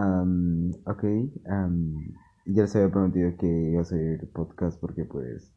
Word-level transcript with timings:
Am, 0.00 0.70
ok, 0.86 1.02
ya 2.46 2.62
les 2.62 2.76
había 2.76 2.90
prometido 2.90 3.36
que 3.36 3.46
iba 3.46 3.82
a 3.82 3.84
seguir 3.84 4.30
podcast 4.32 4.80
porque 4.80 5.04
pues 5.04 5.52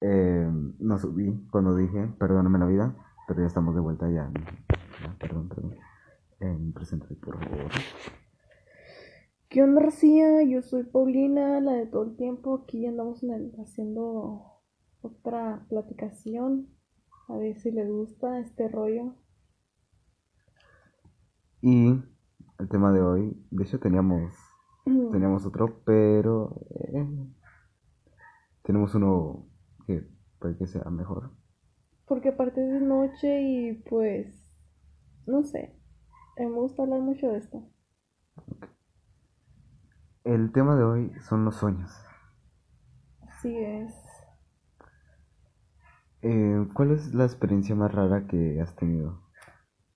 em, 0.00 0.74
no 0.78 0.96
subí 0.98 1.46
cuando 1.50 1.74
dije, 1.74 2.06
perdóname 2.18 2.58
la 2.60 2.66
vida, 2.66 2.94
pero 3.26 3.40
ya 3.40 3.46
estamos 3.46 3.74
de 3.74 3.80
vuelta 3.80 4.08
ya. 4.10 4.30
ya, 5.02 5.16
perdón, 5.18 5.48
perdón. 5.48 5.74
Em, 6.40 6.72
preséntate, 6.72 7.16
por 7.16 7.38
favor. 7.42 7.70
¿Qué 9.48 9.62
onda, 9.64 9.82
Rocía? 9.82 10.44
Yo 10.44 10.62
soy 10.62 10.84
Paulina, 10.84 11.60
la 11.60 11.72
de 11.72 11.86
todo 11.86 12.04
el 12.04 12.16
tiempo. 12.16 12.62
Aquí 12.62 12.86
andamos 12.86 13.22
el- 13.24 13.52
haciendo 13.60 14.44
otra 15.02 15.66
platicación. 15.68 16.68
A 17.28 17.36
ver 17.36 17.58
si 17.58 17.72
les 17.72 17.88
gusta 17.90 18.38
este 18.38 18.68
rollo. 18.68 19.14
Y 21.62 22.02
el 22.60 22.68
tema 22.68 22.92
de 22.92 23.02
hoy, 23.02 23.46
de 23.50 23.64
hecho 23.64 23.80
teníamos, 23.80 24.32
teníamos 24.84 25.46
otro, 25.46 25.82
pero 25.84 26.60
eh, 26.70 27.06
tenemos 28.62 28.94
uno 28.94 29.46
que 29.86 30.06
puede 30.38 30.56
que 30.56 30.66
sea 30.66 30.84
mejor. 30.90 31.30
Porque 32.06 32.28
aparte 32.28 32.64
es 32.64 32.80
de 32.80 32.86
noche 32.86 33.40
y 33.42 33.72
pues, 33.88 34.52
no 35.26 35.42
sé. 35.42 35.80
Mí 36.38 36.46
me 36.46 36.54
gusta 36.54 36.82
hablar 36.82 37.00
mucho 37.00 37.28
de 37.28 37.38
esto. 37.38 37.62
El 40.24 40.52
tema 40.52 40.76
de 40.76 40.84
hoy 40.84 41.12
son 41.20 41.44
los 41.44 41.56
sueños. 41.56 41.90
Así 43.20 43.54
es. 43.56 43.94
Eh, 46.22 46.66
¿cuál 46.74 46.92
es 46.92 47.14
la 47.14 47.24
experiencia 47.24 47.74
más 47.74 47.92
rara 47.92 48.26
que 48.26 48.60
has 48.60 48.74
tenido? 48.76 49.22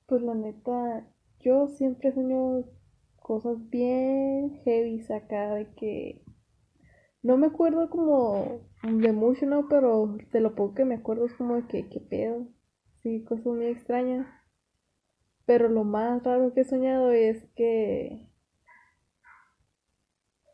Pues 0.06 0.22
la 0.22 0.34
neta, 0.34 1.06
yo 1.44 1.68
siempre 1.68 2.12
sueño 2.12 2.64
cosas 3.20 3.58
bien 3.70 4.60
heavy 4.64 5.04
acá 5.12 5.54
de 5.54 5.66
que 5.74 6.22
no 7.22 7.36
me 7.36 7.46
acuerdo 7.46 7.88
como 7.90 8.60
de 8.82 9.12
mucho, 9.12 9.46
¿no? 9.46 9.68
Pero 9.68 10.16
de 10.32 10.40
lo 10.40 10.54
poco 10.54 10.74
que 10.74 10.84
me 10.84 10.96
acuerdo 10.96 11.26
es 11.26 11.34
como 11.34 11.56
de 11.56 11.66
que, 11.66 11.88
¿qué 11.88 12.00
pedo? 12.00 12.46
Sí, 13.02 13.24
cosas 13.24 13.46
muy 13.46 13.66
extrañas. 13.66 14.26
Pero 15.46 15.68
lo 15.68 15.84
más 15.84 16.22
raro 16.22 16.52
que 16.52 16.62
he 16.62 16.64
soñado 16.64 17.12
es 17.12 17.44
que 17.54 18.28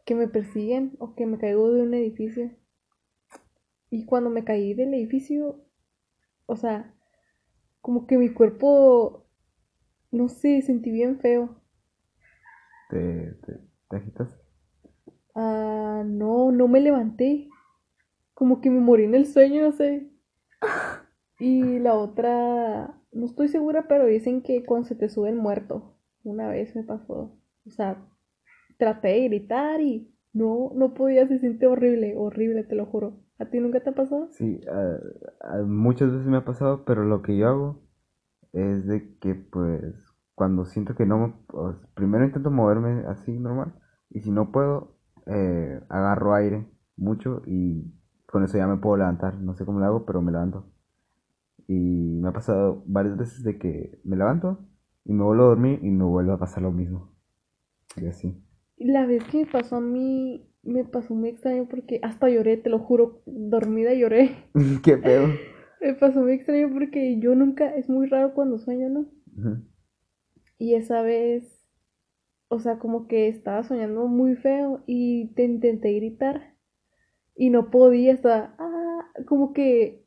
que 0.05 0.17
me 0.17 0.27
persiguen 0.27 0.97
o 0.99 1.15
que 1.15 1.25
me 1.25 1.39
caigo 1.39 1.71
de 1.71 1.83
un 1.83 1.95
edificio. 1.95 2.51
Y 3.91 4.07
cuando 4.07 4.29
me 4.29 4.43
caí 4.43 4.75
del 4.75 4.93
edificio, 4.95 5.65
o 6.47 6.57
sea, 6.57 6.93
como 7.81 8.09
que 8.09 8.19
mi 8.19 8.29
cuerpo, 8.31 9.30
no 10.13 10.29
sé, 10.29 10.63
sentí 10.63 10.91
bien 10.91 11.19
feo. 11.21 11.57
¿Te, 12.91 13.35
te, 13.47 13.61
te 13.89 13.97
agitas? 13.97 14.41
Ah, 15.35 16.03
no, 16.07 16.53
no 16.53 16.69
me 16.69 16.81
levanté. 16.81 17.49
Como 18.35 18.61
que 18.61 18.71
me 18.71 18.81
morí 18.81 19.05
en 19.05 19.15
el 19.15 19.27
sueño, 19.27 19.63
no 19.63 19.73
sé. 19.73 20.09
Y 21.39 21.79
la 21.79 21.95
otra, 21.95 22.95
no 23.13 23.27
estoy 23.27 23.49
segura, 23.49 23.89
pero 23.89 24.07
dicen 24.07 24.43
que 24.43 24.65
cuando 24.65 24.89
se 24.89 24.95
te 24.95 25.09
sube 25.09 25.31
el 25.31 25.37
muerto, 25.37 25.97
una 26.23 26.49
vez 26.49 26.77
me 26.77 26.83
pasó. 26.83 27.35
O 27.67 27.71
sea, 27.71 28.07
traté 28.79 29.09
de 29.09 29.29
gritar 29.29 29.81
y 29.81 30.15
no, 30.35 30.71
no 30.75 30.95
podía, 30.95 31.27
se 31.27 31.39
siente 31.39 31.67
horrible, 31.67 32.15
horrible, 32.17 32.65
te 32.65 32.75
lo 32.75 32.87
juro. 32.87 33.21
¿A 33.39 33.47
ti 33.47 33.59
nunca 33.59 33.81
te 33.81 33.91
ha 33.91 33.95
pasado? 33.95 34.29
Sí, 34.31 34.61
ah, 34.71 34.99
muchas 35.67 36.13
veces 36.13 36.27
me 36.27 36.39
ha 36.39 36.45
pasado, 36.45 36.85
pero 36.85 37.05
lo 37.05 37.23
que 37.23 37.37
yo 37.37 37.49
hago 37.49 37.83
es 38.53 38.87
de 38.87 39.17
que 39.19 39.35
pues 39.35 39.95
cuando 40.35 40.65
siento 40.65 40.95
que 40.95 41.07
no, 41.07 41.45
sea, 41.53 41.77
primero 41.95 42.25
intento 42.25 42.51
moverme 42.51 43.05
así 43.07 43.39
normal 43.39 43.75
y 44.11 44.21
si 44.21 44.31
no 44.31 44.51
puedo, 44.53 44.97
eh, 45.27 45.81
agarro 45.89 46.35
aire 46.35 46.67
mucho 46.97 47.43
y 47.47 47.93
con 48.27 48.45
eso 48.45 48.59
ya 48.59 48.67
me 48.67 48.79
puedo 48.79 48.97
levantar. 48.97 49.35
No 49.35 49.55
sé 49.55 49.65
cómo 49.65 49.81
lo 49.81 49.87
hago, 49.87 50.07
pero 50.07 50.23
me 50.23 50.33
levanto. 50.33 50.67
Y 51.67 52.19
me 52.21 52.29
ha 52.29 52.33
pasado 52.33 52.83
varias 52.87 53.17
veces 53.17 53.45
de 53.45 53.59
que 53.59 54.01
me 54.05 54.17
levanto 54.17 54.59
y 55.05 55.13
me 55.13 55.25
vuelvo 55.25 55.45
a 55.45 55.49
dormir 55.49 55.81
y 55.83 55.91
me 55.91 56.05
vuelve 56.05 56.33
a 56.33 56.39
pasar 56.39 56.63
lo 56.63 56.73
mismo. 56.73 57.13
Y 57.97 58.07
así. 58.07 58.43
La 58.77 59.07
vez 59.07 59.25
que 59.25 59.45
me 59.45 59.47
pasó 59.47 59.77
a 59.77 59.81
mí, 59.81 60.49
me 60.63 60.85
pasó 60.85 61.15
muy 61.15 61.29
extraño 61.29 61.67
porque 61.69 62.01
hasta 62.03 62.29
lloré, 62.29 62.57
te 62.57 62.71
lo 62.71 62.79
juro, 62.79 63.23
dormida 63.27 63.93
lloré. 63.95 64.37
¿Qué 64.83 64.97
pedo? 64.97 65.29
Me 65.91 65.95
pasó 65.95 66.21
muy 66.21 66.33
extraño 66.33 66.71
porque 66.73 67.19
yo 67.19 67.35
nunca, 67.35 67.75
es 67.75 67.89
muy 67.89 68.07
raro 68.07 68.35
cuando 68.35 68.59
sueño, 68.59 68.89
¿no? 68.89 69.07
Y 70.59 70.75
esa 70.75 71.01
vez, 71.03 71.67
o 72.49 72.61
sea, 72.61 72.79
como 72.79 73.09
que 73.09 73.29
estaba 73.29 73.63
soñando 73.63 74.07
muy 74.07 74.37
feo 74.37 74.83
y 74.87 75.29
te 75.35 75.45
intenté 75.45 75.93
gritar 75.95 76.55
y 77.35 77.49
no 77.49 77.71
podía, 77.71 78.13
estaba, 78.13 78.55
ah, 78.59 79.09
como 79.27 79.55
que, 79.55 80.05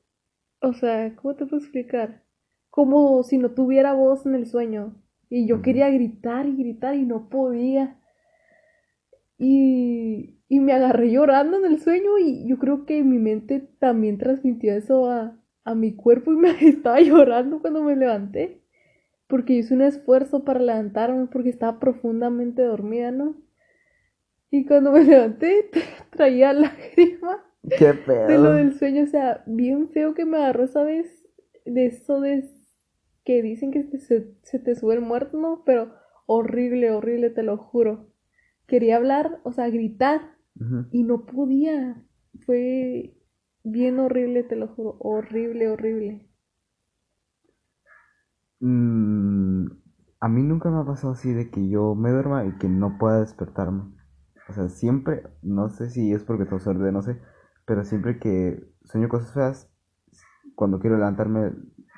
o 0.61 0.73
sea, 0.73 1.15
¿cómo 1.15 1.35
te 1.35 1.45
puedo 1.45 1.63
explicar? 1.63 2.23
Como 2.69 3.23
si 3.23 3.39
no 3.39 3.51
tuviera 3.51 3.93
voz 3.93 4.25
en 4.25 4.35
el 4.35 4.45
sueño 4.45 5.01
y 5.29 5.47
yo 5.47 5.63
quería 5.63 5.89
gritar 5.89 6.47
y 6.47 6.55
gritar 6.55 6.95
y 6.95 7.05
no 7.05 7.29
podía. 7.29 7.99
Y, 9.39 10.39
y 10.47 10.59
me 10.59 10.73
agarré 10.73 11.11
llorando 11.11 11.57
en 11.57 11.65
el 11.65 11.79
sueño 11.79 12.19
y 12.19 12.47
yo 12.47 12.59
creo 12.59 12.85
que 12.85 13.03
mi 13.03 13.17
mente 13.17 13.59
también 13.79 14.19
transmitió 14.19 14.73
eso 14.73 15.09
a, 15.09 15.42
a 15.65 15.75
mi 15.75 15.95
cuerpo 15.95 16.33
y 16.33 16.37
me 16.37 16.51
estaba 16.67 17.01
llorando 17.01 17.61
cuando 17.61 17.83
me 17.83 17.95
levanté. 17.95 18.61
Porque 19.27 19.53
hice 19.53 19.73
un 19.75 19.81
esfuerzo 19.81 20.45
para 20.45 20.59
levantarme 20.61 21.27
porque 21.27 21.49
estaba 21.49 21.79
profundamente 21.79 22.63
dormida, 22.63 23.11
¿no? 23.11 23.35
Y 24.51 24.65
cuando 24.65 24.91
me 24.91 25.03
levanté 25.03 25.69
traía 26.11 26.53
lágrimas 26.53 27.37
¿Qué 27.75 27.93
de 28.27 28.37
lo 28.37 28.51
pedo? 28.51 28.53
del 28.53 28.73
sueño. 28.77 29.03
O 29.03 29.07
sea, 29.07 29.43
bien 29.47 29.89
feo 29.89 30.13
que 30.13 30.25
me 30.25 30.37
agarró 30.37 30.65
esa 30.65 30.83
vez. 30.83 31.25
De 31.65 31.85
eso 31.87 32.19
de 32.21 32.43
que 33.25 33.41
dicen 33.41 33.71
que 33.71 33.83
se, 33.99 34.33
se 34.43 34.59
te 34.59 34.75
sube 34.75 34.95
el 34.95 35.01
muerto, 35.01 35.37
¿no? 35.37 35.63
Pero 35.65 35.93
horrible, 36.25 36.91
horrible, 36.91 37.29
te 37.29 37.43
lo 37.43 37.57
juro. 37.57 38.07
Quería 38.67 38.97
hablar, 38.97 39.39
o 39.43 39.51
sea, 39.53 39.69
gritar 39.69 40.21
y 40.91 41.03
no 41.03 41.25
podía. 41.25 42.03
Fue 42.45 43.13
bien 43.63 43.99
horrible, 43.99 44.43
te 44.43 44.55
lo 44.55 44.67
juro. 44.67 44.95
Horrible, 44.99 45.69
horrible. 45.69 46.29
Mm, 48.59 49.67
a 50.19 50.27
mí 50.29 50.43
nunca 50.43 50.69
me 50.69 50.79
ha 50.79 50.85
pasado 50.85 51.13
así 51.13 51.33
de 51.33 51.51
que 51.51 51.67
yo 51.69 51.95
me 51.95 52.11
duerma 52.11 52.45
y 52.45 52.57
que 52.57 52.69
no 52.69 52.97
pueda 52.97 53.19
despertarme. 53.19 53.93
O 54.49 54.53
sea, 54.53 54.69
siempre, 54.69 55.23
no 55.41 55.69
sé 55.69 55.89
si 55.89 56.13
es 56.13 56.23
porque 56.23 56.45
tengo 56.45 56.59
suerte, 56.59 56.91
no 56.91 57.01
sé, 57.01 57.19
pero 57.65 57.83
siempre 57.83 58.19
que 58.19 58.63
sueño 58.85 59.09
cosas 59.09 59.33
feas, 59.33 59.69
cuando 60.55 60.79
quiero 60.79 60.97
levantarme, 60.97 61.51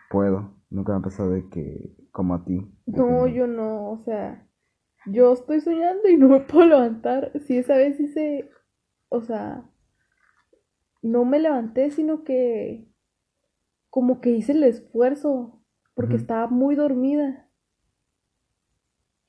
puedo. 0.10 0.56
Nunca 0.70 0.94
me 0.94 1.00
ha 1.00 1.02
pasado 1.02 1.32
de 1.32 1.48
que, 1.50 1.96
como 2.12 2.36
a 2.36 2.46
ti. 2.46 2.68
No, 2.88 3.28
yo 3.28 3.48
no, 3.48 3.92
o 3.92 3.98
sea, 4.06 4.48
yo 5.06 5.34
estoy 5.34 5.62
soñando 5.62 6.08
y 6.10 6.18
no 6.18 6.30
me 6.30 6.40
puedo 6.42 6.68
levantar. 6.68 7.32
Sí, 7.42 7.58
esa 7.58 7.78
vez 7.78 8.00
hice, 8.00 8.50
o 9.10 9.22
sea, 9.22 9.70
no 11.06 11.24
me 11.24 11.40
levanté, 11.40 11.92
sino 11.92 12.24
que 12.24 12.88
como 13.90 14.22
que 14.22 14.32
hice 14.32 14.54
el 14.54 14.64
esfuerzo, 14.64 15.64
porque 15.94 16.16
estaba 16.16 16.48
muy 16.48 16.76
dormida. 16.76 17.50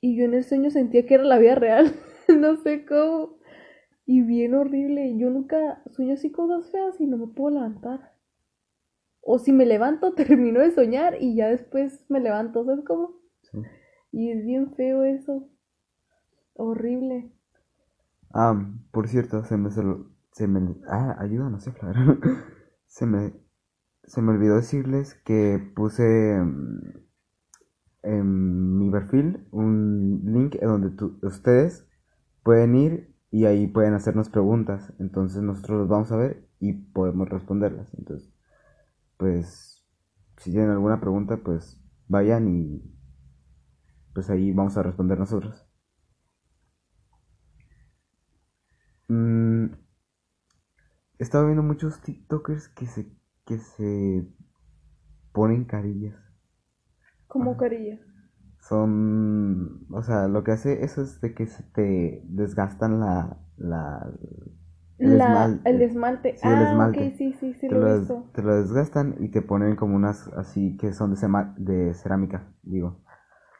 Y 0.01 0.17
yo 0.17 0.25
en 0.25 0.33
el 0.33 0.43
sueño 0.43 0.71
sentía 0.71 1.05
que 1.05 1.13
era 1.13 1.23
la 1.23 1.37
vida 1.37 1.55
real, 1.55 1.93
no 2.27 2.57
sé 2.57 2.85
cómo. 2.85 3.37
Y 4.05 4.21
bien 4.21 4.55
horrible, 4.55 5.17
yo 5.17 5.29
nunca 5.29 5.83
sueño 5.91 6.15
así 6.15 6.31
cosas 6.31 6.71
feas 6.71 6.99
y 6.99 7.05
no 7.05 7.17
me 7.17 7.27
puedo 7.27 7.55
levantar. 7.55 8.15
O 9.21 9.37
si 9.37 9.51
me 9.51 9.65
levanto, 9.65 10.13
termino 10.15 10.61
de 10.61 10.71
soñar 10.71 11.17
y 11.21 11.35
ya 11.35 11.47
después 11.47 12.05
me 12.09 12.19
levanto, 12.19 12.65
¿sabes 12.65 12.83
cómo? 12.85 13.21
Sí. 13.43 13.59
Y 14.11 14.31
es 14.31 14.43
bien 14.43 14.73
feo 14.73 15.03
eso. 15.03 15.47
Horrible. 16.53 17.31
Ah, 18.33 18.67
por 18.91 19.07
cierto, 19.07 19.43
se 19.43 19.57
me, 19.57 19.69
se 20.37 20.47
me, 20.47 20.75
ah, 20.89 21.15
ayuda, 21.19 21.49
no 21.49 21.59
sé, 21.59 21.73
claro. 21.73 22.17
Se 22.89 23.05
me, 23.05 23.33
se 24.05 24.21
me 24.21 24.31
olvidó 24.33 24.57
decirles 24.57 25.15
que 25.25 25.59
puse 25.75 26.37
en 28.03 28.77
mi 28.79 28.89
perfil 28.89 29.45
un 29.51 30.21
link 30.25 30.55
en 30.55 30.67
donde 30.67 30.89
tú- 30.91 31.19
ustedes 31.21 31.85
pueden 32.43 32.75
ir 32.75 33.13
y 33.31 33.45
ahí 33.45 33.67
pueden 33.67 33.93
hacernos 33.93 34.29
preguntas. 34.29 34.93
Entonces 34.99 35.41
nosotros 35.43 35.79
los 35.81 35.89
vamos 35.89 36.11
a 36.11 36.17
ver 36.17 36.47
y 36.59 36.73
podemos 36.73 37.29
responderlas. 37.29 37.93
Entonces, 37.97 38.31
pues, 39.17 39.85
si 40.37 40.51
tienen 40.51 40.71
alguna 40.71 40.99
pregunta, 41.01 41.37
pues 41.37 41.79
vayan 42.09 42.49
y 42.49 42.83
pues 44.13 44.29
ahí 44.29 44.51
vamos 44.51 44.75
a 44.77 44.83
responder 44.83 45.17
nosotros. 45.17 45.65
Mm, 49.09 49.36
he 51.19 51.23
estado 51.23 51.45
viendo 51.45 51.63
muchos 51.63 52.01
TikTokers 52.01 52.69
que 52.69 52.87
se, 52.87 53.07
que 53.45 53.59
se 53.59 54.27
ponen 55.31 55.63
carillas. 55.63 56.15
Como 57.27 57.55
Ajá. 57.55 57.57
carilla. 57.57 57.99
son, 58.61 59.87
o 59.93 60.03
sea, 60.03 60.27
lo 60.27 60.43
que 60.43 60.51
hace 60.53 60.83
eso 60.85 61.01
es 61.03 61.21
de 61.21 61.33
que 61.35 61.47
se 61.47 61.63
te 61.63 62.21
desgastan 62.25 62.99
la, 62.99 63.39
la, 63.57 64.11
el 64.99 65.13
La, 65.13 65.15
esmalte. 65.15 65.63
el 65.63 65.81
esmalte. 65.81 66.37
Sí, 66.37 66.49
el 66.51 66.61
ah, 66.61 66.61
esmalte. 66.61 67.09
ok, 67.09 67.15
sí, 67.17 67.33
sí, 67.39 67.55
sí 67.55 67.67
te, 67.67 67.75
lo 67.75 67.81
he 67.81 67.93
des- 67.99 68.13
visto. 68.13 68.25
te 68.33 68.43
lo 68.43 68.55
desgastan 68.55 69.17
y 69.19 69.29
te 69.31 69.41
ponen 69.43 69.75
como 69.77 69.95
unas 69.97 70.27
así 70.29 70.77
que 70.77 70.93
son 70.93 71.11
de, 71.11 71.17
sema- 71.17 71.55
de 71.57 71.93
cerámica, 71.95 72.53
digo. 72.63 73.01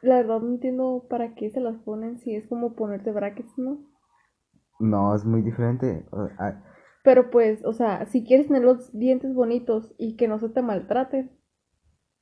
La 0.02 0.16
verdad 0.16 0.40
no 0.40 0.48
entiendo 0.54 1.06
para 1.08 1.36
qué 1.36 1.50
se 1.52 1.60
las 1.60 1.76
ponen 1.78 2.18
si 2.18 2.34
es 2.34 2.48
como 2.48 2.74
ponerte 2.74 3.12
brackets, 3.12 3.56
¿no? 3.58 3.78
No, 4.80 5.14
es 5.14 5.24
muy 5.24 5.42
diferente. 5.42 6.04
Pero 7.04 7.30
pues, 7.30 7.64
o 7.64 7.72
sea, 7.72 8.06
si 8.06 8.24
quieres 8.24 8.48
tener 8.48 8.62
los 8.62 8.92
dientes 8.98 9.34
bonitos 9.34 9.94
y 9.98 10.16
que 10.16 10.28
no 10.28 10.38
se 10.38 10.48
te 10.48 10.62
maltraten, 10.62 11.30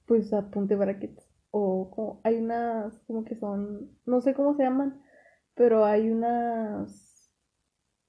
pues 0.07 0.33
apunte 0.33 0.77
brackets. 0.77 1.29
O 1.51 1.91
como- 1.91 2.21
hay 2.25 2.37
unas 2.37 2.99
como 3.07 3.25
que 3.25 3.37
son, 3.37 3.91
no 4.07 4.21
sé 4.21 4.35
cómo 4.35 4.55
se 4.57 4.65
llaman, 4.65 5.03
pero 5.55 5.85
hay 5.85 6.11
unas, 6.11 7.31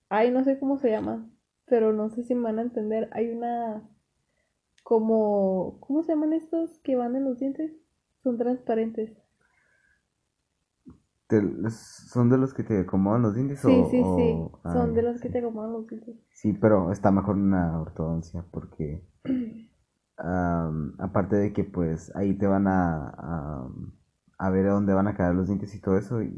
ay, 0.09 0.31
no 0.31 0.43
sé 0.43 0.59
cómo 0.59 0.77
se 0.79 0.91
llaman, 0.91 1.37
pero 1.65 1.93
no 1.93 2.09
sé 2.09 2.23
si 2.23 2.35
me 2.35 2.43
van 2.43 2.59
a 2.59 2.63
entender. 2.63 3.09
Hay 3.13 3.29
una 3.31 3.83
como, 4.83 5.79
¿cómo 5.81 6.03
se 6.03 6.13
llaman 6.13 6.33
estos 6.33 6.79
que 6.79 6.95
van 6.95 7.15
en 7.15 7.25
los 7.25 7.39
dientes? 7.39 7.73
Son 8.23 8.37
transparentes. 8.39 9.11
Te- 11.27 11.69
son 11.71 12.29
de 12.29 12.37
los 12.37 12.53
que 12.53 12.63
te 12.63 12.79
acomodan 12.81 13.21
los 13.23 13.35
dientes 13.35 13.61
Sí, 13.61 13.83
o, 13.83 13.83
sí, 13.83 14.05
sí. 14.05 14.49
ah, 14.63 14.71
Son 14.71 14.93
de 14.93 15.01
los 15.01 15.19
que 15.19 15.29
te 15.29 15.39
acomodan 15.39 15.73
los 15.73 15.85
dientes. 15.87 16.15
Sí, 16.31 16.53
pero 16.53 16.91
está 16.93 17.11
mejor 17.11 17.35
una 17.35 17.81
ortodoncia 17.81 18.45
porque 18.51 19.03
aparte 20.99 21.35
de 21.35 21.53
que 21.53 21.63
pues 21.63 22.15
ahí 22.15 22.33
te 22.37 22.47
van 22.47 22.67
a, 22.67 23.09
a, 23.09 23.67
a 24.39 24.49
ver 24.49 24.67
a 24.67 24.73
dónde 24.73 24.93
van 24.93 25.07
a 25.07 25.15
quedar 25.15 25.35
los 25.35 25.47
dientes 25.47 25.73
y 25.75 25.81
todo 25.81 25.97
eso 25.97 26.21
y 26.21 26.29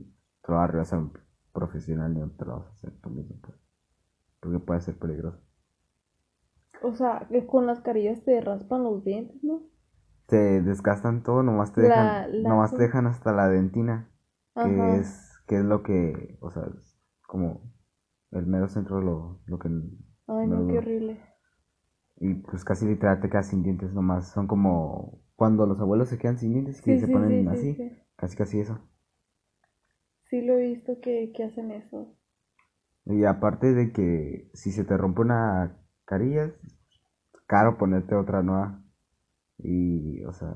te 0.41 0.51
lo 0.51 0.55
va 0.57 0.65
a 0.65 0.67
realizar 0.67 0.99
un 0.99 1.13
profesional 1.53 2.11
y 2.15 2.19
no 2.19 2.29
te 2.31 2.45
lo 2.45 2.59
vas 2.59 2.67
a 2.67 2.71
hacer 2.73 2.91
tú 3.01 3.09
mismo 3.09 3.35
pues, 3.41 3.57
porque 4.41 4.59
puede 4.59 4.81
ser 4.81 4.97
peligroso. 4.99 5.39
O 6.81 6.93
sea, 6.93 7.25
que 7.31 7.47
con 7.47 7.65
las 7.67 7.79
carillas 7.79 8.21
te 8.25 8.41
raspan 8.41 8.83
los 8.83 9.05
dientes, 9.05 9.41
¿no? 9.45 9.61
Te 10.27 10.61
desgastan 10.61 11.23
todo, 11.23 11.43
nomás 11.43 11.73
te 11.73 11.81
La- 11.81 11.81
dejan, 11.81 12.29
la- 12.29 12.53
nomás 12.53 12.73
te 12.73 12.83
dejan 12.83 13.05
hasta 13.05 13.33
la 13.33 13.49
dentina, 13.49 14.07
que 14.59 14.97
es, 14.99 15.31
que 15.47 15.57
es 15.59 15.65
lo 15.65 15.83
que, 15.83 16.37
o 16.41 16.51
sea, 16.51 16.63
es 16.81 16.97
como 17.27 17.71
el 18.31 18.45
mero 18.47 18.69
centro 18.69 18.97
de 18.99 19.05
lo, 19.05 19.41
lo 19.47 19.59
que 19.59 19.69
Ay, 20.27 20.47
no 20.47 20.65
qué 20.65 20.77
horrible. 20.77 21.19
Y 22.17 22.35
pues 22.35 22.63
casi 22.63 22.85
literal 22.85 23.19
te 23.19 23.29
quedas 23.31 23.47
sin 23.47 23.63
dientes 23.63 23.93
nomás. 23.93 24.29
Son 24.31 24.45
como 24.47 25.21
cuando 25.35 25.65
los 25.65 25.79
abuelos 25.79 26.09
se 26.09 26.19
quedan 26.19 26.37
sin 26.37 26.53
dientes 26.53 26.81
que 26.83 26.97
Sí, 26.97 26.99
se 26.99 27.07
sí, 27.07 27.07
ponen 27.07 27.47
sí, 27.47 27.49
sí, 27.49 27.63
así. 27.63 27.77
sí. 27.77 27.97
Casi 28.15 28.35
casi 28.37 28.59
eso. 28.59 28.79
Sí 30.29 30.39
lo 30.41 30.57
he 30.57 30.61
visto 30.69 31.01
que, 31.01 31.33
que 31.35 31.43
hacen 31.43 31.71
eso. 31.71 32.15
Y 33.05 33.25
aparte 33.25 33.73
de 33.73 33.91
que 33.91 34.49
si 34.53 34.71
se 34.71 34.83
te 34.85 34.95
rompe 34.97 35.21
una 35.21 35.77
carilla, 36.05 36.45
es 36.45 36.53
caro 37.47 37.77
ponerte 37.77 38.15
otra 38.15 38.43
nueva. 38.43 38.83
Y, 39.59 40.23
o 40.25 40.33
sea, 40.33 40.55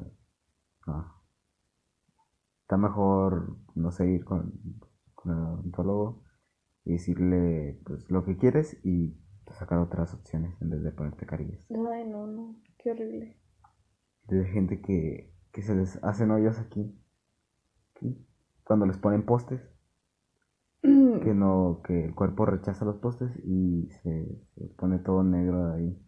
no. 0.88 1.13
Está 2.74 2.82
mejor, 2.88 3.56
no 3.76 3.92
sé, 3.92 4.10
ir 4.10 4.26
con, 4.26 4.52
con 5.14 5.32
el 5.32 5.38
odontólogo 5.38 6.24
y 6.84 6.94
decirle 6.94 7.80
pues 7.86 8.10
lo 8.10 8.26
que 8.26 8.36
quieres 8.36 8.84
y 8.84 9.16
sacar 9.52 9.78
otras 9.78 10.16
opciones 10.16 10.60
en 10.60 10.72
vez 10.72 10.82
de 10.82 10.92
ponerte 10.92 11.28
carillas. 11.28 11.64
Ay, 11.70 12.08
no, 12.10 12.26
no, 12.26 12.56
qué 12.80 12.90
horrible. 12.90 13.40
de 14.28 14.46
gente 14.46 14.82
que, 14.82 15.32
que 15.52 15.62
se 15.62 15.76
les 15.76 16.04
hacen 16.04 16.32
hoyos 16.32 16.58
aquí, 16.58 17.00
aquí, 17.92 18.26
cuando 18.64 18.88
les 18.88 18.98
ponen 18.98 19.24
postes, 19.24 19.62
que 20.82 21.36
no, 21.36 21.84
que 21.86 22.06
el 22.06 22.16
cuerpo 22.16 22.48
rechaza 22.48 22.86
los 22.86 22.98
postes 22.98 23.30
y 23.46 23.88
se, 24.02 24.48
se 24.56 24.66
pone 24.80 24.98
todo 24.98 25.24
negro 25.24 25.68
de 25.68 25.76
ahí, 25.76 26.08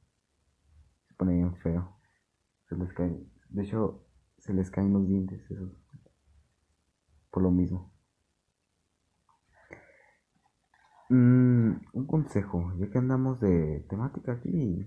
se 1.10 1.14
pone 1.14 1.36
bien 1.36 1.56
feo, 1.58 1.96
se 2.68 2.76
les 2.76 2.92
cae, 2.94 3.24
de 3.50 3.64
hecho 3.64 4.04
se 4.40 4.52
les 4.52 4.72
caen 4.72 4.94
los 4.94 5.08
dientes, 5.08 5.40
eso, 5.52 5.72
por 7.36 7.44
lo 7.44 7.52
mismo. 7.52 7.94
Mm, 11.10 11.72
un 11.94 12.06
consejo, 12.06 12.72
ya 12.78 12.90
que 12.92 13.00
andamos 13.00 13.40
de 13.40 13.84
temática 13.90 14.34
aquí, 14.34 14.86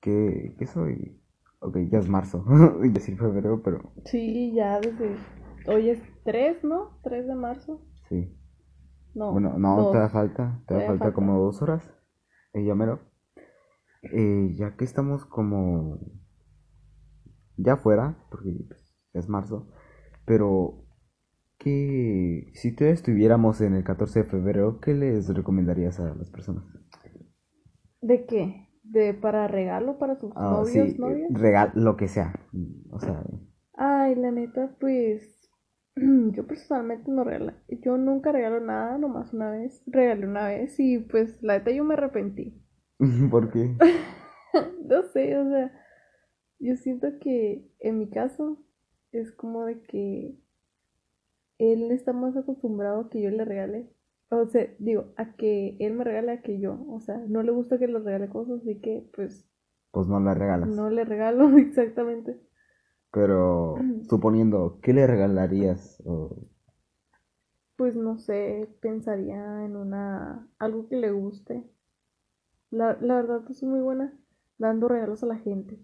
que, 0.00 0.54
que 0.58 0.66
soy, 0.66 1.20
ok, 1.60 1.76
ya 1.90 1.98
es 1.98 2.08
marzo, 2.08 2.44
y 2.84 2.88
decir 2.90 3.18
febrero, 3.18 3.62
pero 3.62 3.92
Sí, 4.04 4.52
ya 4.54 4.78
desde... 4.80 5.16
Hoy 5.66 5.88
es 5.90 6.02
3, 6.24 6.64
¿no? 6.64 6.98
3 7.02 7.26
de 7.26 7.34
marzo. 7.34 7.80
sí. 8.08 8.36
No, 9.14 9.30
Bueno, 9.30 9.58
no, 9.58 9.88
te 9.90 9.98
da 9.98 10.08
falta, 10.10 10.62
te 10.66 10.74
da 10.74 10.82
falta 10.82 11.12
falta. 11.12 11.14
como 11.14 11.38
dos 11.40 11.62
horas. 11.62 11.90
Y 12.54 12.64
ya 12.66 12.74
mero. 12.74 13.00
Eh, 14.02 14.52
ya 14.56 14.76
que 14.76 14.84
estamos 14.84 15.24
como 15.24 15.98
ya 17.56 17.76
fuera, 17.76 18.16
porque 18.30 18.54
es 19.12 19.28
marzo, 19.28 19.68
pero 20.24 20.79
que 21.60 22.50
si 22.54 22.72
todavía 22.74 22.94
estuviéramos 22.94 23.60
en 23.62 23.74
el 23.76 23.84
14 23.84 24.24
de 24.24 24.30
febrero, 24.30 24.80
¿qué 24.80 24.94
les 24.94 25.28
recomendarías 25.34 26.00
a 26.00 26.14
las 26.16 26.30
personas? 26.30 26.64
¿De 28.02 28.26
qué? 28.26 28.68
¿De 28.82 29.14
para 29.14 29.48
regalo 29.48 29.98
para 29.98 30.16
sus 30.16 30.34
Ah, 30.34 30.50
novios, 30.50 30.90
sí, 30.92 30.98
novias? 30.98 31.30
regal, 31.30 31.72
lo 31.74 31.96
que 31.96 32.08
sea. 32.08 32.34
O 32.90 32.98
sea, 33.00 33.22
Ay, 33.74 34.14
la 34.14 34.30
neta, 34.30 34.76
pues 34.78 35.50
yo 35.96 36.46
personalmente 36.46 37.10
no 37.10 37.24
regalo, 37.24 37.52
yo 37.68 37.96
nunca 37.96 38.30
regalo 38.32 38.60
nada, 38.60 38.96
nomás 38.98 39.32
una 39.34 39.50
vez, 39.50 39.82
regalé 39.86 40.26
una 40.26 40.46
vez 40.46 40.78
y 40.78 40.98
pues 41.00 41.42
la 41.42 41.58
neta 41.58 41.72
yo 41.72 41.82
me 41.84 41.94
arrepentí. 41.94 42.62
¿por 43.30 43.50
qué? 43.50 43.74
No 44.88 45.02
sé, 45.12 45.36
o 45.38 45.48
sea, 45.48 45.72
yo 46.58 46.76
siento 46.76 47.08
que 47.20 47.66
en 47.80 47.98
mi 47.98 48.10
caso 48.10 48.58
es 49.12 49.32
como 49.32 49.64
de 49.64 49.80
que 49.82 50.36
él 51.60 51.90
está 51.92 52.12
más 52.14 52.36
acostumbrado 52.36 53.02
a 53.02 53.10
que 53.10 53.22
yo 53.22 53.30
le 53.30 53.44
regale. 53.44 53.90
O 54.30 54.46
sea, 54.48 54.68
digo, 54.80 55.12
a 55.16 55.34
que 55.36 55.76
él 55.80 55.94
me 55.94 56.04
regale 56.04 56.32
a 56.32 56.42
que 56.42 56.60
yo. 56.60 56.84
O 56.90 57.00
sea, 57.00 57.18
no 57.28 57.42
le 57.44 57.52
gusta 57.52 57.78
que 57.78 57.88
le 57.88 57.98
regale 58.00 58.28
cosas, 58.30 58.60
así 58.62 58.80
que 58.80 59.08
pues 59.14 59.46
Pues 59.92 60.08
no 60.08 60.18
la 60.18 60.34
regalas. 60.34 60.76
no 60.76 60.88
le 60.88 61.04
regalo 61.04 61.58
exactamente. 61.58 62.40
Pero 63.12 63.92
suponiendo, 64.08 64.80
¿qué 64.82 64.92
le 64.92 65.06
regalarías? 65.06 66.02
O- 66.04 66.48
Pues 67.74 67.96
no 67.96 68.16
sé, 68.16 68.68
pensaría 68.80 69.64
en 69.64 69.74
una 69.74 70.48
algo 70.60 70.88
que 70.88 70.94
le 70.94 71.10
guste. 71.10 71.68
La, 72.70 72.98
la 73.00 73.14
verdad, 73.14 73.42
pues 73.46 73.58
soy 73.60 73.68
muy 73.68 73.80
buena 73.80 74.12
dando 74.58 74.88
regalos 74.88 75.22
a 75.22 75.26
la 75.26 75.36
gente. 75.36 75.78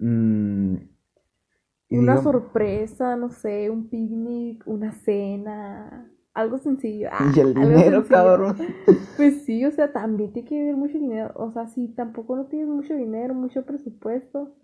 Mm, 0.00 0.76
Una 1.98 2.12
digamos- 2.14 2.22
sorpresa, 2.24 3.16
no 3.16 3.30
sé, 3.30 3.70
un 3.70 3.88
picnic, 3.88 4.62
una 4.66 4.92
cena, 4.92 6.10
algo 6.34 6.58
sencillo. 6.58 7.08
Ah, 7.12 7.30
Y 7.34 7.40
el 7.40 7.54
dinero, 7.54 8.04
cabrón. 8.06 8.56
Pues 9.16 9.44
sí, 9.44 9.64
o 9.64 9.70
sea, 9.70 9.92
también 9.92 10.32
tiene 10.32 10.48
que 10.48 10.60
haber 10.60 10.76
mucho 10.76 10.98
dinero. 10.98 11.32
O 11.36 11.52
sea, 11.52 11.68
si 11.68 11.88
tampoco 11.88 12.34
no 12.36 12.46
tienes 12.46 12.68
mucho 12.68 12.94
dinero, 12.94 13.32
mucho 13.34 13.64
presupuesto, 13.64 14.56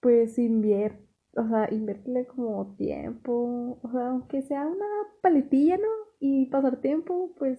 pues 0.00 0.38
invierte, 0.38 1.06
o 1.36 1.46
sea, 1.46 1.68
inviértele 1.70 2.26
como 2.26 2.74
tiempo. 2.76 3.78
O 3.82 3.90
sea, 3.92 4.08
aunque 4.08 4.40
sea 4.42 4.66
una 4.66 4.86
paletilla, 5.20 5.76
¿no? 5.76 5.88
Y 6.20 6.46
pasar 6.46 6.76
tiempo, 6.80 7.34
pues 7.38 7.58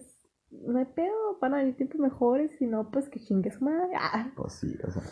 no 0.50 0.78
hay 0.80 0.86
pedo, 0.86 1.38
van 1.40 1.54
a 1.54 1.58
venir 1.58 1.76
tiempos 1.76 2.00
mejores. 2.00 2.50
Si 2.58 2.66
no, 2.66 2.90
pues 2.90 3.08
que 3.08 3.20
chingue 3.20 3.52
su 3.52 3.64
madre. 3.64 3.92
Ah, 3.96 4.32
Pues 4.36 4.54
sí, 4.54 4.76
o 4.86 4.90
sea. 4.90 5.02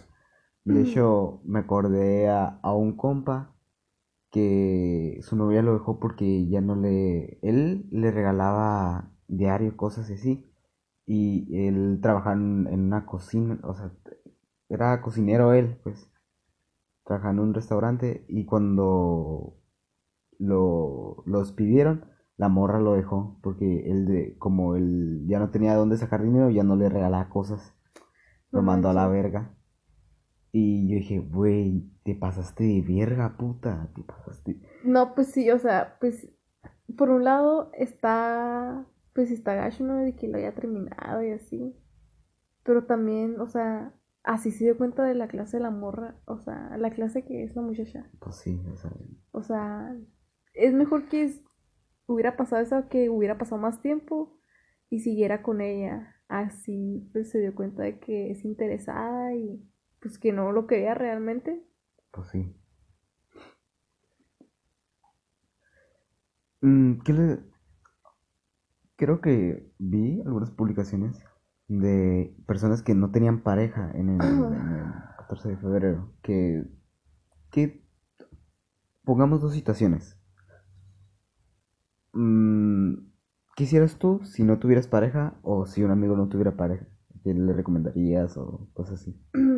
De 0.65 0.83
hecho, 0.83 1.41
me 1.45 1.59
acordé 1.61 2.29
a, 2.29 2.59
a 2.63 2.75
un 2.75 2.97
compa 2.97 3.53
que 4.33 5.19
su 5.23 5.37
novia 5.37 5.63
lo 5.63 5.75
dejó 5.75 6.01
porque 6.01 6.49
ya 6.49 6.61
no 6.61 6.75
le... 6.75 7.39
Él 7.43 7.87
le 7.93 8.11
regalaba 8.11 9.13
diario 9.29 9.77
cosas 9.77 10.11
así. 10.11 10.51
Y 11.07 11.67
él 11.67 12.01
trabajaba 12.03 12.35
en, 12.37 12.67
una 12.69 13.07
cocina, 13.07 13.61
o 13.65 13.75
sea, 13.75 13.93
era 14.69 15.03
cocinero 15.03 15.53
él, 15.53 15.79
pues. 15.85 16.11
Trabajaba 17.05 17.35
en 17.35 17.41
un 17.41 17.55
restaurante 17.55 18.25
y 18.29 18.47
cuando 18.47 19.59
lo, 20.39 21.23
los 21.27 21.53
pidieron, 21.53 22.07
la 22.37 22.49
morra 22.49 22.81
lo 22.81 22.95
dejó 22.95 23.39
porque 23.43 23.91
él, 23.91 24.07
de, 24.07 24.39
como 24.39 24.77
él 24.77 25.25
ya 25.27 25.39
no 25.41 25.51
tenía 25.51 25.75
dónde 25.75 25.97
sacar 25.99 26.23
dinero, 26.23 26.51
ya 26.51 26.65
no 26.65 26.77
le 26.77 26.89
regalaba 26.89 27.29
cosas. 27.29 27.75
Lo 28.51 28.63
mandó 28.63 28.89
a 28.89 28.95
la 28.95 29.09
verga. 29.09 29.55
Y 30.53 30.89
yo 30.89 30.97
dije, 30.97 31.19
güey, 31.19 31.91
te 32.05 32.15
pasaste 32.15 32.65
de 32.65 32.83
verga, 32.83 33.37
puta, 33.39 33.91
te 33.95 34.03
pasaste. 34.03 34.61
No, 34.83 35.15
pues 35.15 35.29
sí, 35.29 35.51
o 35.51 35.59
sea, 35.59 35.97
pues 36.01 36.29
por 36.97 37.11
un 37.11 37.25
lado 37.25 37.71
está, 37.75 38.87
pues 39.15 39.31
está 39.31 39.55
gacho, 39.55 39.85
¿no? 39.85 39.97
De 39.99 40.15
que 40.15 40.29
lo 40.29 40.39
haya 40.39 40.55
terminado 40.55 41.23
y 41.23 41.31
así. 41.31 41.75
Pero 42.65 42.85
también, 42.85 43.41
o 43.41 43.49
sea, 43.49 43.95
así 44.25 44.51
se 44.51 44.65
dio 44.65 44.77
cuenta 44.79 45.05
de 45.05 45.15
la 45.15 45.29
clase 45.29 45.57
de 45.59 45.63
la 45.65 45.71
morra, 45.71 46.17
o 46.27 46.39
sea, 46.39 46.77
la 46.79 46.91
clase 46.91 47.25
que 47.25 47.45
es 47.45 47.57
la 47.57 47.63
muchacha. 47.63 48.11
Pues 48.21 48.37
sí, 48.37 48.61
o 48.73 48.77
sea, 48.77 48.93
O 49.33 49.43
sea, 49.43 49.97
es 50.55 50.75
mejor 50.75 51.09
que 51.09 51.25
es- 51.25 51.43
hubiera 52.07 52.37
pasado 52.37 52.63
eso 52.63 52.89
que 52.89 53.09
hubiera 53.11 53.39
pasado 53.39 53.61
más 53.61 53.81
tiempo 53.81 54.39
y 54.91 55.01
siguiera 55.01 55.43
con 55.43 55.61
ella. 55.61 56.17
Así 56.29 57.09
pues 57.13 57.31
se 57.31 57.41
dio 57.41 57.55
cuenta 57.55 57.83
de 57.83 57.99
que 57.99 58.31
es 58.31 58.45
interesada 58.45 59.35
y 59.35 59.63
pues 60.03 60.19
que 60.19 60.33
no 60.33 60.53
lo 60.53 60.67
quería 60.67 60.95
realmente. 60.95 61.65
pues 62.11 62.29
sí. 62.29 62.55
Mm, 66.61 67.01
¿qué 67.05 67.13
le... 67.13 67.39
Creo 68.97 69.21
que 69.21 69.73
vi 69.79 70.21
algunas 70.23 70.51
publicaciones 70.51 71.25
de 71.69 72.37
personas 72.47 72.83
que 72.83 72.95
no 72.95 73.11
tenían 73.11 73.43
pareja 73.43 73.91
en 73.95 74.11
el, 74.11 74.21
en 74.21 74.69
el 74.77 74.93
14 75.19 75.49
de 75.49 75.57
febrero. 75.57 76.13
Que, 76.23 76.65
que 77.51 77.85
pongamos 79.05 79.41
dos 79.41 79.55
situaciones. 79.55 80.19
Mm, 82.13 82.95
¿Qué 83.57 83.65
hicieras 83.65 83.99
tú 83.99 84.21
si 84.25 84.45
no 84.45 84.59
tuvieras 84.59 84.87
pareja 84.87 85.39
o 85.43 85.67
si 85.67 85.83
un 85.83 85.91
amigo 85.91 86.17
no 86.17 86.29
tuviera 86.29 86.57
pareja? 86.57 86.87
¿Qué 87.25 87.35
le 87.35 87.53
recomendarías 87.53 88.37
o 88.37 88.69
cosas 88.73 89.01
así? 89.01 89.21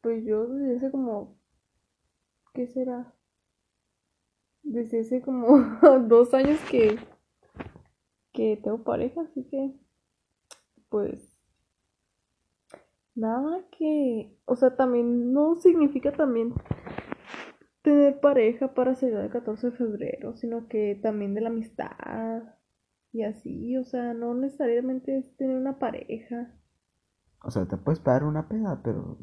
Pues 0.00 0.24
yo 0.24 0.46
desde 0.46 0.76
hace 0.78 0.90
como, 0.90 1.36
¿qué 2.54 2.66
será? 2.66 3.12
Desde 4.62 5.00
hace 5.00 5.20
como 5.20 5.58
dos 6.08 6.32
años 6.34 6.58
que, 6.70 6.98
que 8.32 8.58
tengo 8.62 8.82
pareja, 8.82 9.22
así 9.22 9.44
que, 9.44 9.74
pues, 10.88 11.36
nada 13.14 13.64
que, 13.70 14.36
o 14.46 14.56
sea, 14.56 14.76
también 14.76 15.32
no 15.32 15.56
significa 15.56 16.12
también 16.12 16.54
tener 17.82 18.20
pareja 18.20 18.74
para 18.74 18.94
celebrar 18.94 19.26
el 19.26 19.32
14 19.32 19.70
de 19.70 19.76
febrero, 19.76 20.36
sino 20.36 20.68
que 20.68 20.98
también 21.02 21.34
de 21.34 21.40
la 21.40 21.48
amistad 21.48 22.42
y 23.12 23.22
así, 23.22 23.76
o 23.76 23.84
sea, 23.84 24.14
no 24.14 24.34
necesariamente 24.34 25.18
es 25.18 25.36
tener 25.36 25.56
una 25.56 25.78
pareja. 25.78 26.54
O 27.42 27.50
sea, 27.50 27.66
te 27.66 27.76
puedes 27.76 28.00
pagar 28.00 28.24
una 28.24 28.48
peda, 28.48 28.80
pero 28.84 29.18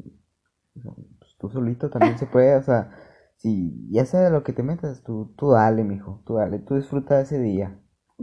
pues, 0.82 1.36
tú 1.38 1.50
solito 1.50 1.90
también 1.90 2.18
se 2.18 2.26
puede, 2.26 2.56
o 2.56 2.62
sea, 2.62 2.90
si 3.36 3.88
ya 3.90 4.04
sea 4.06 4.20
de 4.22 4.30
lo 4.30 4.42
que 4.44 4.52
te 4.52 4.62
metas, 4.62 5.02
tú, 5.04 5.34
tú 5.36 5.50
dale, 5.52 5.84
mijo, 5.84 6.22
tú 6.26 6.34
dale, 6.36 6.58
tú 6.60 6.74
disfruta 6.76 7.16
de 7.16 7.22
ese 7.24 7.38
día. 7.40 7.78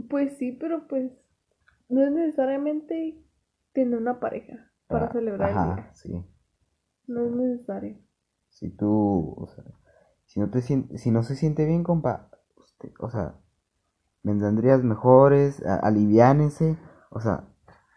Pues 0.08 0.38
sí, 0.38 0.52
pero 0.52 0.88
pues 0.88 1.12
no 1.88 2.02
es 2.04 2.12
necesariamente 2.12 3.22
tener 3.72 3.98
una 3.98 4.20
pareja 4.20 4.72
para 4.88 5.10
Ah, 5.10 5.12
celebrar 5.12 5.52
el 5.54 5.62
día. 5.62 5.84
sí. 5.94 6.24
No 7.08 7.24
es 7.24 7.32
necesario. 7.32 7.98
Si 8.48 8.70
tú, 8.70 9.34
o 9.38 9.46
sea, 9.48 9.64
si 10.26 10.40
no 10.40 10.50
te 10.50 10.62
si 10.62 11.10
no 11.10 11.22
se 11.22 11.36
siente 11.36 11.64
bien, 11.66 11.84
compa, 11.84 12.30
usted, 12.56 12.92
o 13.00 13.10
sea, 13.10 13.34
vendrías 14.24 14.82
mejores, 14.84 15.64
a- 15.66 15.76
aliviánense, 15.80 16.78
o 17.10 17.20
sea, 17.20 17.44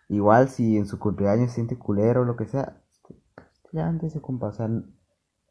igual 0.09 0.49
si 0.49 0.77
en 0.77 0.87
su 0.87 0.99
cumpleaños 0.99 1.49
se 1.51 1.55
siente 1.57 1.77
culero 1.79 2.21
o 2.23 2.25
lo 2.25 2.37
que 2.37 2.47
sea, 2.47 2.81
usted, 3.69 3.77
usted 3.77 3.77
levántese, 3.79 4.21
compa, 4.21 4.47
o 4.47 4.53
sea, 4.53 4.65
n- 4.65 4.83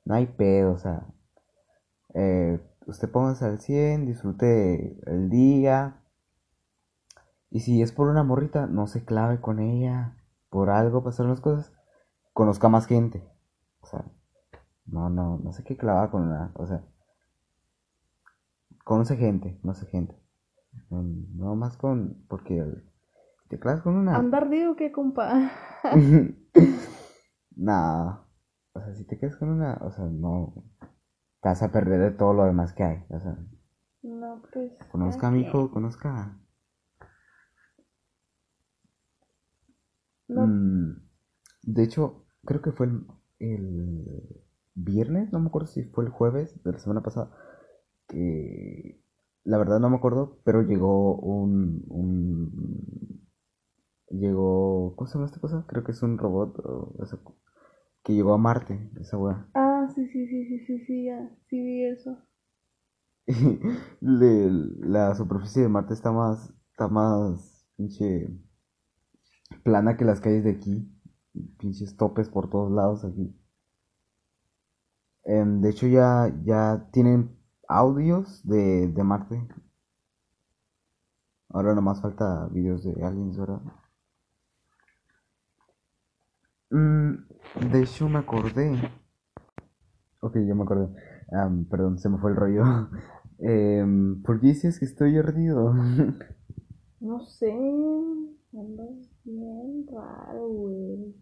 no 0.04 0.14
hay 0.14 0.26
pedo, 0.26 0.72
o 0.72 0.78
sea, 0.78 1.06
eh, 2.14 2.60
usted 2.86 3.10
póngase 3.10 3.44
al 3.44 3.60
100, 3.60 4.06
disfrute 4.06 4.98
el 5.06 5.30
día, 5.30 6.00
y 7.50 7.60
si 7.60 7.80
es 7.82 7.92
por 7.92 8.08
una 8.08 8.22
morrita, 8.24 8.66
no 8.66 8.86
se 8.86 9.04
clave 9.04 9.40
con 9.40 9.58
ella, 9.60 10.16
por 10.50 10.70
algo 10.70 11.02
pasaron 11.02 11.30
las 11.30 11.40
cosas, 11.40 11.72
conozca 12.32 12.68
más 12.68 12.86
gente, 12.86 13.22
o 13.80 13.86
sea, 13.86 14.04
no, 14.86 15.10
no, 15.10 15.38
no 15.38 15.52
sé 15.52 15.64
qué 15.64 15.76
clavaba 15.76 16.10
con 16.10 16.22
una, 16.22 16.52
o 16.54 16.66
sea, 16.66 16.82
conoce 18.84 19.16
gente, 19.16 19.58
no 19.62 19.74
sé 19.74 19.86
gente. 19.86 20.16
No, 20.90 21.02
no 21.02 21.56
más 21.56 21.76
con, 21.76 22.24
porque 22.28 22.64
te 23.48 23.58
clavas 23.58 23.82
con 23.82 23.96
una. 23.96 24.16
Anda 24.16 24.38
ardido 24.38 24.76
que 24.76 24.92
compa. 24.92 25.50
no, 27.58 28.26
o 28.72 28.80
sea, 28.80 28.94
si 28.94 29.04
te 29.04 29.18
quedas 29.18 29.36
con 29.36 29.50
una, 29.50 29.74
o 29.82 29.90
sea, 29.92 30.04
no, 30.06 30.54
te 31.42 31.48
vas 31.50 31.62
a 31.62 31.72
perder 31.72 32.00
de 32.00 32.10
todo 32.18 32.34
lo 32.34 32.44
demás 32.44 32.72
que 32.74 32.84
hay, 32.84 33.04
o 33.10 33.20
sea, 33.20 33.38
No, 34.02 34.42
pues. 34.52 34.72
conozca 34.90 35.28
a 35.28 35.30
mi 35.30 35.42
hijo, 35.42 35.70
conozca. 35.70 36.36
No, 40.28 40.46
Mm, 40.46 40.92
de 41.64 41.82
hecho, 41.84 42.24
creo 42.44 42.62
que 42.62 42.72
fue 42.72 42.86
el, 42.86 43.06
el 43.40 44.04
viernes, 44.74 45.32
no 45.32 45.40
me 45.40 45.48
acuerdo 45.48 45.68
si 45.68 45.84
fue 45.84 46.04
el 46.04 46.10
jueves 46.10 46.62
de 46.64 46.72
la 46.72 46.78
semana 46.78 47.02
pasada, 47.02 47.30
que 48.08 49.00
la 49.44 49.58
verdad 49.58 49.80
no 49.80 49.90
me 49.90 49.96
acuerdo, 49.96 50.38
pero 50.44 50.62
llegó 50.62 51.16
un, 51.16 51.84
un 51.88 53.28
llegó, 54.10 54.94
¿cómo 54.96 55.08
se 55.08 55.14
llama 55.14 55.26
esta 55.26 55.40
cosa? 55.40 55.64
Creo 55.68 55.84
que 55.84 55.92
es 55.92 56.02
un 56.02 56.18
robot 56.18 56.58
o 56.64 56.94
que 58.08 58.14
llegó 58.14 58.34
a 58.34 58.38
Marte, 58.38 58.90
esa 59.00 59.18
weá. 59.18 59.46
Ah, 59.54 59.86
sí, 59.94 60.06
sí, 60.08 60.26
sí, 60.26 60.46
sí, 60.48 60.58
sí, 60.66 60.84
sí, 60.86 61.04
ya. 61.04 61.30
Sí 61.50 61.60
vi 61.62 61.84
eso. 61.84 62.16
Le- 64.00 64.50
la 64.80 65.14
superficie 65.14 65.62
de 65.62 65.68
Marte 65.68 65.94
está 65.94 66.12
más, 66.12 66.52
está 66.72 66.88
más, 66.88 67.66
pinche, 67.76 68.28
plana 69.62 69.96
que 69.96 70.04
las 70.04 70.20
calles 70.20 70.42
de 70.42 70.50
aquí. 70.50 70.92
Pinches 71.58 71.96
topes 71.96 72.28
por 72.28 72.50
todos 72.50 72.72
lados 72.72 73.04
aquí. 73.04 73.32
Em, 75.24 75.60
de 75.60 75.70
hecho 75.70 75.86
ya, 75.86 76.28
ya 76.44 76.88
tienen 76.92 77.30
audios 77.68 78.40
de, 78.44 78.88
de 78.88 79.04
Marte. 79.04 79.46
Ahora 81.50 81.74
nomás 81.74 82.00
falta 82.00 82.48
videos 82.50 82.82
de 82.84 83.04
aliens, 83.04 83.36
¿verdad? 83.36 83.60
Mm, 86.70 87.26
de 87.70 87.82
hecho 87.82 88.08
me 88.08 88.18
acordé. 88.20 88.90
Ok, 90.20 90.36
ya 90.46 90.54
me 90.54 90.62
acordé. 90.62 90.88
Am, 91.32 91.64
perdón, 91.66 91.98
se 91.98 92.08
me 92.08 92.18
fue 92.18 92.30
el 92.30 92.36
rollo. 92.36 92.62
Em, 93.40 94.20
¿por 94.22 94.40
qué 94.40 94.48
dices 94.48 94.80
que 94.80 94.84
estoy 94.84 95.16
ardido? 95.16 95.72
No 97.00 97.18
sé. 97.26 97.50
Andas 98.52 99.10
bien 99.24 99.84
raro, 99.90 100.46
güey. 100.48 101.14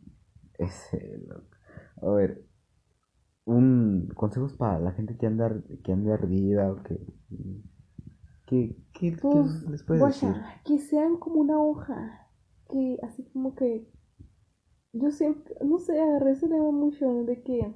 Ese, 0.59 1.19
loco. 1.29 1.57
A 2.03 2.11
ver, 2.11 2.43
un 3.47 4.09
consejos 4.15 4.53
para 4.55 4.79
la 4.79 4.93
gente 4.93 5.17
que 5.17 5.27
anda, 5.27 5.51
que 5.85 5.93
anda 5.93 6.15
ardida 6.15 6.71
o 6.71 6.83
que, 6.83 6.99
que, 8.47 8.77
que 8.93 9.17
Pues, 9.21 9.63
les 9.69 9.83
puedes 9.83 10.05
decir. 10.05 10.35
que 10.65 10.79
sean 10.79 11.17
como 11.19 11.37
una 11.41 11.59
hoja. 11.61 12.29
Que 12.71 12.99
así 13.03 13.25
como 13.33 13.55
que. 13.55 13.87
Yo 14.99 15.11
siempre, 15.11 15.55
no 15.63 15.79
sé, 15.79 16.01
agarré 16.01 16.33
ese 16.33 16.49
tema 16.49 16.71
mucho 16.71 17.25
de 17.25 17.43
que. 17.43 17.75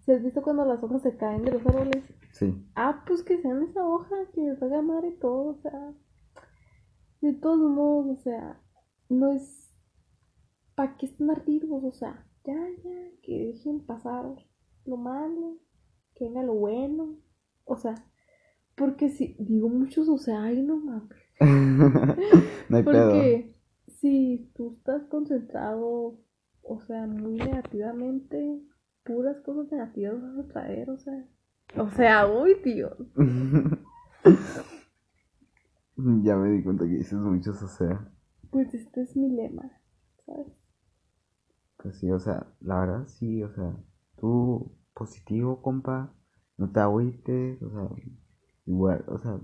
¿Se 0.00 0.14
has 0.14 0.22
visto 0.22 0.42
cuando 0.42 0.64
las 0.64 0.82
hojas 0.82 1.02
se 1.02 1.16
caen 1.16 1.42
de 1.42 1.52
los 1.52 1.66
árboles? 1.66 2.04
Sí, 2.32 2.54
Ah, 2.74 3.02
pues 3.06 3.22
que 3.22 3.40
sean 3.40 3.62
esa 3.62 3.86
hoja, 3.86 4.14
que 4.32 4.42
les 4.42 4.62
haga 4.62 4.82
madre 4.82 5.12
todo, 5.12 5.50
o 5.50 5.54
sea. 5.56 5.94
De 7.20 7.32
todos 7.32 7.70
modos, 7.70 8.18
o 8.18 8.22
sea, 8.22 8.60
no 9.08 9.32
es. 9.32 9.74
¿Para 10.74 10.96
qué 10.96 11.06
están 11.06 11.30
ardidos? 11.30 11.82
O 11.82 11.92
sea, 11.92 12.26
ya, 12.44 12.54
ya, 12.84 13.10
que 13.22 13.52
dejen 13.52 13.84
pasar 13.84 14.24
lo 14.84 14.96
malo, 14.96 15.58
que 16.14 16.24
venga 16.26 16.42
lo 16.42 16.54
bueno. 16.54 17.16
O 17.64 17.76
sea, 17.76 17.94
porque 18.74 19.08
si 19.08 19.34
digo 19.38 19.68
muchos, 19.68 20.08
o 20.08 20.18
sea, 20.18 20.44
ay, 20.44 20.62
no 20.62 20.76
mames. 20.76 21.18
no 22.68 22.76
hay 22.76 22.82
pedo. 22.82 23.57
Si 24.00 24.50
tú 24.54 24.74
estás 24.78 25.02
concentrado, 25.08 26.18
o 26.62 26.80
sea, 26.86 27.06
muy 27.06 27.32
negativamente, 27.34 28.60
puras 29.04 29.40
cosas 29.40 29.70
negativas 29.72 30.22
vas 30.22 30.38
a 30.38 30.48
traer, 30.48 30.90
o 30.90 30.98
sea. 30.98 31.24
O 31.76 31.88
sea, 31.90 32.26
uy, 32.26 32.54
Dios. 32.64 32.96
Ya 36.24 36.34
me 36.36 36.48
di 36.50 36.62
cuenta 36.62 36.84
que 36.86 36.92
dices 36.96 37.18
muchos, 37.18 37.62
o 37.62 37.68
sea, 37.68 38.10
Pues 38.50 38.74
este 38.74 39.00
es 39.00 39.16
mi 39.16 39.30
lema, 39.30 39.70
¿sabes? 40.26 40.48
pues 41.76 41.96
sí, 41.98 42.10
o 42.10 42.18
sea, 42.18 42.46
la 42.60 42.80
verdad 42.80 43.06
sí, 43.08 43.42
o 43.42 43.50
sea, 43.54 43.74
tú 44.20 44.70
positivo, 44.94 45.62
compa, 45.62 46.12
no 46.56 46.70
te 46.70 46.80
agüites, 46.80 47.62
o 47.62 47.70
sea, 47.70 47.88
igual, 48.66 49.04
o 49.08 49.18
sea, 49.18 49.38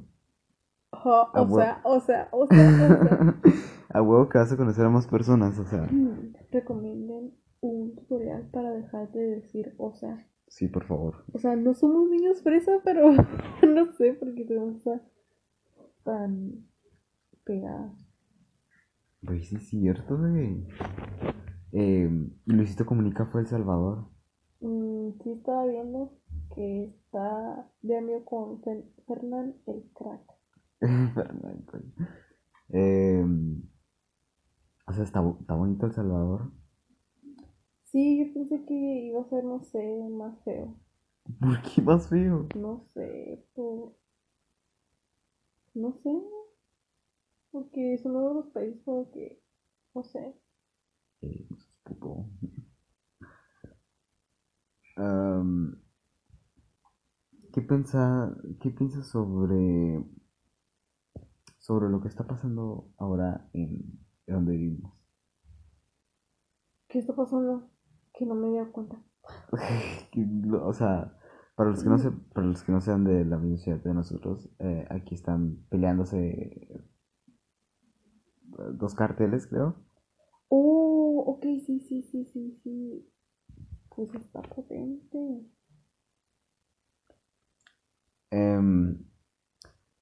Ah, 1.35 1.43
o 1.43 1.47
bueno. 1.47 1.57
sea, 1.57 1.81
o 1.85 2.01
sea, 2.01 2.29
o 2.33 2.47
sea, 2.47 2.77
o 2.79 2.97
sea. 2.97 3.21
a 3.95 4.03
huevo 4.03 4.29
que 4.29 4.37
vas 4.39 4.53
a 4.53 4.57
conocer 4.59 4.85
a 4.85 4.91
más 4.91 5.07
personas, 5.07 5.59
o 5.59 5.65
sea, 5.65 5.83
Mm, 5.91 6.35
Recomienden 6.53 7.33
un 7.63 7.95
tutorial 7.97 8.49
para 8.53 8.71
dejar 8.73 9.11
de 9.13 9.21
decir, 9.41 9.75
o 9.79 9.95
sea. 9.95 10.27
sí, 10.49 10.69
por 10.69 10.85
favor. 10.85 11.25
O 11.33 11.39
sea, 11.39 11.57
no 11.57 11.73
somos 11.75 12.09
niños 12.11 12.43
fresa, 12.43 12.73
pero 12.85 13.11
no 13.67 13.93
sé 13.95 14.13
por 14.15 14.35
qué 14.35 14.45
tenemos 14.45 14.83
tan 16.05 16.67
pegadas. 17.45 17.93
Pues 19.25 19.49
sí 19.49 19.57
es 19.57 19.69
cierto, 19.69 20.19
güey. 20.19 20.67
Eh, 21.73 22.11
Luisito 22.47 22.85
Comunica 22.87 23.27
fue 23.27 23.41
El 23.41 23.47
Salvador. 23.47 24.05
Mm, 24.61 25.11
sí 25.23 25.31
estaba 25.33 25.67
viendo 25.67 26.13
que 26.55 26.85
está 26.85 27.67
de 27.83 27.97
amigo 27.99 28.25
con 28.27 28.61
Fer- 28.63 28.85
Fernán 29.07 29.55
el 29.67 29.83
crack. 29.95 30.23
Coño. 31.67 32.09
Eh, 32.69 33.25
o 34.87 34.93
sea, 34.93 35.05
está, 35.05 35.21
está 35.41 35.55
bonito 35.55 35.87
El 35.87 35.93
Salvador. 35.93 36.53
Sí, 37.85 38.19
yo 38.19 38.35
pensé 38.35 38.65
que 38.67 38.75
iba 38.75 39.21
a 39.21 39.29
ser, 39.29 39.45
no 39.45 39.63
sé, 39.63 40.09
más 40.11 40.37
feo. 40.45 40.75
¿Por 41.41 41.63
qué 41.63 41.81
más 41.81 42.09
feo? 42.09 42.49
No 42.57 42.85
sé, 42.93 43.47
por... 43.55 43.95
No 45.75 45.93
sé. 46.03 46.11
Porque 47.51 47.95
es 47.95 48.05
uno 48.05 48.29
de 48.29 48.35
los 48.35 48.47
países 48.49 48.83
como 48.85 49.11
que... 49.11 49.41
No 49.95 50.03
sé. 50.03 50.35
Eh, 51.23 51.49
puto. 51.85 52.27
Am, 54.97 55.81
¿qué 57.53 57.63
piensa, 57.63 58.37
qué 58.61 58.71
piensas 58.71 59.09
sobre, 59.09 60.05
sobre 61.59 61.89
lo 61.89 62.01
que 62.01 62.09
está 62.09 62.27
pasando 62.27 62.93
ahora 62.99 63.49
en 63.53 64.04
donde 64.33 64.53
vivimos? 64.53 65.05
¿Qué 66.89 66.99
está 66.99 67.15
pasando? 67.15 67.69
Que 68.15 68.25
no 68.27 68.35
me 68.35 68.49
di 68.49 68.71
cuenta. 68.71 68.97
O 70.63 70.73
sea, 70.73 71.19
para 71.57 71.71
los 71.71 71.83
que 71.83 71.89
no 71.89 71.99
se, 71.99 72.11
para 72.11 72.47
los 72.47 72.63
que 72.63 72.73
no 72.73 72.81
sean 72.81 73.05
de 73.05 73.25
la 73.25 73.39
misma 73.39 73.59
ciudad 73.59 73.79
de 73.79 73.95
nosotros, 73.95 74.49
eh, 74.59 74.87
aquí 74.91 75.15
están 75.15 75.65
peleándose 75.71 76.19
eh, 76.19 76.85
dos 78.73 78.95
carteles, 78.95 79.47
creo. 79.47 79.77
Oh, 80.49 81.25
ok, 81.27 81.43
sí, 81.65 81.81
sí, 81.81 82.03
sí, 82.03 82.25
sí, 82.27 82.61
sí. 82.63 83.09
Pues 83.89 84.15
está 84.15 84.43
potente. 84.43 85.47
Em, 88.31 89.05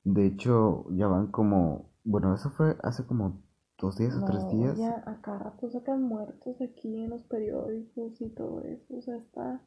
de 0.04 0.26
hecho, 0.26 0.86
ya 0.90 1.06
van 1.06 1.30
como, 1.30 1.92
bueno, 2.04 2.34
eso 2.34 2.50
fue 2.50 2.76
hace 2.82 3.06
como 3.06 3.42
dos 3.82 3.98
días 3.98 4.16
o 4.16 4.24
tres 4.24 4.48
No, 4.48 4.48
días. 4.48 4.78
ya 4.78 5.02
a 5.06 5.20
cada 5.22 5.38
rato 5.40 5.68
sacan 5.68 6.02
muertos 6.04 6.60
aquí 6.60 7.02
en 7.02 7.10
los 7.10 7.24
periódicos 7.24 8.20
y 8.20 8.28
todo 8.30 8.62
eso. 8.62 8.96
O 8.96 9.02
sea, 9.02 9.16
está 9.16 9.60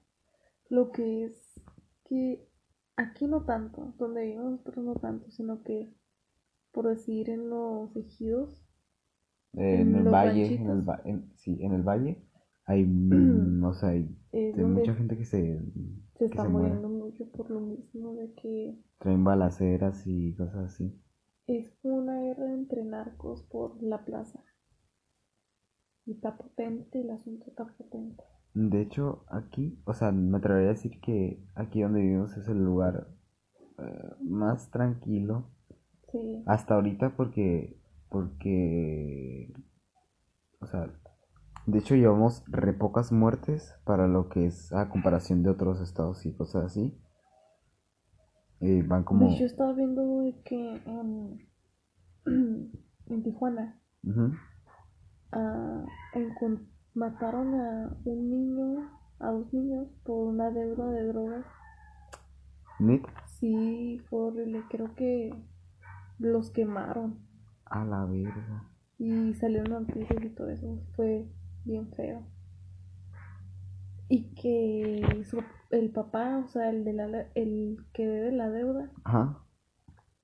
lo 0.69 0.91
que 0.91 1.25
es 1.25 1.61
que 2.05 2.47
aquí 2.97 3.27
no 3.27 3.45
tanto, 3.45 3.93
donde 3.97 4.23
vivimos 4.23 4.51
nosotros 4.53 4.85
no 4.85 4.95
tanto, 4.95 5.31
sino 5.31 5.63
que 5.63 5.93
por 6.71 6.87
decir 6.89 7.29
en 7.29 7.49
los 7.49 7.95
ejidos, 7.97 8.63
Eh, 9.53 9.81
en 9.81 9.95
en 9.95 9.95
el 9.95 10.07
valle, 10.07 10.55
en 10.61 10.69
el, 10.69 10.81
ranchitos. 10.81 10.87
va- 10.87 11.01
en- 11.05 11.31
sí, 11.35 11.57
en 11.61 11.73
el 11.73 11.81
valle 11.83 12.21
hay, 12.65 12.85
mm, 13.09 13.63
o 13.63 13.73
sea, 13.73 13.89
hay 13.89 14.15
hay 14.53 14.63
mucha 14.65 14.93
gente 14.95 15.17
que 15.17 15.25
se, 15.25 15.59
se 16.17 16.25
que 16.29 16.37
está 16.37 16.43
se 16.43 16.49
muere. 16.49 16.75
muriendo 16.75 16.89
mucho 16.89 17.25
por 17.31 17.49
lo 17.49 17.61
mismo 17.61 18.15
de 18.15 18.33
que 18.33 18.75
Traen 18.99 19.23
balaceras 19.23 20.05
y 20.05 20.33
cosas 20.35 20.73
así. 20.73 20.93
Es 21.47 21.71
una 21.83 22.19
guerra 22.21 22.53
entre 22.53 22.83
narcos 22.83 23.43
por 23.43 23.81
la 23.81 24.03
plaza. 24.05 24.43
Y 26.05 26.13
está 26.13 26.37
potente, 26.37 27.01
el 27.01 27.11
asunto 27.11 27.45
está 27.47 27.65
potente. 27.65 28.23
De 28.53 28.81
hecho, 28.81 29.25
aquí, 29.29 29.81
o 29.85 29.93
sea, 29.93 30.11
me 30.11 30.37
atrevería 30.37 30.69
a 30.69 30.73
decir 30.73 30.99
que 31.01 31.43
aquí 31.55 31.81
donde 31.81 32.01
vivimos 32.01 32.37
es 32.37 32.47
el 32.47 32.63
lugar 32.63 33.07
eh, 33.79 34.15
más 34.21 34.71
tranquilo 34.71 35.51
Sí, 36.11 36.43
hasta 36.45 36.75
ahorita 36.75 37.15
porque, 37.17 37.77
porque, 38.09 39.53
o 40.61 40.67
sea, 40.67 40.89
de 41.65 41.79
hecho 41.79 41.95
llevamos 41.95 42.43
re 42.47 42.73
pocas 42.73 43.11
muertes 43.11 43.75
para 43.85 44.07
lo 44.07 44.29
que 44.29 44.45
es 44.45 44.71
a 44.71 44.89
comparación 44.89 45.43
de 45.43 45.49
otros 45.49 45.81
estados 45.81 46.25
y 46.25 46.33
cosas 46.33 46.65
así. 46.65 46.97
Eh, 48.61 48.83
van 48.87 49.01
de 49.01 49.05
como... 49.05 49.27
hecho 49.27 49.45
estaba 49.45 49.73
viendo 49.73 50.23
que 50.43 50.75
en, 50.85 51.39
en 53.07 53.23
Tijuana 53.23 53.79
encon- 56.13 56.67
mataron 56.93 57.53
a 57.55 57.97
un 58.05 58.29
niño, 58.29 58.89
a 59.19 59.31
dos 59.31 59.51
niños 59.53 59.87
por 60.03 60.27
una 60.27 60.49
deuda 60.51 60.89
de 60.91 61.03
drogas. 61.07 61.45
Nick, 62.79 63.07
Sí, 63.39 63.99
fue 64.09 64.19
horrible. 64.27 64.63
Creo 64.69 64.93
que 64.95 65.33
los 66.19 66.51
quemaron 66.51 67.19
a 67.65 67.83
la 67.83 68.05
verga. 68.05 68.63
y 68.97 69.33
salieron 69.35 69.85
noticias 69.85 70.23
y 70.23 70.29
todo 70.29 70.49
eso. 70.49 70.79
Fue 70.95 71.27
bien 71.65 71.91
feo. 71.93 72.23
Y 74.15 74.33
que 74.35 75.23
su- 75.25 75.43
el 75.71 75.91
papá, 75.91 76.37
o 76.37 76.47
sea, 76.47 76.69
el, 76.69 76.83
de 76.85 76.93
la, 76.93 77.05
el 77.35 77.77
que 77.93 78.07
debe 78.07 78.31
la 78.31 78.49
deuda, 78.49 78.91
Ajá. 79.03 79.43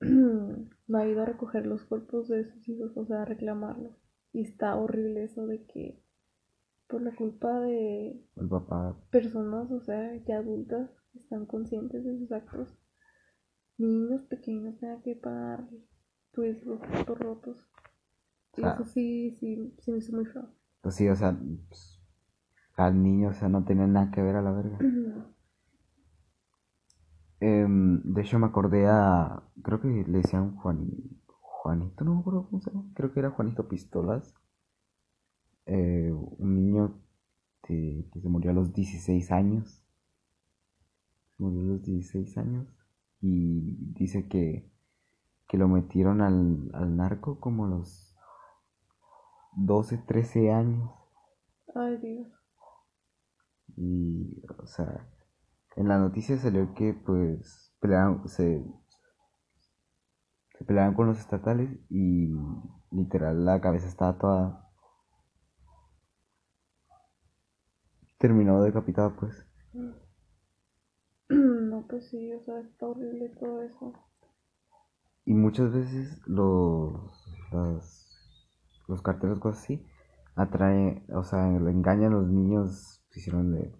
no 0.00 0.98
ha 0.98 1.06
ido 1.06 1.22
a 1.22 1.26
recoger 1.26 1.66
los 1.66 1.84
cuerpos 1.84 2.28
de 2.28 2.44
sus 2.44 2.68
hijos, 2.68 2.96
o 2.96 3.04
sea, 3.06 3.22
a 3.22 3.24
reclamarlos. 3.24 3.92
Y 4.32 4.40
está 4.42 4.76
horrible 4.76 5.24
eso 5.24 5.46
de 5.46 5.64
que 5.66 6.02
por 6.88 7.02
la 7.02 7.14
culpa 7.14 7.60
de 7.60 8.20
El 8.36 8.48
papá. 8.48 8.96
personas, 9.10 9.70
o 9.70 9.80
sea, 9.80 10.14
ya 10.24 10.38
adultas, 10.38 10.90
están 11.14 11.46
conscientes 11.46 12.04
de 12.04 12.18
sus 12.18 12.32
actos, 12.32 12.76
niños 13.78 14.22
pequeños 14.24 14.78
tengan 14.78 15.02
que 15.02 15.16
pagar 15.16 15.68
pues, 16.32 16.64
los 16.64 16.80
rotos. 17.06 17.68
Y 18.56 18.62
Claro. 18.62 18.82
eso 18.82 18.90
sí, 18.92 19.36
sí, 19.40 19.74
sí 19.80 19.92
me 19.92 19.98
hizo 19.98 20.12
muy 20.12 20.26
feo. 20.26 20.48
Pues 20.82 20.94
sí, 20.96 21.08
o 21.08 21.16
sea, 21.16 21.38
pues, 21.68 22.01
al 22.76 23.02
niño, 23.02 23.28
o 23.30 23.32
sea, 23.34 23.48
no 23.48 23.64
tenía 23.64 23.86
nada 23.86 24.10
que 24.10 24.22
ver 24.22 24.36
a 24.36 24.42
la 24.42 24.52
verga. 24.52 24.78
Em, 27.40 28.00
de 28.04 28.22
hecho, 28.22 28.38
me 28.38 28.46
acordé 28.46 28.86
a. 28.86 29.42
Creo 29.64 29.80
que 29.80 29.88
le 29.88 30.18
decían 30.18 30.54
Juan, 30.56 30.88
Juanito, 31.40 32.04
no 32.04 32.14
me 32.14 32.20
acuerdo 32.20 32.46
cómo 32.48 32.62
se 32.62 32.70
llama. 32.70 32.84
Creo 32.94 33.12
que 33.12 33.18
era 33.20 33.30
Juanito 33.30 33.68
Pistolas. 33.68 34.32
Eh, 35.66 36.12
un 36.12 36.54
niño 36.54 37.00
que, 37.64 38.08
que 38.12 38.20
se 38.20 38.28
murió 38.28 38.52
a 38.52 38.54
los 38.54 38.72
16 38.72 39.32
años. 39.32 39.82
Se 41.36 41.42
murió 41.42 41.62
a 41.62 41.64
los 41.74 41.82
16 41.82 42.38
años. 42.38 42.68
Y 43.20 43.76
dice 43.92 44.28
que, 44.28 44.70
que 45.48 45.58
lo 45.58 45.68
metieron 45.68 46.20
al, 46.20 46.70
al 46.74 46.96
narco 46.96 47.40
como 47.40 47.66
a 47.66 47.68
los 47.68 48.16
12, 49.56 49.98
13 49.98 50.52
años. 50.52 50.90
Ay, 51.74 51.96
Dios. 51.98 52.41
Y, 53.82 54.42
o 54.62 54.66
sea, 54.66 55.08
en 55.76 55.88
la 55.88 55.98
noticia 55.98 56.38
salió 56.38 56.74
que 56.74 56.94
pues 56.94 57.74
pelearon, 57.80 58.28
se, 58.28 58.64
se 60.56 60.64
pelearon 60.64 60.94
con 60.94 61.08
los 61.08 61.18
estatales 61.18 61.78
y 61.90 62.30
literal 62.90 63.44
la 63.44 63.60
cabeza 63.60 63.86
estaba 63.86 64.16
toda 64.16 64.70
terminó 68.18 68.62
decapitada 68.62 69.10
pues. 69.14 69.44
No, 71.30 71.84
pues 71.88 72.08
sí, 72.10 72.32
o 72.32 72.40
sea, 72.44 72.60
está 72.60 72.86
horrible 72.86 73.28
todo 73.40 73.62
eso. 73.62 73.92
Y 75.24 75.34
muchas 75.34 75.72
veces 75.72 76.20
los, 76.26 76.92
las- 77.52 78.08
los 78.88 79.02
carteles, 79.02 79.38
cosas 79.38 79.62
así, 79.64 79.86
atraen, 80.36 81.04
o 81.14 81.24
sea, 81.24 81.46
engañan 81.48 82.12
a 82.12 82.16
los 82.16 82.28
niños, 82.28 83.01
hicieron 83.20 83.52
de, 83.52 83.72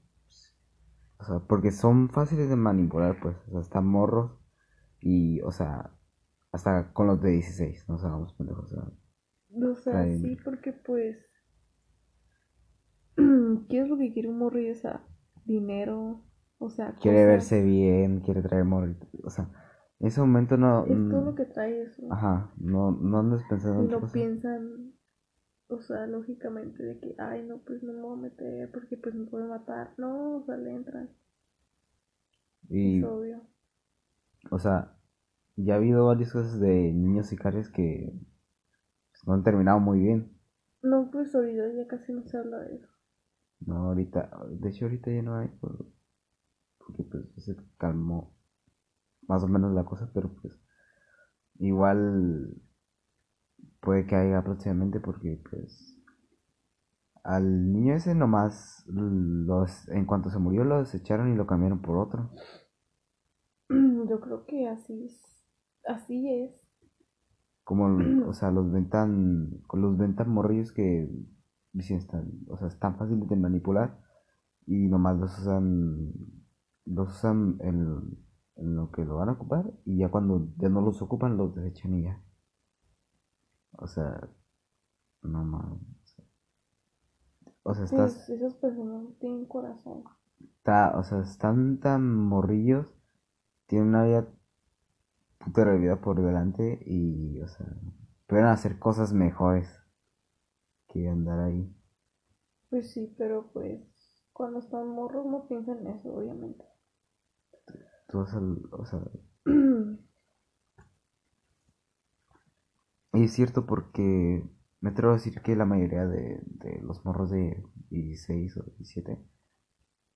o 1.19 1.25
sea, 1.25 1.39
porque 1.41 1.71
son 1.71 2.11
fáciles 2.11 2.49
de 2.49 2.57
manipular, 2.57 3.19
pues, 3.21 3.37
o 3.49 3.51
sea, 3.53 3.61
están 3.61 3.87
morros 3.87 4.33
y, 5.01 5.41
o 5.43 5.53
sea, 5.53 5.93
hasta 6.53 6.93
con 6.93 7.07
los 7.09 7.21
de 7.23 7.31
16, 7.31 7.89
no 7.89 7.99
sabemos 7.99 8.35
pendejos, 8.35 8.67
o 8.73 8.75
sea, 8.75 8.85
O 9.55 9.75
sea, 9.77 10.05
sí, 10.09 10.37
porque 10.37 10.73
pues. 10.73 11.17
¿Qué 13.69 13.81
es 13.81 13.89
lo 13.89 13.97
que 13.97 14.13
quiere 14.13 14.29
un 14.29 14.39
morrillo? 14.39 14.73
O 14.73 14.75
sea, 14.77 15.05
dinero, 15.45 16.23
o 16.59 16.71
sea, 16.71 16.95
quiere 17.01 17.27
verse 17.27 17.63
bien, 17.63 18.21
quiere 18.21 18.43
traer 18.43 18.65
morritos, 18.65 19.09
o 19.25 19.31
sea, 19.31 19.49
en 20.01 20.07
ese 20.09 20.21
momento 20.21 20.57
no, 20.57 20.85
Es 20.85 21.09
todo 21.09 21.23
mm, 21.23 21.25
lo 21.25 21.35
que 21.35 21.45
trae 21.47 21.83
eso. 21.83 22.03
ajá, 22.11 22.53
no, 22.57 22.91
no 22.93 23.19
andes 23.21 23.43
pensando 23.49 23.85
Y 23.85 23.87
no 23.89 24.01
piensan, 24.13 24.95
o 25.75 25.83
sea, 25.83 26.07
lógicamente 26.07 26.83
de 26.83 26.99
que, 27.01 27.15
ay, 27.19 27.43
no, 27.45 27.59
pues 27.59 27.83
no 27.83 27.93
me 27.93 28.03
voy 28.03 28.19
a 28.19 28.23
meter 28.23 28.71
porque 28.73 28.97
pues 28.97 29.15
me 29.15 29.27
puede 29.27 29.47
matar. 29.47 29.93
No, 29.99 30.37
o 30.39 30.45
sea, 30.45 30.57
le 30.57 30.73
entran. 30.75 31.11
Y, 32.69 33.01
Es 33.01 33.03
obvio. 33.03 33.43
o 34.53 34.59
sea, 34.61 34.97
ya 35.57 35.75
ha 35.75 35.77
habido 35.79 36.07
varias 36.07 36.33
cosas 36.33 36.61
de 36.61 36.93
niños 36.93 37.29
sicarios 37.29 37.69
que 37.71 38.13
pues, 39.13 39.27
no 39.27 39.35
han 39.35 39.45
terminado 39.45 39.81
muy 39.81 40.01
bien. 40.01 40.39
No, 40.83 41.11
pues 41.11 41.35
ahorita 41.35 41.73
ya 41.73 41.87
casi 41.89 42.13
no 42.13 42.25
se 42.27 42.37
habla 42.37 42.59
de 42.59 42.77
eso. 42.77 42.89
No, 43.67 43.77
ahorita, 43.89 44.31
de 44.51 44.69
hecho 44.69 44.85
ahorita 44.87 45.11
ya 45.11 45.23
no 45.23 45.37
hay, 45.37 45.49
por- 45.49 45.87
porque 46.79 47.05
pues 47.05 47.25
se 47.45 47.57
calmó 47.79 48.35
más 49.29 49.43
o 49.45 49.49
menos 49.49 49.75
la 49.75 49.85
cosa, 49.85 50.11
pero 50.15 50.33
pues 50.43 50.61
igual 51.59 52.57
puede 53.83 54.07
que 54.07 54.15
haya 54.15 54.43
próximamente 54.43 55.01
porque 55.01 55.43
pues 55.51 55.99
al 57.25 57.73
niño 57.73 57.95
ese 57.95 58.15
nomás 58.15 58.85
los, 58.87 59.89
en 59.89 60.07
cuanto 60.07 60.31
se 60.31 60.39
murió 60.39 60.65
lo 60.65 60.79
desecharon 60.79 61.33
y 61.33 61.37
lo 61.37 61.47
cambiaron 61.47 61.83
por 61.83 61.99
otro. 61.99 62.31
Yo 63.69 64.21
creo 64.21 64.47
que 64.47 64.69
así 64.69 65.05
es. 65.05 65.21
Así 65.87 66.29
es. 66.29 66.53
Como, 67.65 67.87
o 68.29 68.33
sea, 68.35 68.51
los 68.51 68.73
ven 68.73 68.89
tan, 68.89 69.63
los 69.73 69.99
ven 69.99 70.17
tan 70.17 70.31
morrillos 70.31 70.73
que 70.73 71.09
dicen 71.73 71.99
están, 71.99 72.31
o 72.49 72.57
sea, 72.57 72.69
es 72.69 72.79
tan 72.79 72.97
fácil 72.99 73.27
de 73.27 73.37
manipular 73.37 73.99
y 74.67 74.89
nomás 74.89 75.19
los 75.19 75.39
usan, 75.39 76.13
los 76.85 77.17
usan 77.17 77.57
en, 77.61 78.19
en 78.57 78.77
lo 78.77 78.91
que 78.91 79.05
lo 79.05 79.17
van 79.17 79.31
a 79.31 79.33
ocupar 79.33 79.73
y 79.85 79.99
ya 79.99 80.11
cuando 80.11 80.53
ya 80.59 80.69
no 80.69 80.81
los 80.83 81.01
ocupan 81.03 81.37
los 81.37 81.55
desechan 81.55 81.95
y 81.95 82.03
ya. 82.05 82.23
O 83.79 83.87
sea, 83.87 84.29
no 85.23 85.45
mames. 85.45 85.93
O 87.65 87.75
sea, 87.75 87.85
estás. 87.85 88.29
Esas 88.29 88.55
personas 88.55 89.03
no 89.03 89.11
tienen 89.21 89.47
corazón. 89.47 90.05
Está, 90.41 90.97
o 90.99 91.05
sea, 91.05 91.21
están 91.21 91.79
tan 91.79 92.15
morrillos, 92.15 92.87
tienen 93.67 93.89
una 93.89 94.05
vida 94.05 94.27
puta 95.39 95.65
de 95.65 95.79
vida 95.79 96.01
por 96.01 96.23
delante 96.23 96.81
y, 96.85 97.41
o 97.41 97.49
sea, 97.49 97.67
pueden 98.27 98.47
hacer 98.47 98.79
cosas 98.79 99.13
mejores 99.13 99.69
que 100.89 101.09
andar 101.09 101.41
ahí. 101.41 101.75
Pues 102.71 102.93
sí, 102.93 103.15
pero 103.19 103.51
pues 103.53 103.81
cuando 104.33 104.59
están 104.59 104.89
morros 104.89 105.27
no 105.27 105.47
piensan 105.47 105.79
en 105.79 105.89
eso, 105.89 106.13
obviamente. 106.13 106.65
Tú 108.09 108.19
vas 108.19 108.35
al, 108.35 108.59
o 108.73 108.85
sea, 108.85 109.01
y 113.13 113.25
es 113.25 113.33
cierto 113.33 113.67
porque 113.67 114.43
me 114.81 114.91
atrevo 114.91 115.13
a 115.13 115.17
decir 115.17 115.41
que 115.43 115.57
la 115.57 115.65
mayoría 115.65 116.07
de, 116.07 116.41
de 116.47 116.81
los 116.83 117.05
morros 117.05 117.31
de 117.31 117.63
16 117.91 118.57
o 118.57 118.63
17, 118.65 119.19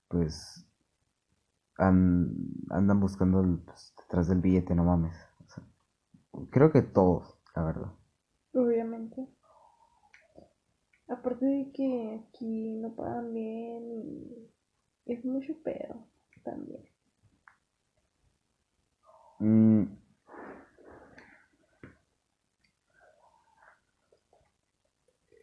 pues 0.08 0.66
an- 1.78 2.34
andan 2.70 3.00
buscando 3.00 3.40
el- 3.40 3.58
pues, 3.60 3.94
detrás 3.98 4.28
del 4.28 4.40
billete, 4.42 4.74
no 4.74 4.84
mames. 4.84 5.16
O 5.46 5.48
sea, 5.50 5.64
creo 6.50 6.72
que 6.72 6.82
todos, 6.82 7.38
la 7.56 7.64
verdad. 7.64 7.92
Obviamente. 8.54 9.28
Aparte 11.08 11.44
de 11.44 11.72
que 11.72 12.20
aquí 12.20 12.76
no 12.76 12.94
pagan 12.94 13.34
bien 13.34 13.82
y 15.06 15.12
es 15.12 15.24
mucho 15.24 15.52
pedo 15.64 16.06
también. 16.44 16.84
Mm, 19.40 19.84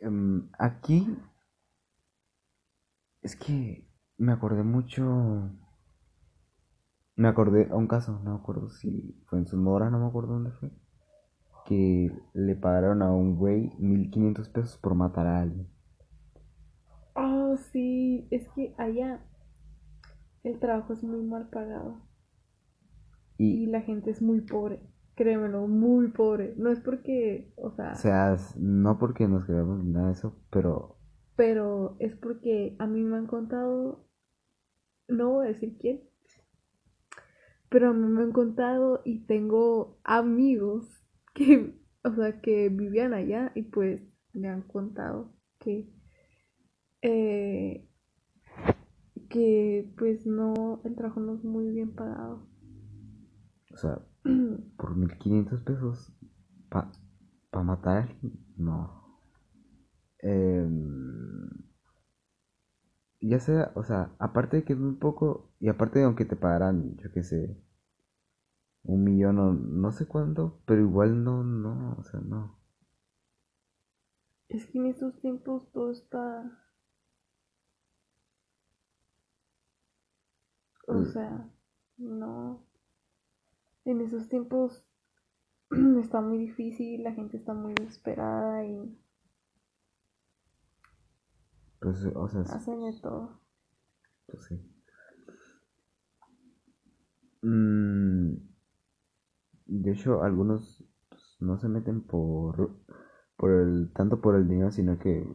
em, 0.03 0.49
aquí 0.59 1.17
es 3.21 3.35
que 3.35 3.87
me 4.17 4.31
acordé 4.33 4.63
mucho. 4.63 5.49
Me 7.15 7.27
acordé 7.27 7.69
a 7.71 7.75
un 7.75 7.87
caso, 7.87 8.19
no 8.23 8.31
me 8.31 8.39
acuerdo 8.39 8.69
si 8.69 9.15
fue 9.27 9.39
en 9.39 9.47
Sonora, 9.47 9.89
no 9.89 9.99
me 9.99 10.07
acuerdo 10.07 10.33
dónde 10.33 10.51
fue. 10.51 10.71
Que 11.65 12.11
le 12.33 12.55
pagaron 12.55 13.01
a 13.01 13.11
un 13.11 13.37
güey 13.37 13.71
1500 13.79 14.49
pesos 14.49 14.77
por 14.77 14.95
matar 14.95 15.27
a 15.27 15.41
alguien. 15.41 15.67
Ah, 17.15 17.55
sí, 17.71 18.27
es 18.31 18.49
que 18.49 18.73
allá 18.77 19.23
el 20.43 20.59
trabajo 20.59 20.93
es 20.93 21.03
muy 21.03 21.21
mal 21.21 21.49
pagado 21.49 22.01
y 23.37 23.63
Y, 23.63 23.65
la 23.67 23.81
gente 23.81 24.11
es 24.11 24.21
muy 24.21 24.41
pobre. 24.41 24.81
Créemelo, 25.15 25.67
muy 25.67 26.07
pobre. 26.09 26.53
No 26.57 26.71
es 26.71 26.79
porque, 26.79 27.53
o 27.55 27.71
sea, 27.71 27.93
o 27.93 27.95
sea, 27.95 28.37
no 28.57 28.97
porque 28.97 29.27
nos 29.27 29.45
creamos 29.45 29.83
ni 29.83 29.91
nada 29.91 30.07
de 30.07 30.13
eso, 30.13 30.35
pero 30.49 30.97
pero 31.35 31.95
es 31.99 32.15
porque 32.15 32.75
a 32.79 32.87
mí 32.87 33.01
me 33.01 33.17
han 33.17 33.27
contado, 33.27 34.07
no 35.07 35.31
voy 35.31 35.45
a 35.45 35.49
decir 35.49 35.77
quién, 35.79 36.03
pero 37.69 37.89
a 37.89 37.93
mí 37.93 38.07
me 38.07 38.21
han 38.21 38.31
contado 38.31 39.01
y 39.03 39.25
tengo 39.25 39.99
amigos 40.03 40.85
que, 41.33 41.75
o 42.03 42.13
sea, 42.13 42.39
que 42.41 42.69
vivían 42.69 43.13
allá 43.13 43.51
y 43.55 43.63
pues 43.63 44.01
me 44.33 44.47
han 44.47 44.61
contado 44.61 45.33
que, 45.59 45.89
eh, 47.01 47.89
que 49.29 49.91
pues 49.97 50.27
no, 50.27 50.81
el 50.85 50.95
trabajo 50.95 51.19
no 51.19 51.35
es 51.35 51.43
muy 51.43 51.69
bien 51.71 51.95
pagado. 51.95 52.47
O 53.73 53.77
sea, 53.77 54.05
por 54.77 54.95
1500 54.95 55.61
pesos 55.61 56.13
para 56.69 57.63
matar 57.63 57.97
a 57.97 58.01
alguien, 58.03 58.33
no. 58.57 59.19
Em, 60.23 61.49
ya 63.21 63.39
sea, 63.39 63.71
o 63.75 63.83
sea, 63.83 64.11
aparte 64.19 64.57
de 64.57 64.63
que 64.65 64.73
es 64.73 64.79
muy 64.79 64.93
poco, 64.97 65.49
y 65.59 65.67
aparte 65.69 65.97
de 65.97 66.05
aunque 66.05 66.25
te 66.25 66.35
pagaran, 66.35 66.95
yo 66.97 67.11
qué 67.11 67.23
sé, 67.23 67.57
un 68.85 69.03
millón 69.03 69.39
o 69.39 69.51
no 69.53 69.91
sé 69.91 70.05
cuánto, 70.05 70.61
pero 70.65 70.79
igual 70.81 71.21
no, 71.23 71.43
no, 71.43 71.97
o 71.99 72.03
sea, 72.05 72.21
no. 72.21 72.57
Es 74.47 74.65
que 74.67 74.77
en 74.77 74.85
estos 74.85 75.19
tiempos 75.19 75.69
todo 75.73 75.91
está, 75.91 76.49
o 80.87 80.93
Mm. 80.93 81.03
sea, 81.03 81.49
no, 81.97 82.63
en 83.85 84.01
esos 84.01 84.27
tiempos 84.29 84.83
está 86.01 86.21
muy 86.21 86.37
difícil, 86.37 87.03
la 87.03 87.13
gente 87.13 87.37
está 87.37 87.53
muy 87.53 87.73
desesperada 87.73 88.65
y 88.65 88.97
Pues, 91.79 92.05
o 92.15 92.27
sea, 92.29 92.41
hacen 92.41 92.81
de 92.81 92.99
todo. 93.01 93.39
pues 94.27 94.45
sí. 94.45 94.59
Mm, 97.41 98.35
de 99.65 99.91
hecho, 99.91 100.23
algunos 100.23 100.83
pues, 101.09 101.21
no 101.41 101.57
se 101.57 101.67
meten 101.67 102.01
por, 102.01 102.71
por 103.35 103.51
el, 103.51 103.91
tanto 103.93 104.21
por 104.21 104.35
el 104.35 104.47
dinero, 104.47 104.71
sino 104.71 104.97
que 104.97 105.27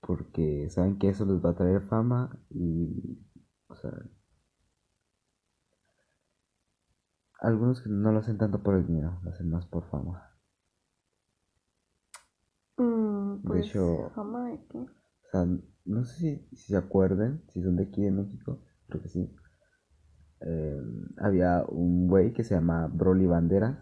porque 0.00 0.68
saben 0.70 0.98
que 0.98 1.08
eso 1.08 1.24
les 1.26 1.44
va 1.44 1.50
a 1.50 1.56
traer 1.56 1.82
fama 1.82 2.38
y, 2.50 3.18
o 3.68 3.74
sea, 3.74 3.92
algunos 7.38 7.82
que 7.82 7.88
no 7.90 8.12
lo 8.12 8.20
hacen 8.20 8.38
tanto 8.38 8.62
por 8.62 8.76
el 8.76 8.86
dinero, 8.86 9.18
lo 9.24 9.30
hacen 9.30 9.50
más 9.50 9.66
por 9.66 9.88
fama. 9.90 10.30
Mm, 12.78 13.42
De 13.42 13.48
pues, 13.48 13.66
hecho, 13.66 14.12
fama 14.14 14.46
de 14.50 14.58
qué. 14.68 14.78
o 14.78 15.30
sea, 15.30 15.46
no 15.84 16.04
sé 16.04 16.14
si, 16.50 16.56
si 16.56 16.66
se 16.72 16.76
acuerdan, 16.76 17.42
si 17.48 17.62
son 17.62 17.76
de 17.76 17.84
aquí 17.84 18.02
de 18.02 18.10
México, 18.10 18.60
creo 18.88 19.02
que 19.02 19.08
sí. 19.08 19.34
Eh, 20.40 20.80
había 21.18 21.64
un 21.68 22.08
güey 22.08 22.32
que 22.32 22.42
se 22.44 22.54
llama 22.56 22.88
Broly 22.88 23.26
Banderas 23.26 23.78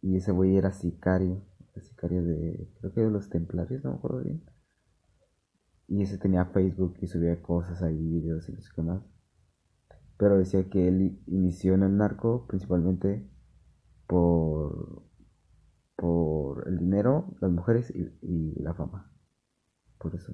y 0.00 0.16
ese 0.16 0.32
güey 0.32 0.56
era 0.56 0.72
sicario, 0.72 1.42
era 1.74 1.82
sicario 1.82 2.22
de, 2.24 2.70
creo 2.80 2.92
que 2.94 3.00
de 3.02 3.10
los 3.10 3.28
templarios, 3.28 3.84
no 3.84 3.90
me 3.90 3.96
acuerdo 3.98 4.22
bien. 4.22 4.42
Y 5.88 6.02
ese 6.02 6.16
tenía 6.16 6.44
Facebook 6.44 6.94
y 7.02 7.08
subía 7.08 7.42
cosas 7.42 7.82
ahí, 7.82 7.96
videos 7.96 8.48
y 8.48 8.52
no 8.52 8.60
sé 8.60 8.70
qué 8.72 8.82
más. 8.82 9.02
Pero 10.18 10.38
decía 10.38 10.68
que 10.70 10.88
él 10.88 11.20
inició 11.26 11.74
en 11.74 11.82
el 11.82 11.96
narco 11.96 12.46
principalmente 12.46 13.28
por, 14.06 15.02
por 15.96 16.68
el 16.68 16.78
dinero, 16.78 17.36
las 17.40 17.50
mujeres 17.50 17.92
y, 17.94 18.08
y 18.22 18.62
la 18.62 18.74
fama. 18.74 19.12
Por 19.98 20.14
eso. 20.14 20.32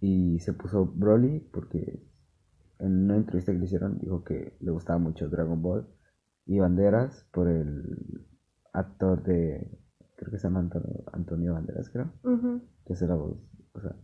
Y 0.00 0.38
se 0.40 0.52
puso 0.52 0.86
Broly 0.86 1.40
porque 1.52 2.08
en 2.78 3.04
una 3.04 3.16
entrevista 3.16 3.52
que 3.52 3.58
le 3.58 3.64
hicieron 3.64 3.98
dijo 3.98 4.22
que 4.24 4.56
le 4.60 4.70
gustaba 4.70 4.98
mucho 4.98 5.28
Dragon 5.28 5.60
Ball 5.60 5.88
y 6.46 6.58
Banderas 6.58 7.26
por 7.32 7.48
el 7.48 8.26
actor 8.72 9.22
de, 9.22 9.78
creo 10.16 10.30
que 10.30 10.38
se 10.38 10.46
llama 10.46 10.60
Antonio, 10.60 11.04
Antonio 11.12 11.52
Banderas, 11.54 11.90
creo, 11.90 12.10
que 12.84 12.92
hace 12.92 13.06
la 13.06 13.16
voz, 13.16 13.38
o 13.72 13.80
sea. 13.80 13.94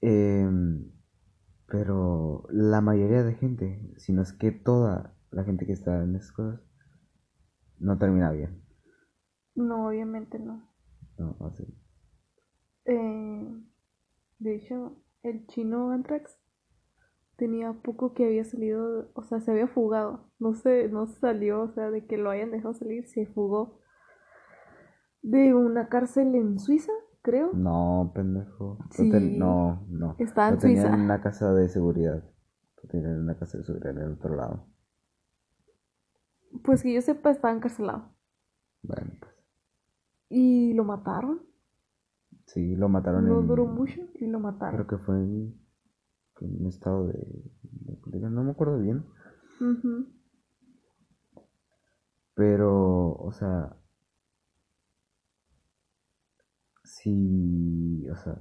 Em, 0.00 0.90
pero 1.66 2.46
la 2.50 2.80
mayoría 2.80 3.22
de 3.22 3.34
gente, 3.34 3.92
si 3.96 4.12
no 4.12 4.22
es 4.22 4.32
que 4.32 4.50
toda 4.50 5.16
la 5.30 5.44
gente 5.44 5.66
que 5.66 5.72
está 5.72 6.02
en 6.02 6.16
esas 6.16 6.32
cosas, 6.32 6.60
no 7.78 7.98
termina 7.98 8.30
bien. 8.32 8.62
No, 9.54 9.88
obviamente 9.88 10.38
no. 10.38 10.68
No, 11.18 11.36
así. 11.46 11.64
Eh, 12.86 13.62
de 14.38 14.54
hecho, 14.54 14.96
el 15.22 15.46
chino 15.46 15.90
Antrax 15.90 16.38
tenía 17.36 17.72
poco 17.72 18.14
que 18.14 18.26
había 18.26 18.44
salido, 18.44 19.10
o 19.14 19.22
sea, 19.22 19.40
se 19.40 19.50
había 19.50 19.68
fugado. 19.68 20.30
No 20.38 20.54
sé, 20.54 20.88
no 20.88 21.06
salió, 21.06 21.62
o 21.62 21.68
sea, 21.68 21.90
de 21.90 22.06
que 22.06 22.16
lo 22.16 22.30
hayan 22.30 22.50
dejado 22.50 22.74
salir, 22.74 23.06
se 23.06 23.26
fugó 23.26 23.80
de 25.22 25.54
una 25.54 25.88
cárcel 25.88 26.34
en 26.34 26.58
Suiza, 26.58 26.92
creo. 27.22 27.50
No, 27.52 28.12
pendejo. 28.14 28.78
Ten- 28.96 29.38
no, 29.38 29.84
no. 29.88 30.16
Está 30.18 30.48
en 30.48 30.54
Lo 30.54 30.60
tenían 30.60 30.82
Suiza. 30.82 30.94
en 30.96 31.00
una 31.02 31.20
casa 31.22 31.52
de 31.54 31.68
seguridad. 31.68 32.24
Lo 32.82 32.88
tenían 32.88 33.12
en 33.12 33.20
una 33.20 33.38
casa 33.38 33.58
de 33.58 33.64
seguridad 33.64 33.90
en 33.92 33.98
el 33.98 34.12
otro 34.12 34.34
lado. 34.36 34.66
Pues 36.64 36.82
que 36.82 36.92
yo 36.92 37.00
sepa, 37.00 37.30
estaba 37.30 37.54
encarcelado. 37.54 38.10
Bueno, 38.82 39.12
pues. 39.20 39.32
Y 40.28 40.72
lo 40.74 40.84
mataron. 40.84 41.42
Sí, 42.46 42.74
lo 42.76 42.88
mataron 42.88 43.28
No 43.28 43.40
en. 43.40 43.46
duró 43.46 43.66
mucho 43.66 44.00
y 44.14 44.26
lo 44.26 44.40
mataron. 44.40 44.74
Creo 44.74 44.86
que 44.98 45.04
fue 45.04 45.16
en, 45.16 45.54
en 46.40 46.60
un 46.62 46.66
estado 46.66 47.06
de, 47.08 47.14
de- 48.06 48.30
No 48.30 48.42
me 48.42 48.50
acuerdo 48.52 48.78
bien. 48.78 49.04
Pero, 52.34 53.12
o 53.12 53.32
sea. 53.32 53.76
Sí, 57.00 58.06
o 58.10 58.16
sea. 58.16 58.36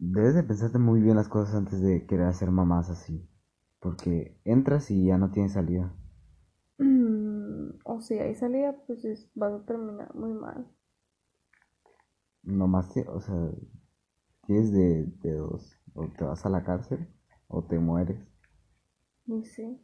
Debes 0.00 0.34
de 0.34 0.42
pensarte 0.42 0.78
muy 0.78 1.00
bien 1.00 1.16
las 1.16 1.30
cosas 1.30 1.54
antes 1.54 1.80
de 1.80 2.04
querer 2.06 2.26
hacer 2.26 2.50
mamás 2.50 2.90
así. 2.90 3.26
Porque 3.80 4.38
entras 4.44 4.90
y 4.90 5.06
ya 5.06 5.16
no 5.16 5.30
tienes 5.30 5.54
salida. 5.54 5.94
Mm, 6.78 7.78
o 7.84 8.00
sea, 8.02 8.24
ahí 8.24 8.34
salía, 8.34 8.76
pues 8.86 9.04
es- 9.06 9.30
vas 9.34 9.52
a 9.54 9.64
terminar 9.64 10.14
muy 10.14 10.32
mal. 10.34 10.66
Nomás, 12.44 12.88
te- 12.92 13.08
o 13.08 13.20
sea, 13.20 13.50
tienes 14.46 14.72
de, 14.72 15.06
de 15.22 15.34
dos. 15.34 15.76
O 15.94 16.06
te 16.08 16.24
vas 16.24 16.46
a 16.46 16.50
la 16.50 16.62
cárcel 16.64 17.08
o 17.48 17.64
te 17.64 17.78
mueres. 17.80 18.18
Y 19.26 19.42
sí. 19.44 19.80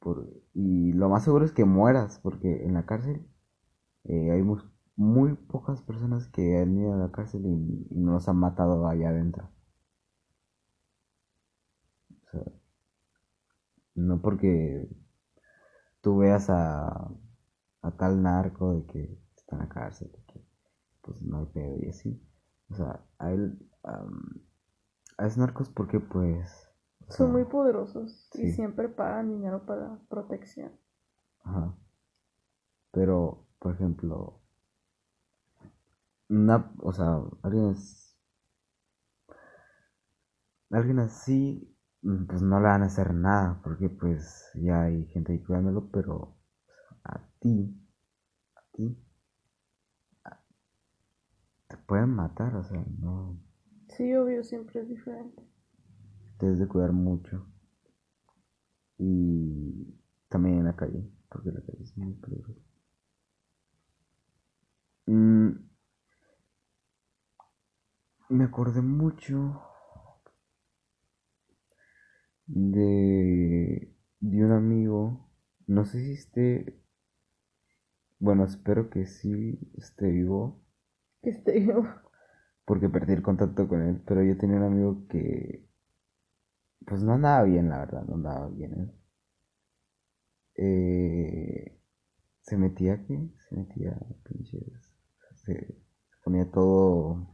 Por, 0.00 0.28
y 0.54 0.92
lo 0.92 1.08
más 1.08 1.24
seguro 1.24 1.44
es 1.44 1.52
que 1.52 1.64
mueras, 1.64 2.20
porque 2.22 2.64
en 2.64 2.74
la 2.74 2.86
cárcel 2.86 3.26
eh, 4.04 4.30
hay 4.32 4.42
muy 4.98 5.34
pocas 5.34 5.80
personas 5.82 6.28
que 6.28 6.58
han 6.60 6.76
ido 6.78 6.92
a 6.92 6.98
la 6.98 7.10
cárcel 7.10 7.46
y, 7.46 7.88
y 7.90 7.98
no 8.00 8.12
los 8.12 8.28
han 8.28 8.36
matado 8.36 8.86
allá 8.86 9.08
adentro. 9.10 9.50
O 12.26 12.30
sea, 12.30 12.44
no 13.94 14.20
porque 14.22 14.88
tú 16.00 16.18
veas 16.18 16.48
a, 16.50 17.10
a 17.82 17.90
tal 17.96 18.22
narco 18.22 18.74
de 18.74 18.86
que 18.86 19.18
está 19.36 19.56
en 19.56 19.62
la 19.62 19.68
cárcel, 19.68 20.10
de 20.12 20.22
que 20.32 20.44
pues 21.02 21.20
no 21.22 21.38
hay 21.40 21.46
pedo 21.46 21.76
y 21.82 21.88
así. 21.88 22.22
O 22.70 22.74
sea, 22.74 23.00
a 23.18 23.32
él, 23.32 23.58
am, 23.82 24.42
a 25.18 25.26
esos 25.26 25.38
narcos 25.38 25.70
porque 25.70 26.00
pues... 26.00 26.70
o 27.08 27.12
Son 27.12 27.32
muy 27.32 27.44
poderosos 27.44 28.30
y 28.34 28.48
siempre 28.48 28.88
pagan 28.88 29.30
dinero 29.30 29.66
para 29.66 29.98
protección. 30.08 30.72
Ajá. 31.44 31.74
Pero, 32.90 33.46
por 33.58 33.74
ejemplo, 33.74 34.37
una, 36.30 36.72
o 36.80 36.92
sea, 36.92 37.20
alguien 37.42 37.70
es, 37.72 38.16
alguien 40.70 40.98
así, 41.00 41.76
mm, 42.02 42.24
pues 42.26 42.40
no 42.42 42.58
le 42.60 42.66
van 42.68 42.82
a 42.82 42.86
hacer 42.86 43.12
nada, 43.14 43.60
porque 43.62 43.88
pues 43.90 44.46
ya 44.54 44.82
hay 44.84 45.04
gente 45.08 45.32
ahí 45.32 45.40
cuidándolo, 45.40 45.90
pero 45.90 46.36
a 47.04 47.20
ti, 47.40 47.74
a 48.56 48.62
ti, 48.72 48.96
a- 50.24 50.38
te 51.66 51.78
pueden 51.78 52.10
matar, 52.10 52.54
o 52.56 52.62
sea, 52.62 52.84
no, 53.00 53.38
Sí, 53.88 54.14
obvio, 54.14 54.44
siempre 54.44 54.80
es 54.82 54.88
diferente. 54.88 55.42
te 56.38 56.46
debes 56.46 56.58
de 56.60 56.66
cuidar 56.68 56.92
mucho. 56.92 57.46
Y 58.98 59.94
también 60.28 60.58
en 60.58 60.64
la 60.66 60.76
calle, 60.76 61.02
porque 61.30 61.50
la 61.50 61.62
calle 61.62 61.82
es 61.82 61.96
muy 61.96 62.12
peligrosa. 62.14 62.60
Mm, 65.08 65.58
me 68.30 68.44
acordé 68.44 68.80
mucho 68.80 69.60
de, 72.46 73.94
de 74.20 74.44
un 74.44 74.52
amigo, 74.52 75.30
no 75.66 75.84
sé 75.84 76.00
si 76.04 76.12
esté, 76.12 76.80
bueno, 78.20 78.44
espero 78.44 78.90
que 78.90 79.06
sí 79.06 79.58
esté 79.76 80.08
vivo, 80.12 80.62
Que 81.22 81.30
esté 81.30 81.64
yo. 81.64 81.84
porque 82.64 82.88
perdí 82.88 83.14
el 83.14 83.22
contacto 83.22 83.66
con 83.66 83.82
él, 83.82 84.00
pero 84.06 84.22
yo 84.22 84.36
tenía 84.38 84.58
un 84.58 84.62
amigo 84.64 85.06
que, 85.08 85.66
pues 86.86 87.04
no 87.04 87.12
andaba 87.12 87.44
bien, 87.44 87.68
la 87.68 87.78
verdad, 87.78 88.02
no 88.04 88.14
andaba 88.16 88.48
bien. 88.48 88.92
Eh, 90.56 91.78
se 92.42 92.56
metía, 92.58 93.04
¿qué? 93.06 93.18
Se 93.48 93.56
metía, 93.56 93.98
pinches, 94.24 94.62
se, 95.36 95.54
se 95.54 95.76
ponía 96.24 96.50
todo, 96.50 97.28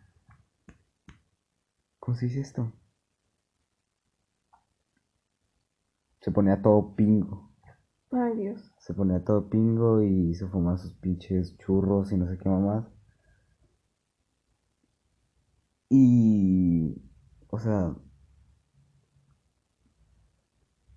¿cómo 2.04 2.18
se 2.18 2.26
dice 2.26 2.40
esto? 2.40 2.70
Se 6.20 6.30
ponía 6.30 6.60
todo 6.60 6.94
pingo. 6.94 7.50
Ay, 8.10 8.36
Dios. 8.36 8.74
Se 8.78 8.92
ponía 8.92 9.24
todo 9.24 9.48
pingo 9.48 10.02
y 10.02 10.34
se 10.34 10.46
fumaba 10.46 10.76
sus 10.76 10.92
pinches 10.96 11.56
churros 11.56 12.12
y 12.12 12.18
no 12.18 12.28
sé 12.28 12.36
qué 12.36 12.48
más. 12.50 12.86
Y, 15.88 17.10
o 17.48 17.58
sea, 17.58 17.96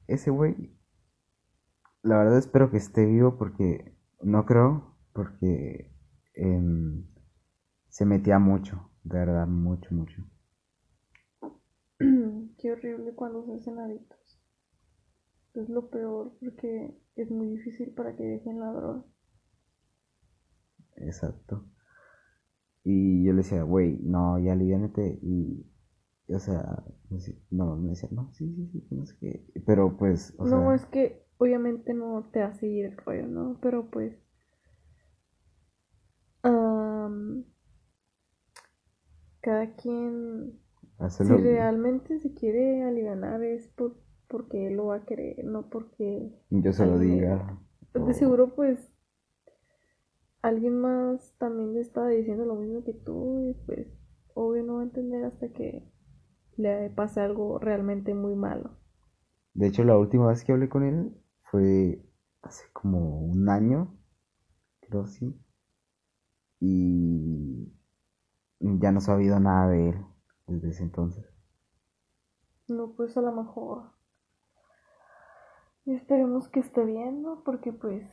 ese 0.08 0.30
güey, 0.30 0.78
la 2.04 2.17
verdad 2.17 2.38
espero 2.38 2.70
que 2.70 2.78
esté 2.78 3.06
vivo 3.06 3.38
porque 3.38 3.98
no 4.22 4.46
creo, 4.46 4.98
porque 5.13 5.96
em, 6.34 7.08
se 7.88 8.06
metía 8.06 8.39
mucho, 8.39 8.91
de 9.04 9.20
verdad, 9.20 9.48
mucho, 9.48 9.93
mucho. 9.93 10.28
Qué 12.67 12.73
horrible 12.73 13.13
cuando 13.13 13.45
se 13.45 13.53
hacen 13.53 13.80
adictos. 13.80 14.41
Es 15.53 15.69
lo 15.69 15.89
peor 15.89 16.34
porque 16.41 16.93
es 17.15 17.32
muy 17.32 17.47
difícil 17.47 17.93
para 17.93 18.13
que 18.13 18.23
dejen 18.25 18.60
la 18.60 18.73
droga. 18.73 19.06
Exacto. 20.97 21.63
Y 22.84 23.23
yo 23.23 23.32
le 23.32 23.38
decía, 23.38 23.63
güey, 23.63 23.99
no, 24.01 24.38
ya 24.38 24.51
aliviánate. 24.51 25.17
Y, 25.21 25.65
o 26.27 26.39
sea, 26.39 26.84
no, 27.51 27.77
me 27.77 27.91
decía, 27.91 28.10
no, 28.12 28.34
sí, 28.34 28.53
sí, 28.53 28.82
sí, 28.82 28.95
no 28.95 29.06
sé 29.06 29.15
qué. 29.17 29.45
Pero 29.65 29.95
pues, 29.95 30.36
o 30.38 30.45
no, 30.45 30.49
sea, 30.49 30.75
es 30.75 30.86
que 30.88 31.25
obviamente 31.38 31.93
no 31.93 32.30
te 32.34 32.41
hace 32.41 32.67
ir 32.67 32.86
el 32.88 32.97
rollo, 32.97 33.27
¿no? 33.27 33.60
Pero 33.62 33.89
pues. 33.89 34.13
am, 36.43 37.45
cada 39.39 39.73
quien. 39.77 40.66
Si 41.21 41.36
realmente 41.38 42.19
se 42.19 42.33
quiere 42.33 42.83
aliviar 42.83 43.43
es 43.43 43.67
por, 43.69 43.95
porque 44.27 44.67
él 44.67 44.77
lo 44.77 44.88
va 44.88 44.95
a 44.97 45.05
querer, 45.05 45.43
no 45.45 45.69
porque. 45.69 46.31
Yo 46.49 46.73
se 46.73 46.86
lo 46.86 46.99
diga. 46.99 47.57
De 47.93 47.99
o- 48.01 48.13
seguro, 48.13 48.55
pues. 48.55 48.89
Alguien 50.41 50.79
más 50.81 51.36
también 51.38 51.75
le 51.75 51.81
estaba 51.81 52.10
diciendo 52.10 52.43
lo 52.43 52.55
mismo 52.55 52.83
que 52.83 52.93
tú, 52.93 53.39
y 53.49 53.53
pues. 53.67 53.88
Obvio 54.33 54.63
no 54.63 54.75
va 54.77 54.79
a 54.81 54.86
entender 54.86 55.23
hasta 55.25 55.49
que 55.53 55.83
le 56.57 56.89
pase 56.91 57.21
algo 57.21 57.60
realmente 57.60 58.13
muy 58.13 58.36
malo. 58.36 58.71
De 59.53 59.67
hecho, 59.67 59.83
la 59.83 59.97
última 59.97 60.27
vez 60.29 60.45
que 60.45 60.53
hablé 60.53 60.69
con 60.69 60.83
él 60.83 61.13
fue 61.51 62.01
hace 62.43 62.63
como 62.71 63.19
un 63.19 63.49
año, 63.49 63.93
creo 64.81 65.07
sí. 65.07 65.36
Y 66.60 67.71
ya 68.60 68.91
no 68.91 68.99
he 68.99 69.01
sabido 69.01 69.39
nada 69.39 69.69
de 69.69 69.89
él 69.89 69.95
desde 70.47 70.69
ese 70.69 70.83
entonces. 70.83 71.25
No, 72.67 72.93
pues 72.95 73.15
a 73.17 73.21
lo 73.21 73.31
mejor. 73.31 73.91
Y 75.86 75.95
esperemos 75.95 76.49
que 76.49 76.60
esté 76.60 76.83
bien, 76.83 77.21
¿no? 77.21 77.43
Porque 77.43 77.71
pues. 77.71 78.10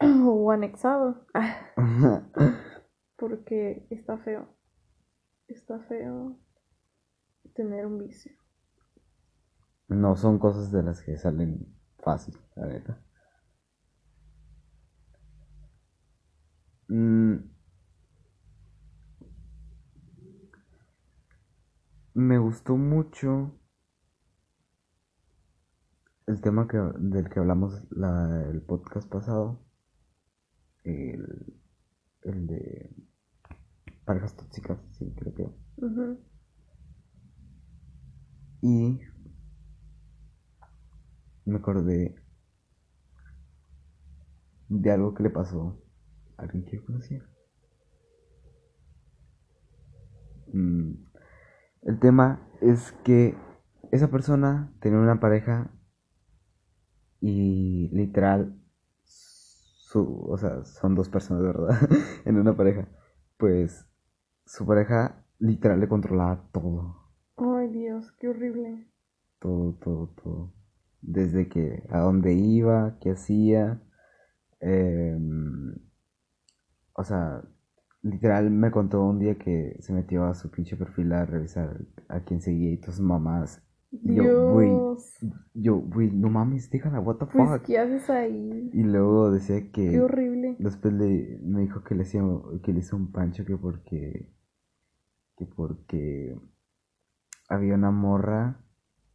o 0.00 0.50
anexado. 0.50 1.26
Porque 3.16 3.86
está 3.90 4.18
feo. 4.18 4.48
Está 5.46 5.78
feo 5.80 6.38
tener 7.54 7.86
un 7.86 7.98
vicio. 7.98 8.32
No 9.88 10.16
son 10.16 10.38
cosas 10.38 10.72
de 10.72 10.82
las 10.82 11.02
que 11.02 11.16
salen 11.18 11.72
fácil, 11.98 12.36
la 12.56 12.66
neta. 12.66 13.00
Mm. 16.88 17.51
Me 22.14 22.38
gustó 22.38 22.78
mucho 22.78 23.52
el 26.26 26.40
tema 26.40 26.66
que, 26.66 26.78
del 26.98 27.28
que 27.30 27.38
hablamos 27.38 27.80
la- 27.90 28.44
el 28.50 28.60
podcast 28.62 29.08
pasado. 29.08 29.60
El, 30.84 31.54
el 32.22 32.46
de 32.46 32.90
parejas 34.04 34.36
tóxicas, 34.36 34.78
sí, 34.92 35.12
creo 35.16 35.34
que. 35.34 35.48
Y 38.62 39.00
me 41.44 41.56
acordé 41.58 42.14
de 44.68 44.90
algo 44.90 45.14
que 45.14 45.22
le 45.22 45.30
pasó 45.30 45.80
a 46.36 46.42
alguien 46.42 46.64
que 46.64 46.76
yo 46.78 46.84
conocía. 46.84 47.22
Mm, 50.54 50.92
El 51.82 51.98
tema 51.98 52.48
es 52.60 52.92
que 53.04 53.34
esa 53.90 54.08
persona 54.08 54.72
tenía 54.80 55.00
una 55.00 55.18
pareja 55.18 55.70
y 57.20 57.88
literal 57.92 58.56
su, 59.02 60.24
o 60.28 60.38
sea, 60.38 60.64
son 60.64 60.94
dos 60.94 61.08
personas, 61.08 61.42
¿verdad? 61.42 61.76
en 62.24 62.38
una 62.38 62.56
pareja. 62.56 62.88
Pues 63.36 63.86
su 64.46 64.64
pareja 64.64 65.24
literal 65.40 65.80
le 65.80 65.88
controlaba 65.88 66.48
todo. 66.52 67.10
Ay, 67.36 67.68
Dios, 67.68 68.12
qué 68.12 68.28
horrible. 68.28 68.88
Todo, 69.40 69.74
todo, 69.74 70.14
todo. 70.22 70.54
Desde 71.00 71.48
que 71.48 71.82
a 71.90 71.98
dónde 71.98 72.32
iba, 72.32 72.96
qué 73.00 73.10
hacía. 73.10 73.82
em, 74.60 75.74
o 76.94 77.02
sea, 77.02 77.42
literal 78.02 78.50
me 78.50 78.70
contó 78.70 79.02
un 79.04 79.18
día 79.18 79.36
que 79.38 79.76
se 79.80 79.92
metió 79.92 80.24
a 80.24 80.34
su 80.34 80.50
pinche 80.50 80.76
perfil 80.76 81.12
a 81.12 81.24
revisar 81.26 81.78
a 82.08 82.20
quién 82.20 82.40
seguía 82.40 82.70
y 82.72 82.82
sus 82.82 83.00
mamás. 83.00 83.62
Y 84.04 84.14
yo, 84.14 84.52
güey, 84.52 84.70
Dios. 84.70 85.18
yo, 85.54 85.76
güey, 85.76 86.10
no 86.10 86.30
mames, 86.30 86.70
déjala, 86.70 87.00
what 87.00 87.16
the 87.18 87.26
Pues, 87.26 87.48
fuck. 87.50 87.62
¿qué 87.62 87.78
haces 87.78 88.08
ahí? 88.10 88.70
Y 88.72 88.82
luego 88.84 89.30
decía 89.30 89.70
Qué 89.70 89.70
que 89.70 90.00
horrible. 90.00 90.56
después 90.58 90.94
le, 90.94 91.38
me 91.44 91.62
dijo 91.62 91.84
que 91.84 91.94
le 91.94 92.02
hacía, 92.02 92.22
que 92.62 92.72
le 92.72 92.80
hizo 92.80 92.96
un 92.96 93.12
pancho 93.12 93.44
que 93.44 93.56
porque, 93.56 94.32
que 95.36 95.46
porque 95.46 96.36
había 97.48 97.74
una 97.74 97.90
morra, 97.90 98.64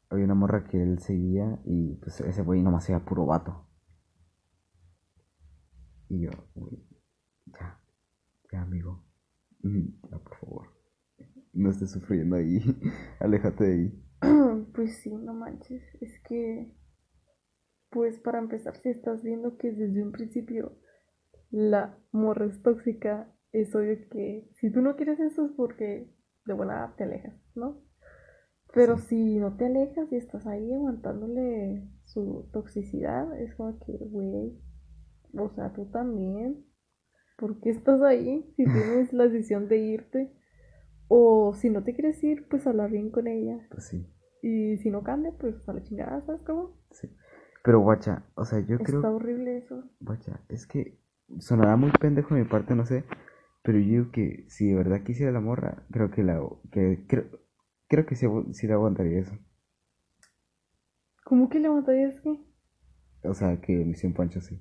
había 0.09 0.25
una 0.25 0.35
morra 0.35 0.65
que 0.65 0.81
él 0.81 0.99
seguía 0.99 1.59
y 1.65 1.95
pues 1.95 2.21
ese 2.21 2.43
güey 2.43 2.61
nomás 2.63 2.89
era 2.89 3.03
puro 3.03 3.25
vato. 3.25 3.67
Y 6.09 6.21
yo, 6.21 6.29
güey, 6.55 6.77
ya, 7.47 7.79
ya 8.51 8.61
amigo, 8.61 9.03
Mm, 9.63 9.87
ya 10.11 10.19
por 10.19 10.37
favor, 10.37 10.67
no 11.53 11.69
estés 11.71 11.91
sufriendo 11.91 12.35
ahí, 12.35 12.59
aléjate 13.19 13.63
de 13.63 13.73
ahí. 13.73 14.03
Pues 14.73 14.97
sí, 14.97 15.11
no 15.15 15.33
manches. 15.33 15.81
Es 16.01 16.19
que, 16.21 16.71
pues 17.89 18.19
para 18.19 18.39
empezar, 18.39 18.75
si 18.77 18.89
estás 18.89 19.23
viendo 19.23 19.57
que 19.57 19.71
desde 19.71 20.03
un 20.03 20.11
principio 20.11 20.77
la 21.49 21.97
morra 22.11 22.45
es 22.45 22.61
tóxica, 22.61 23.33
es 23.51 23.73
obvio 23.75 23.97
que 24.09 24.49
si 24.59 24.71
tú 24.71 24.81
no 24.81 24.95
quieres 24.95 25.19
eso 25.19 25.45
es 25.45 25.51
porque 25.53 26.13
de 26.45 26.53
buena 26.53 26.93
te 26.97 27.05
alejas, 27.05 27.35
¿no? 27.55 27.81
Pero 28.73 28.97
si 28.97 29.39
no 29.39 29.55
te 29.57 29.65
alejas 29.65 30.11
y 30.11 30.17
estás 30.17 30.45
ahí 30.45 30.71
aguantándole 30.73 31.89
su 32.05 32.49
toxicidad, 32.53 33.39
es 33.39 33.55
como 33.55 33.79
que, 33.79 33.97
güey, 33.97 34.59
o 35.33 35.49
sea, 35.49 35.73
tú 35.73 35.85
también, 35.89 36.65
¿por 37.37 37.59
qué 37.61 37.69
estás 37.71 38.01
ahí 38.01 38.43
si 38.57 38.65
tienes 38.65 39.13
la 39.13 39.27
decisión 39.27 39.69
de 39.69 39.77
irte? 39.77 40.31
O 41.07 41.53
si 41.55 41.69
no 41.69 41.83
te 41.83 41.93
quieres 41.93 42.23
ir, 42.23 42.47
pues 42.49 42.67
hablar 42.67 42.91
bien 42.91 43.11
con 43.11 43.27
ella. 43.27 43.59
Pues 43.69 43.85
sí, 43.87 44.05
Y 44.41 44.77
si 44.77 44.89
no 44.89 45.03
cambia, 45.03 45.31
pues 45.39 45.67
a 45.69 45.73
la 45.73 45.83
chingada, 45.83 46.21
¿sabes 46.25 46.41
cómo? 46.43 46.77
sí. 46.91 47.09
Pero 47.63 47.81
guacha, 47.81 48.23
o 48.35 48.45
sea, 48.45 48.59
yo 48.59 48.77
creo... 48.79 48.97
Está 48.97 49.11
horrible 49.11 49.57
eso. 49.57 49.83
Vaya, 49.99 50.39
es 50.49 50.65
que 50.67 50.97
sonará 51.39 51.75
muy 51.75 51.91
pendejo 51.91 52.35
de 52.35 52.41
mi 52.43 52.47
parte, 52.47 52.75
no 52.75 52.85
sé, 52.85 53.03
pero 53.63 53.77
yo 53.79 53.85
digo 53.85 54.11
que 54.11 54.45
si 54.49 54.67
de 54.69 54.75
verdad 54.75 55.03
quisiera 55.03 55.31
la 55.31 55.41
morra, 55.41 55.85
creo 55.91 56.09
que 56.11 56.23
la 56.23 56.41
que 56.71 57.05
creo, 57.07 57.25
creo 57.89 58.05
que 58.05 58.15
sí, 58.15 58.25
sí 58.53 58.67
la 58.67 58.75
aguantaría 58.75 59.19
eso. 59.19 59.37
¿Cómo 61.23 61.47
que 61.47 61.59
levantarías 61.59 62.19
qué? 62.21 62.39
O 63.23 63.33
sea, 63.35 63.61
que 63.61 63.73
le 63.73 63.91
hice 63.91 64.07
un 64.07 64.13
pancho 64.13 64.39
así. 64.39 64.59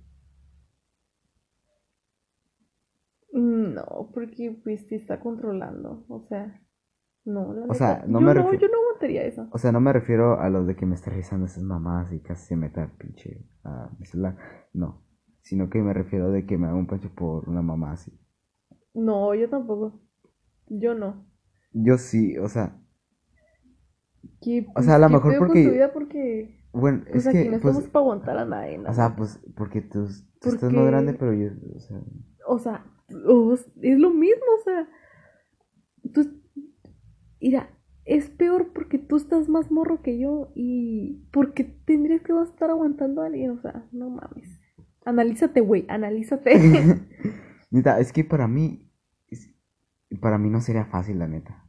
No, 3.37 4.11
porque 4.15 4.59
pues 4.65 4.87
te 4.89 4.97
está 4.97 5.21
controlando. 5.21 6.07
O 6.09 6.23
sea, 6.23 6.59
no, 7.27 7.53
la 7.53 7.67
O 7.67 7.75
sea, 7.75 8.05
no 8.07 8.21
yo 8.21 8.27
me 8.27 8.35
no, 8.35 8.55
yo 8.55 8.69
no 8.69 8.79
aguantaría 8.83 9.25
eso. 9.25 9.47
O 9.53 9.59
sea, 9.59 9.73
no 9.73 9.81
me 9.81 9.93
refiero 9.93 10.41
a 10.41 10.49
los 10.49 10.67
de 10.67 10.75
que 10.75 10.87
me 10.87 10.95
está 10.95 11.11
revisando 11.11 11.45
esas 11.45 11.63
mamás 11.63 12.11
y 12.13 12.21
casi 12.21 12.47
se 12.47 12.57
meta 12.57 12.91
pinche 12.99 13.47
a 13.63 13.91
mi 13.99 14.07
celular. 14.07 14.39
No, 14.73 15.05
sino 15.43 15.69
que 15.69 15.83
me 15.83 15.93
refiero 15.93 16.31
de 16.31 16.47
que 16.47 16.57
me 16.57 16.67
haga 16.67 16.77
un 16.77 16.87
pancho 16.87 17.11
por 17.15 17.47
una 17.49 17.61
mamá 17.61 17.93
así. 17.93 18.19
No, 18.95 19.35
yo 19.35 19.51
tampoco. 19.51 20.01
Yo 20.69 20.95
no. 20.95 21.27
Yo 21.73 21.99
sí, 21.99 22.39
o 22.39 22.49
sea, 22.49 22.81
¿Qué, 24.41 24.67
O 24.75 24.83
sea, 24.83 24.95
a 24.95 24.99
lo 24.99 25.11
mejor 25.11 25.37
con 25.37 25.49
porque- 25.49 25.65
tu 25.65 25.71
vida 25.73 25.93
porque 25.93 26.59
bueno, 26.73 27.03
pues 27.05 27.17
es 27.17 27.27
aquí 27.29 27.43
que 27.43 27.51
no 27.51 27.61
pues, 27.61 27.75
estamos 27.75 27.91
para 27.91 28.03
aguantar 28.03 28.39
a 28.39 28.45
nadie, 28.47 28.79
¿no? 28.79 28.91
o 28.91 28.93
sea, 28.95 29.15
pues 29.15 29.41
porque 29.57 29.83
tú, 29.83 30.09
tú 30.41 30.49
estás 30.49 30.73
más 30.73 30.87
grande, 30.87 31.15
pero 31.15 31.33
yo, 31.35 31.51
o 31.75 31.81
sea, 31.81 32.01
O 32.49 32.59
sea, 32.59 32.85
o- 33.27 33.55
es 33.55 33.99
lo 33.99 34.11
mismo, 34.11 34.45
o 34.61 34.63
sea. 34.65 34.89
Tú, 36.13 36.41
mira, 37.41 37.71
es 38.05 38.31
peor 38.31 38.73
porque 38.73 38.99
tú 38.99 39.17
estás 39.17 39.49
más 39.49 39.71
morro 39.71 40.03
que 40.03 40.19
yo 40.19 40.53
y 40.55 41.27
porque 41.33 41.65
tendrías 41.65 42.23
que 42.23 42.33
estar 42.43 42.71
aguantando 42.71 43.23
a 43.23 43.27
alguien, 43.27 43.51
o 43.51 43.61
sea, 43.61 43.87
no 43.93 44.11
mames. 44.11 44.61
Analízate, 45.05 45.61
güey, 45.61 45.85
analízate. 45.89 46.55
Neta, 47.71 47.99
es 48.01 48.13
que 48.13 48.25
para 48.25 48.49
mí, 48.49 48.91
para 50.21 50.39
mí 50.39 50.51
no 50.51 50.61
sería 50.61 50.85
fácil, 50.87 51.19
la 51.19 51.29
neta. 51.29 51.65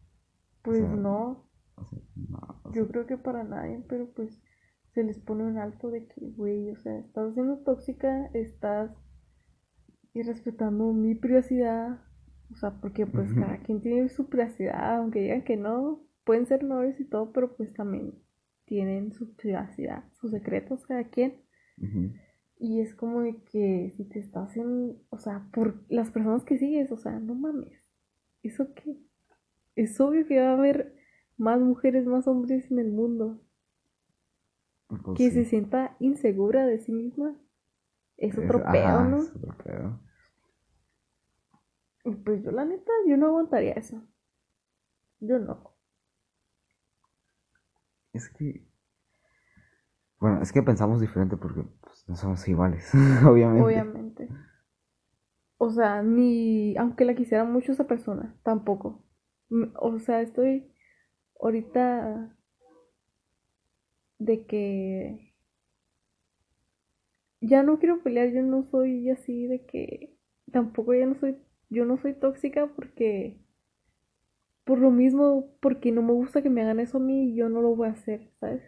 Pues 0.63 0.79
sea, 0.79 0.87
no, 0.89 1.45
O 1.75 1.85
sea, 1.85 1.99
no, 2.15 2.61
o 2.63 2.71
sea, 2.71 2.81
yo 2.81 2.87
creo 2.87 3.05
que 3.07 3.17
para 3.17 3.43
nadie, 3.43 3.83
pero 3.87 4.07
pues 4.13 4.41
se 4.93 5.03
les 5.03 5.19
pone 5.19 5.43
un 5.43 5.57
alto 5.57 5.89
de 5.89 6.07
que, 6.07 6.31
güey, 6.31 6.69
o 6.71 6.75
sea, 6.77 6.97
estás 6.99 7.33
siendo 7.33 7.57
tóxica, 7.59 8.27
estás 8.33 8.91
irrespetando 10.17 10.93
mi 10.93 11.15
privacidad, 11.15 11.99
o 12.51 12.55
sea, 12.57 12.71
porque 12.81 13.05
pues 13.07 13.33
cada 13.33 13.59
quien 13.59 13.81
tiene 13.81 14.09
su 14.09 14.27
privacidad, 14.29 14.97
aunque 14.97 15.21
digan 15.21 15.43
que 15.43 15.57
no, 15.57 16.01
pueden 16.25 16.45
ser 16.47 16.63
novios 16.63 16.99
y 16.99 17.05
todo, 17.05 17.31
pero 17.33 17.55
pues 17.55 17.73
también 17.73 18.13
tienen 18.65 19.13
su 19.13 19.35
privacidad, 19.35 20.03
sus 20.13 20.31
secretos 20.31 20.85
cada 20.85 21.05
quien. 21.05 21.41
Y 22.59 22.81
es 22.81 22.93
como 22.93 23.21
de 23.21 23.37
que 23.43 23.93
si 23.95 24.03
te 24.03 24.19
estás 24.19 24.57
en, 24.57 24.97
o 25.09 25.17
sea, 25.17 25.47
por 25.53 25.83
las 25.89 26.11
personas 26.11 26.43
que 26.43 26.57
sigues, 26.57 26.91
o 26.91 26.97
sea, 26.97 27.19
no 27.19 27.35
mames. 27.35 27.73
¿Eso 28.43 28.73
qué? 28.75 28.97
Es 29.75 29.99
obvio 30.01 30.27
que 30.27 30.39
va 30.41 30.51
a 30.51 30.53
haber 30.53 30.95
más 31.37 31.59
mujeres, 31.61 32.05
más 32.07 32.27
hombres 32.27 32.71
en 32.71 32.79
el 32.79 32.91
mundo. 32.91 33.39
Pues 34.87 35.01
que 35.13 35.31
sí. 35.31 35.31
se 35.31 35.43
sienta 35.43 35.97
insegura 35.99 36.65
de 36.65 36.79
sí 36.79 36.93
misma. 36.93 37.35
Es 38.17 38.37
Es- 38.37 38.39
otro 38.39 38.59
ajá, 38.59 38.71
pedo, 38.71 39.03
¿no? 39.03 39.29
es 39.29 39.35
otro 39.35 39.57
pedo. 39.63 39.99
Pues 42.25 42.43
yo 42.43 42.49
la 42.51 42.65
neta, 42.65 42.91
yo 43.07 43.17
no 43.17 43.27
aguantaría 43.27 43.73
eso. 43.73 44.01
Yo 45.19 45.37
no. 45.37 45.75
Es 48.11 48.27
que, 48.29 48.67
bueno, 50.19 50.41
es 50.41 50.51
que 50.51 50.63
pensamos 50.63 50.99
diferente 51.01 51.37
porque 51.37 51.63
pues, 51.81 52.03
no 52.07 52.15
somos 52.15 52.47
iguales, 52.47 52.89
obviamente. 53.27 53.85
Obviamente. 53.85 54.29
O 55.59 55.69
sea, 55.71 56.01
ni 56.03 56.75
aunque 56.77 57.05
la 57.05 57.15
quisiera 57.15 57.43
mucho 57.43 57.71
esa 57.71 57.85
persona, 57.87 58.35
tampoco. 58.43 59.03
M- 59.51 59.71
O 59.79 59.99
sea, 59.99 60.21
estoy 60.21 60.67
ahorita 61.41 62.35
de 64.19 64.35
que 64.45 65.33
ya 67.41 67.63
no 67.63 67.79
quiero 67.79 68.03
pelear, 68.03 68.29
yo 68.31 68.41
no 68.43 68.63
soy 68.69 69.09
así 69.09 69.47
de 69.47 69.65
que 69.65 70.15
tampoco 70.51 70.93
ya 70.93 71.05
no 71.05 71.15
soy 71.19 71.37
yo 71.69 71.85
no 71.85 71.97
soy 71.97 72.13
tóxica 72.13 72.67
porque 72.75 73.39
por 74.63 74.79
lo 74.79 74.91
mismo, 74.91 75.55
porque 75.61 75.91
no 75.91 76.01
me 76.01 76.11
gusta 76.13 76.41
que 76.41 76.49
me 76.49 76.61
hagan 76.61 76.79
eso 76.79 76.97
a 76.97 77.01
mí, 77.01 77.33
yo 77.35 77.47
no 77.49 77.61
lo 77.61 77.75
voy 77.75 77.87
a 77.87 77.91
hacer, 77.91 78.31
¿sabes? 78.39 78.61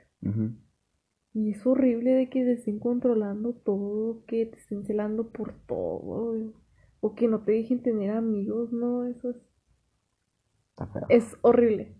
Y 1.33 1.51
es 1.51 1.65
horrible 1.65 2.11
de 2.11 2.29
que 2.29 2.43
te 2.43 2.53
estén 2.53 2.79
controlando 2.79 3.53
todo, 3.53 4.23
que 4.25 4.45
te 4.45 4.57
estén 4.57 4.85
celando 4.85 5.31
por 5.31 5.53
todo, 5.67 6.53
o 7.01 7.15
que 7.15 7.27
no 7.27 7.43
te 7.43 7.51
dejen 7.51 7.81
tener 7.81 8.11
amigos, 8.11 8.71
no, 8.71 9.05
eso 9.05 9.31
es, 9.31 9.37
Está 10.71 10.87
feo. 10.87 11.05
es 11.09 11.37
horrible. 11.41 11.95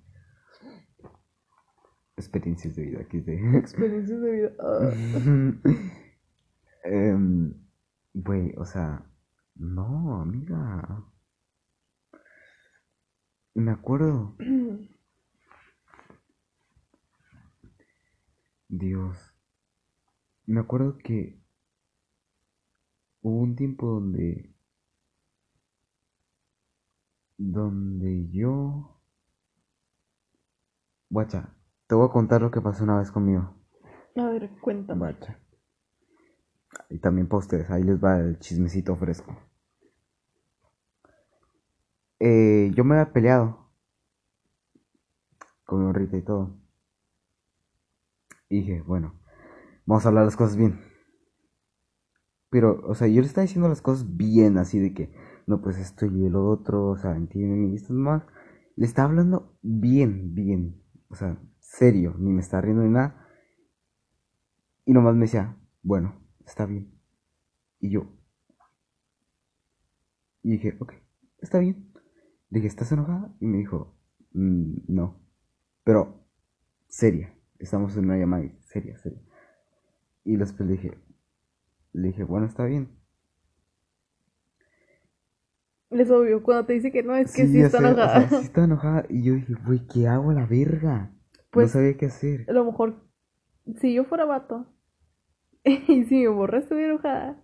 Experiencias 2.16 2.76
de 2.76 2.84
vida 2.84 3.02
aquí 3.02 3.20
de... 3.20 3.58
Experiencias 3.58 4.22
de 4.22 4.32
vida. 4.32 4.52
Em, 6.84 7.54
Güey, 8.14 8.54
o 8.58 8.66
sea, 8.66 9.06
no, 9.60 10.22
amiga. 10.22 11.04
Me 13.56 13.72
acuerdo, 13.72 14.36
Dios, 18.70 19.18
me 20.46 20.62
acuerdo 20.62 20.98
que 20.98 21.44
hubo 23.22 23.42
un 23.42 23.56
tiempo 23.56 23.88
donde, 23.88 24.56
donde 27.38 28.30
yo, 28.30 29.02
guacha, 31.10 31.54
te 31.88 31.96
voy 31.96 32.08
a 32.08 32.12
contar 32.12 32.42
lo 32.42 32.50
que 32.50 32.62
pasó 32.62 32.86
una 32.86 33.00
vez 33.00 33.12
conmigo. 33.12 33.56
A 34.16 34.24
ver, 34.30 34.52
cuéntame. 34.62 35.00
Guacha. 35.00 35.38
Y 36.90 37.00
también 37.00 37.28
para 37.28 37.40
ustedes, 37.40 37.70
ahí 37.70 37.84
les 37.84 38.02
va 38.02 38.20
el 38.20 38.40
chismecito 38.40 38.96
fresco. 38.96 39.49
Eh, 42.20 42.72
yo 42.76 42.84
me 42.84 42.96
había 42.96 43.14
peleado 43.14 43.70
con 45.66 45.80
mi 45.80 45.86
morrita 45.86 46.18
y 46.18 46.22
todo. 46.24 46.58
Y 48.50 48.62
dije, 48.62 48.82
bueno, 48.82 49.14
vamos 49.86 50.06
a 50.06 50.10
hablar 50.10 50.26
las 50.26 50.36
cosas 50.36 50.58
bien. 50.58 50.82
Pero, 52.50 52.82
o 52.88 52.96
sea, 52.96 53.08
yo 53.08 53.22
le 53.22 53.28
estaba 53.28 53.44
diciendo 53.44 53.70
las 53.70 53.82
cosas 53.82 54.18
bien, 54.18 54.58
así 54.58 54.80
de 54.80 54.94
que, 54.94 55.14
no, 55.46 55.62
pues 55.62 55.78
esto 55.78 56.06
y 56.08 56.26
el 56.26 56.36
otro, 56.36 56.88
o 56.88 56.98
sea, 56.98 57.16
entienden 57.16 57.72
y 57.72 57.76
esto 57.76 57.94
más. 57.94 58.24
Le 58.76 58.86
estaba 58.86 59.10
hablando 59.10 59.58
bien, 59.62 60.34
bien, 60.34 60.82
o 61.10 61.16
sea, 61.16 61.38
serio, 61.60 62.16
ni 62.18 62.32
me 62.32 62.42
estaba 62.42 62.62
riendo 62.62 62.84
ni 62.84 62.90
nada. 62.90 63.28
Y 64.86 64.94
nomás 64.94 65.14
me 65.16 65.22
decía, 65.26 65.56
bueno, 65.84 66.16
está 66.46 66.66
bien. 66.66 66.92
Y 67.80 67.92
yo. 67.92 68.08
Y 70.42 70.52
dije, 70.52 70.76
ok, 70.80 70.94
está 71.42 71.60
bien. 71.60 71.89
Dije, 72.50 72.68
¿estás 72.68 72.92
enojada? 72.92 73.34
Y 73.40 73.46
me 73.46 73.58
dijo, 73.60 73.96
"Mm, 74.34 74.74
no. 74.88 75.20
Pero, 75.84 76.24
seria. 76.88 77.34
Estamos 77.60 77.96
en 77.98 78.06
una 78.06 78.18
llamada 78.18 78.44
y 78.46 78.58
seria, 78.62 78.98
seria. 78.98 79.20
Y 80.24 80.38
después 80.38 80.68
le 80.70 80.76
dije, 80.76 80.98
le 81.94 82.08
dije, 82.10 82.24
bueno, 82.24 82.46
está 82.46 82.66
bien. 82.66 82.90
Es 85.90 86.12
obvio, 86.12 86.44
cuando 86.44 86.66
te 86.68 86.74
dice 86.74 86.92
que 86.92 87.02
no, 87.02 87.16
es 87.16 87.34
que 87.34 87.48
sí, 87.48 87.60
está 87.62 87.80
sé, 87.80 87.84
o 87.84 87.88
enojada. 87.88 88.30
sea, 88.30 88.40
sí 88.40 88.46
está 88.46 88.64
enojada. 88.64 89.06
Y 89.10 89.24
yo 89.24 89.34
dije, 89.34 89.56
güey, 89.66 89.88
¿qué 89.88 90.08
hago 90.08 90.30
a 90.30 90.34
la 90.36 90.46
verga? 90.46 91.12
Pues- 91.50 91.68
no 91.68 91.74
sabía 91.74 91.98
qué 91.98 92.06
hacer. 92.06 92.46
A 92.48 92.54
lo 92.54 92.64
mejor, 92.66 93.08
si 93.82 93.94
yo 93.94 94.04
fuera 94.06 94.26
vato 94.26 94.68
y 95.64 96.04
si 96.06 96.16
mi 96.16 96.28
morra 96.28 96.60
estuviera 96.60 96.94
enojada, 96.94 97.44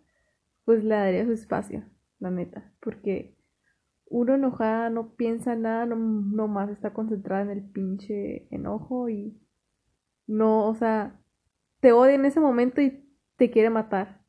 pues 0.64 0.84
le 0.84 0.94
daría 0.96 1.26
su 1.26 1.32
espacio, 1.32 1.84
la 2.20 2.30
neta. 2.30 2.72
Porque 2.82 3.36
uno 4.08 4.36
enojada 4.36 4.90
no 4.90 5.16
piensa 5.16 5.54
en 5.54 5.64
nada, 5.64 5.86
no, 5.86 5.96
nomás 5.96 6.70
está 6.70 6.94
concentrada 6.94 7.44
en 7.44 7.50
el 7.50 7.64
pinche 7.64 8.48
enojo 8.54 9.10
y 9.10 9.40
no, 10.28 10.68
o 10.68 10.76
sea, 10.76 11.22
te 11.80 11.92
odia 11.92 12.16
en 12.16 12.26
ese 12.26 12.40
momento 12.40 12.82
y 12.82 13.04
te 13.38 13.52
quiere 13.52 13.70
matar. 13.70 14.24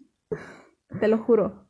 Te 1.01 1.09
lo 1.09 1.19
juro. 1.19 1.69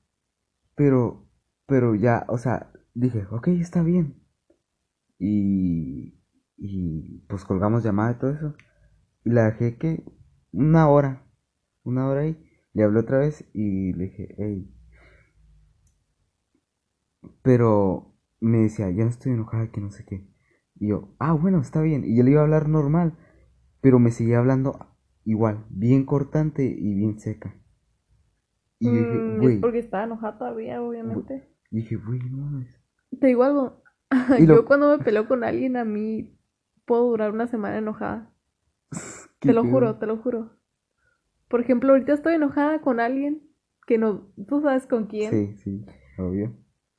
Pero, 0.74 1.28
pero 1.66 1.94
ya, 1.94 2.24
o 2.28 2.38
sea, 2.38 2.72
dije, 2.94 3.26
ok, 3.30 3.48
está 3.48 3.82
bien. 3.82 4.22
Y, 5.18 6.20
y 6.56 7.20
pues 7.28 7.44
colgamos 7.44 7.82
llamada 7.82 8.12
y 8.12 8.18
todo 8.18 8.30
eso. 8.30 8.54
Y 9.24 9.30
la 9.30 9.46
dejé 9.46 9.78
que 9.78 10.04
una 10.52 10.88
hora, 10.88 11.26
una 11.82 12.08
hora 12.08 12.22
ahí. 12.22 12.42
Le 12.72 12.84
hablé 12.84 13.00
otra 13.00 13.18
vez 13.18 13.48
y 13.54 13.92
le 13.94 14.04
dije, 14.04 14.34
hey. 14.38 14.75
Pero 17.42 18.14
me 18.40 18.58
decía, 18.58 18.90
ya 18.90 19.04
no 19.04 19.10
estoy 19.10 19.32
enojada, 19.32 19.70
que 19.70 19.80
no 19.80 19.90
sé 19.90 20.04
qué. 20.04 20.26
Y 20.78 20.88
yo, 20.88 21.14
ah, 21.18 21.32
bueno, 21.32 21.60
está 21.60 21.80
bien. 21.82 22.04
Y 22.04 22.16
yo 22.16 22.22
le 22.24 22.32
iba 22.32 22.40
a 22.40 22.44
hablar 22.44 22.68
normal, 22.68 23.14
pero 23.80 23.98
me 23.98 24.12
seguía 24.12 24.38
hablando 24.38 24.78
igual, 25.24 25.66
bien 25.70 26.04
cortante 26.06 26.64
y 26.64 26.94
bien 26.94 27.20
seca. 27.20 27.54
Y 28.78 28.92
yo 28.94 29.00
Mm, 29.00 29.00
dije, 29.00 29.24
es 29.44 29.54
güey, 29.54 29.58
porque 29.60 29.80
estaba 29.80 30.04
enojada 30.04 30.38
todavía, 30.38 30.82
obviamente. 30.82 31.46
y 31.70 31.76
dije, 31.76 31.94
güey, 31.96 32.18
no 32.18 32.38
mames. 32.38 32.68
Te 33.20 33.26
digo 33.28 33.42
algo. 33.44 33.82
Lo- 34.38 34.60
Yo 34.60 34.64
cuando 34.64 34.96
me 34.96 35.02
peleo 35.04 35.26
con 35.28 35.42
alguien, 35.44 35.76
a 35.76 35.84
mí 35.84 36.38
puedo 36.84 37.04
durar 37.08 37.32
una 37.32 37.46
semana 37.48 37.78
enojada. 37.78 38.30
¿Qué 39.40 39.52
Te 39.52 39.54
lo 39.54 39.64
juro, 39.66 39.96
te 39.98 40.04
lo 40.06 40.18
juro. 40.18 40.50
Por 41.48 41.60
ejemplo, 41.60 41.92
ahorita 41.92 42.12
estoy 42.14 42.34
enojada 42.34 42.80
con 42.82 43.00
alguien 43.00 43.42
que 43.86 43.98
no, 43.98 44.28
tú 44.48 44.60
sabes 44.62 44.86
con 44.86 45.06
quién. 45.06 45.40
Sí, 45.40 45.56
sí, 45.58 45.84
obvio. 46.16 46.56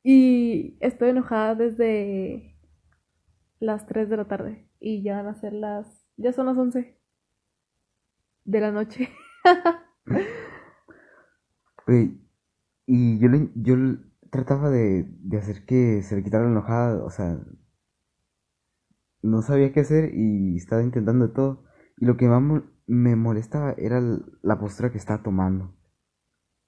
Y 0.09 0.77
estoy 0.79 1.09
enojada 1.09 1.53
desde 1.53 2.57
las 3.59 3.85
3 3.87 4.09
de 4.09 4.15
la 4.15 4.23
tarde. 4.23 4.69
Y 4.79 5.03
ya 5.03 5.17
van 5.17 5.27
a 5.27 5.35
ser 5.35 5.51
las, 5.51 6.07
ya 6.15 6.31
son 6.31 6.45
las 6.45 6.57
11 6.57 6.97
de 8.45 8.59
la 8.61 8.71
noche. 8.71 9.09
Y 12.85 13.19
yo, 13.19 13.27
le, 13.27 13.49
yo 13.55 13.75
trataba 14.29 14.69
de, 14.69 15.03
de 15.19 15.37
hacer 15.37 15.65
que 15.65 16.01
se 16.03 16.15
le 16.15 16.23
quitara 16.23 16.45
la 16.45 16.51
enojada, 16.51 17.03
o 17.03 17.09
sea, 17.09 17.39
no 19.21 19.41
sabía 19.41 19.73
qué 19.73 19.81
hacer 19.81 20.11
y 20.13 20.55
estaba 20.55 20.83
intentando 20.83 21.31
todo. 21.31 21.65
Y 21.97 22.05
lo 22.05 22.15
que 22.15 22.27
más 22.27 22.63
me 22.85 23.15
molestaba 23.17 23.73
era 23.77 24.01
la 24.41 24.59
postura 24.59 24.89
que 24.89 24.97
estaba 24.97 25.21
tomando. 25.21 25.76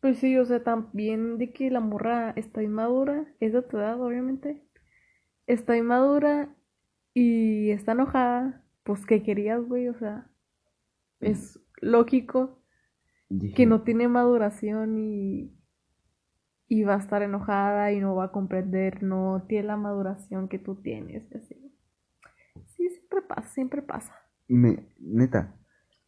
Pues 0.02 0.20
sí, 0.20 0.38
o 0.38 0.46
sea, 0.46 0.64
también 0.64 1.38
de 1.38 1.52
que 1.54 1.70
la 1.72 1.80
morra 1.82 2.32
está 2.32 2.64
inmadura, 2.64 3.28
es 3.40 3.54
de 3.54 3.62
tu 3.64 3.78
edad, 3.78 4.00
obviamente. 4.02 4.64
Está 5.48 5.78
inmadura 5.78 6.56
y 7.14 7.72
está 7.72 7.94
enojada. 7.94 8.64
Pues, 8.84 9.06
¿qué 9.06 9.24
querías, 9.24 9.62
güey? 9.68 9.90
O 9.90 9.96
sea, 10.00 10.30
es 11.22 11.60
lógico 11.82 12.64
Y 13.30 13.54
que 13.54 13.66
no 13.68 13.84
tiene 13.84 14.08
maduración 14.10 14.98
y, 15.00 15.54
y 16.70 16.84
va 16.84 16.96
a 16.96 17.00
estar 17.00 17.22
enojada 17.22 17.92
y 17.92 18.00
no 18.00 18.16
va 18.16 18.26
a 18.26 18.32
comprender, 18.32 19.04
no 19.04 19.44
tiene 19.50 19.68
la 19.68 19.76
maduración 19.76 20.48
que 20.48 20.58
tú 20.58 20.76
tienes, 20.82 21.30
y 21.32 21.38
así. 21.38 21.74
Sí, 22.68 22.90
siempre 22.90 23.22
pasa, 23.22 23.50
siempre 23.50 23.82
pasa. 23.82 24.16
me, 24.48 24.72
neta, 25.00 25.56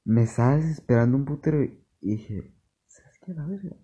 me 0.05 0.23
estaba 0.23 0.57
desesperando 0.57 1.17
un 1.17 1.25
putero 1.25 1.63
y 1.63 1.79
y 2.03 2.11
dije, 2.17 2.53
¿sabes 3.21 3.25
qué? 3.25 3.33
La 3.33 3.45
verga. 3.45 3.75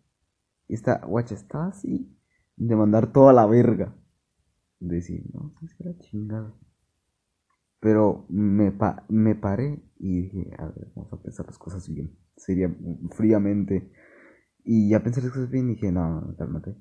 Y 0.70 0.76
esta 0.76 1.00
guacha 1.06 1.36
estaba 1.36 1.68
así, 1.68 2.18
de 2.58 2.76
mandar 2.76 3.12
toda 3.14 3.34
la 3.34 3.46
verga. 3.48 3.96
De 4.80 4.98
decir, 4.98 5.24
no, 5.34 5.54
¿sabes 5.56 5.76
qué? 5.76 5.86
La 5.86 5.98
chingada. 6.00 6.54
Pero 7.80 8.26
me, 8.30 8.72
pa- 8.72 9.04
me 9.10 9.36
paré 9.36 9.82
y 10.00 10.22
dije, 10.22 10.52
a 10.60 10.66
ver, 10.68 10.92
vamos 10.96 11.12
a 11.14 11.22
pensar 11.22 11.46
las 11.48 11.58
cosas 11.58 11.88
bien. 11.90 12.16
Sería 12.36 12.70
fríamente. 13.16 13.92
Y 14.66 14.90
ya 14.90 15.04
pensé 15.04 15.22
las 15.22 15.32
cosas 15.32 15.50
bien 15.52 15.70
y 15.72 15.76
dije, 15.76 15.92
no, 15.92 16.36
cálmate. 16.38 16.76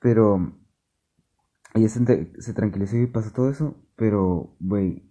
Pero 0.00 0.28
ella 1.74 1.88
se, 1.88 2.32
se 2.40 2.54
tranquilizó 2.54 2.96
y 2.96 3.06
pasó 3.06 3.32
todo 3.32 3.50
eso. 3.50 3.76
Pero, 3.96 4.56
güey, 4.60 5.02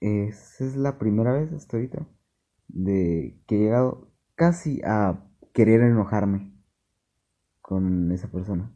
esa 0.00 0.64
es 0.66 0.76
la 0.76 0.98
primera 0.98 1.32
vez 1.32 1.52
hasta 1.52 1.76
ahorita 1.78 2.06
de 2.68 3.40
que 3.48 3.56
he 3.56 3.60
llegado 3.60 4.12
casi 4.36 4.80
a 4.84 5.24
querer 5.56 5.80
enojarme 5.80 6.52
con 7.62 8.12
esa 8.12 8.30
persona. 8.30 8.70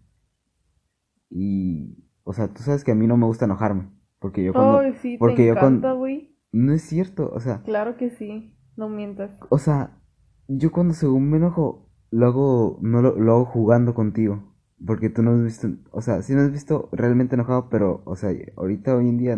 Y, 1.28 2.02
o 2.24 2.32
sea, 2.32 2.48
tú 2.48 2.62
sabes 2.62 2.84
que 2.84 2.92
a 2.92 2.94
mí 2.94 3.06
no 3.06 3.18
me 3.18 3.26
gusta 3.26 3.44
enojarme. 3.44 3.90
Porque 4.18 4.42
yo 4.42 4.54
cuando... 4.54 4.78
Ay, 4.78 4.94
sí, 5.02 5.16
porque 5.18 5.36
te 5.36 5.46
yo 5.48 5.52
cuando- 5.54 5.78
encanta, 5.88 5.92
güey. 5.92 6.34
No 6.52 6.72
es 6.72 6.80
cierto, 6.82 7.30
o 7.32 7.38
sea, 7.38 7.62
Claro 7.62 7.96
que 7.98 8.08
sí, 8.10 8.56
no 8.76 8.88
mientas. 8.88 9.30
o 9.50 9.58
sea, 9.58 10.00
yo 10.48 10.72
cuando 10.72 10.94
según 10.94 11.28
me 11.30 11.36
enojo, 11.36 11.88
lo 12.10 12.26
hago, 12.26 12.78
no 12.80 13.02
lo, 13.02 13.14
lo 13.16 13.32
hago 13.34 13.44
jugando 13.44 13.94
contigo. 13.94 14.42
Porque 14.84 15.10
tú 15.10 15.22
no 15.22 15.32
has 15.32 15.44
visto, 15.44 15.68
o 15.92 16.00
sea, 16.00 16.22
sí 16.22 16.34
me 16.34 16.40
has 16.40 16.50
visto 16.50 16.88
realmente 16.92 17.34
enojado, 17.36 17.68
pero, 17.68 18.00
o 18.06 18.16
sea, 18.16 18.30
ahorita 18.56 18.96
hoy 18.96 19.10
en 19.10 19.18
día 19.18 19.36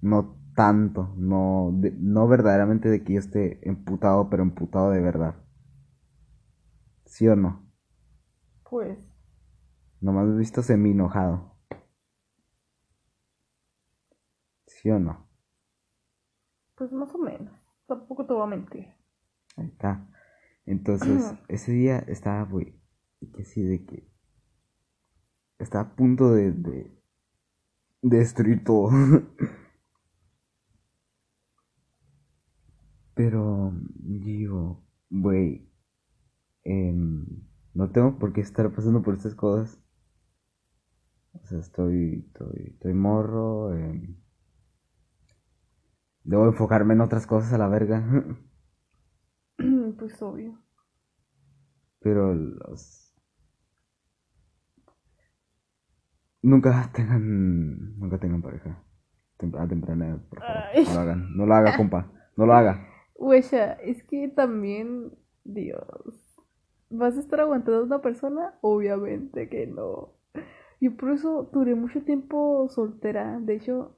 no 0.00 0.36
tanto, 0.54 1.14
no, 1.16 1.70
de- 1.74 1.92
no 1.98 2.28
verdaderamente 2.28 2.88
de 2.88 3.02
que 3.04 3.14
yo 3.14 3.20
esté 3.20 3.60
emputado, 3.68 4.30
pero 4.30 4.42
emputado 4.42 4.90
de 4.90 5.00
verdad. 5.00 5.34
¿Sí 7.04 7.28
o 7.28 7.36
no? 7.36 7.68
Pues, 8.64 8.98
Nomás 10.02 10.26
me 10.26 10.32
has 10.32 10.38
visto 10.38 10.62
semi 10.62 10.90
enojado. 10.90 11.56
¿Sí 14.66 14.90
o 14.90 14.98
no? 14.98 15.28
pues 16.74 16.90
más 16.92 17.14
o 17.14 17.18
menos. 17.18 17.52
Tampoco 17.86 18.26
te 18.26 18.32
voy 18.32 18.42
a 18.42 18.46
mentir. 18.46 18.88
Ahí 19.56 19.66
está. 19.66 20.08
Entonces, 20.66 21.34
ese 21.48 21.72
día 21.72 21.98
estaba, 22.00 22.42
güey, 22.44 22.74
que 23.34 23.42
así 23.42 23.62
de 23.62 23.84
que 23.84 24.08
estaba 25.58 25.84
a 25.84 25.94
punto 25.96 26.32
de, 26.34 26.50
de, 26.52 26.90
de 28.02 28.18
destruir 28.18 28.62
todo. 28.64 28.90
Pero 33.20 33.74
digo, 33.96 34.82
güey, 35.10 35.68
em, 36.64 37.26
no 37.74 37.90
tengo 37.90 38.18
por 38.18 38.32
qué 38.32 38.40
estar 38.40 38.72
pasando 38.72 39.02
por 39.02 39.12
estas 39.12 39.34
cosas. 39.34 39.78
O 41.34 41.44
sea, 41.44 41.58
estoy, 41.58 42.24
estoy, 42.26 42.68
estoy 42.72 42.94
morro. 42.94 43.76
em, 43.76 44.16
debo 46.24 46.46
enfocarme 46.46 46.94
en 46.94 47.02
otras 47.02 47.26
cosas 47.26 47.52
a 47.52 47.58
la 47.58 47.68
verga. 47.68 48.02
pues 49.98 50.22
obvio. 50.22 50.58
Pero 51.98 52.32
los... 52.34 53.14
Nunca 56.40 56.90
tengan... 56.94 57.98
Nunca 57.98 58.16
tengan 58.16 58.40
pareja. 58.40 58.82
Tem- 59.36 59.54
A 59.58 59.68
temprana 59.68 60.08
edad, 60.08 60.22
por 60.30 60.38
favor. 60.38 60.56
Ay. 60.74 60.84
No 60.86 60.94
lo 60.94 61.00
hagan. 61.00 61.36
No 61.36 61.44
lo 61.46 61.54
haga, 61.54 61.76
compa. 61.76 62.10
No 62.38 62.46
lo 62.46 62.54
haga. 62.54 62.86
Huesha, 63.20 63.74
es 63.74 64.02
que 64.02 64.26
también, 64.28 65.12
Dios, 65.44 65.84
¿vas 66.90 67.16
a 67.16 67.20
estar 67.20 67.40
aguantando 67.40 67.80
a 67.82 67.84
una 67.84 68.02
persona? 68.02 68.58
Obviamente 68.62 69.48
que 69.48 69.66
no. 69.68 70.14
Yo 70.80 70.96
por 70.96 71.12
eso 71.12 71.50
duré 71.52 71.74
mucho 71.74 72.02
tiempo 72.04 72.68
soltera. 72.70 73.38
De 73.40 73.54
hecho, 73.56 73.96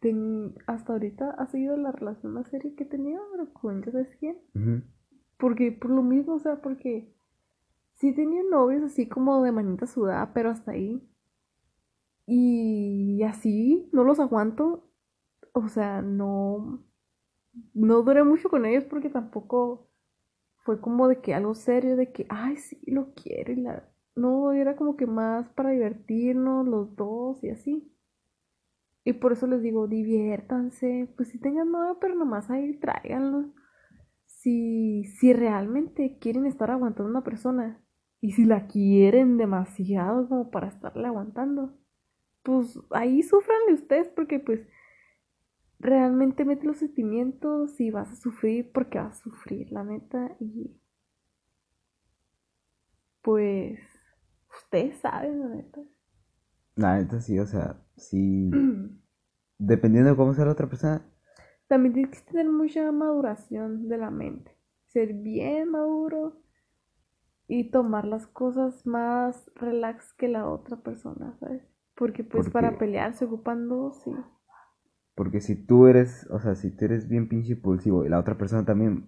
ten- 0.00 0.54
hasta 0.66 0.94
ahorita 0.94 1.32
ha 1.32 1.46
sido 1.48 1.76
la 1.76 1.92
relación 1.92 2.32
más 2.32 2.48
seria 2.48 2.74
que 2.74 2.84
he 2.84 2.86
tenido, 2.86 3.22
pero 3.30 3.52
con 3.52 3.82
ya 3.82 3.92
sabes 3.92 4.16
quién. 4.18 4.38
Porque 5.38 5.72
por 5.72 5.90
lo 5.90 6.02
mismo, 6.02 6.34
o 6.34 6.38
sea, 6.40 6.62
porque 6.62 7.12
sí 7.94 8.14
tenía 8.14 8.42
novios 8.50 8.82
así 8.84 9.08
como 9.08 9.42
de 9.42 9.52
manita 9.52 9.86
sudada, 9.86 10.32
pero 10.34 10.50
hasta 10.50 10.72
ahí. 10.72 11.02
Y 12.26 13.22
así, 13.22 13.88
no 13.92 14.04
los 14.04 14.20
aguanto. 14.20 14.88
O 15.52 15.68
sea, 15.68 16.02
no. 16.02 16.84
No 17.74 18.02
duré 18.02 18.24
mucho 18.24 18.48
con 18.48 18.66
ellos 18.66 18.84
porque 18.84 19.10
tampoco 19.10 19.88
fue 20.64 20.80
como 20.80 21.08
de 21.08 21.20
que 21.20 21.34
algo 21.34 21.54
serio, 21.54 21.96
de 21.96 22.12
que, 22.12 22.26
ay, 22.28 22.56
sí, 22.56 22.80
lo 22.86 23.14
quiero. 23.14 23.52
Y 23.52 23.56
la... 23.56 23.88
No, 24.14 24.52
era 24.52 24.76
como 24.76 24.96
que 24.96 25.06
más 25.06 25.48
para 25.50 25.70
divertirnos 25.70 26.66
los 26.66 26.96
dos 26.96 27.42
y 27.44 27.50
así. 27.50 27.92
Y 29.04 29.12
por 29.14 29.32
eso 29.32 29.46
les 29.46 29.62
digo, 29.62 29.86
diviértanse. 29.86 31.08
Pues 31.16 31.28
si 31.28 31.38
tengan 31.38 31.70
novio, 31.70 31.98
pero 32.00 32.14
nomás 32.14 32.50
ahí 32.50 32.76
tráiganlo. 32.78 33.52
Si, 34.24 35.04
si 35.04 35.32
realmente 35.32 36.18
quieren 36.18 36.46
estar 36.46 36.70
aguantando 36.70 37.08
a 37.08 37.10
una 37.10 37.24
persona 37.24 37.80
y 38.20 38.32
si 38.32 38.44
la 38.44 38.66
quieren 38.66 39.36
demasiado 39.38 40.28
como 40.28 40.50
para 40.50 40.68
estarle 40.68 41.06
aguantando, 41.06 41.76
pues 42.42 42.78
ahí 42.90 43.22
sufranle 43.22 43.74
ustedes 43.74 44.08
porque 44.08 44.40
pues 44.40 44.66
realmente 45.78 46.44
mete 46.44 46.66
los 46.66 46.78
sentimientos 46.78 47.80
y 47.80 47.90
vas 47.90 48.10
a 48.10 48.16
sufrir 48.16 48.70
porque 48.72 48.98
vas 48.98 49.20
a 49.20 49.22
sufrir, 49.22 49.70
la 49.72 49.84
neta. 49.84 50.36
Y 50.40 50.80
pues 53.22 53.80
ustedes 54.56 54.98
saben, 54.98 55.40
la 55.40 55.48
neta. 55.48 55.80
La 56.76 56.96
neta 56.98 57.20
sí, 57.20 57.38
o 57.38 57.46
sea, 57.46 57.82
sí. 57.96 58.50
Dependiendo 59.58 60.10
de 60.10 60.16
cómo 60.16 60.34
sea 60.34 60.44
la 60.44 60.52
otra 60.52 60.68
persona. 60.68 61.02
También 61.66 61.94
tienes 61.94 62.20
que 62.20 62.30
tener 62.30 62.48
mucha 62.48 62.92
maduración 62.92 63.88
de 63.88 63.98
la 63.98 64.10
mente. 64.10 64.56
Ser 64.86 65.14
bien 65.14 65.70
maduro 65.70 66.40
y 67.48 67.70
tomar 67.70 68.04
las 68.06 68.26
cosas 68.26 68.86
más 68.86 69.50
relax 69.54 70.12
que 70.14 70.28
la 70.28 70.48
otra 70.48 70.76
persona, 70.78 71.36
¿sabes? 71.40 71.62
Porque 71.94 72.24
pues 72.24 72.50
para 72.50 72.78
pelear 72.78 73.14
se 73.14 73.24
ocupan 73.24 73.68
dos, 73.68 74.02
sí. 74.02 74.12
Porque 75.16 75.40
si 75.40 75.56
tú 75.56 75.88
eres, 75.88 76.28
o 76.30 76.38
sea, 76.40 76.54
si 76.54 76.70
tú 76.70 76.84
eres 76.84 77.08
bien 77.08 77.28
pinche 77.28 77.54
impulsivo 77.54 78.04
y 78.06 78.08
la 78.08 78.20
otra 78.20 78.38
persona 78.38 78.64
también, 78.64 79.06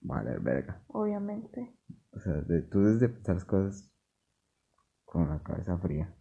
vale, 0.00 0.38
verga. 0.38 0.82
Obviamente. 0.88 1.74
O 2.12 2.20
sea, 2.20 2.34
de, 2.34 2.62
tú 2.62 2.80
debes 2.82 3.00
de 3.00 3.08
pensar 3.08 3.36
las 3.36 3.44
cosas 3.46 3.90
con 5.04 5.28
la 5.28 5.42
cabeza 5.42 5.76
fría. 5.78 6.14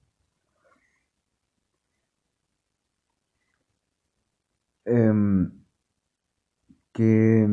Eh, 4.86 5.13
¿qué, 6.93 7.45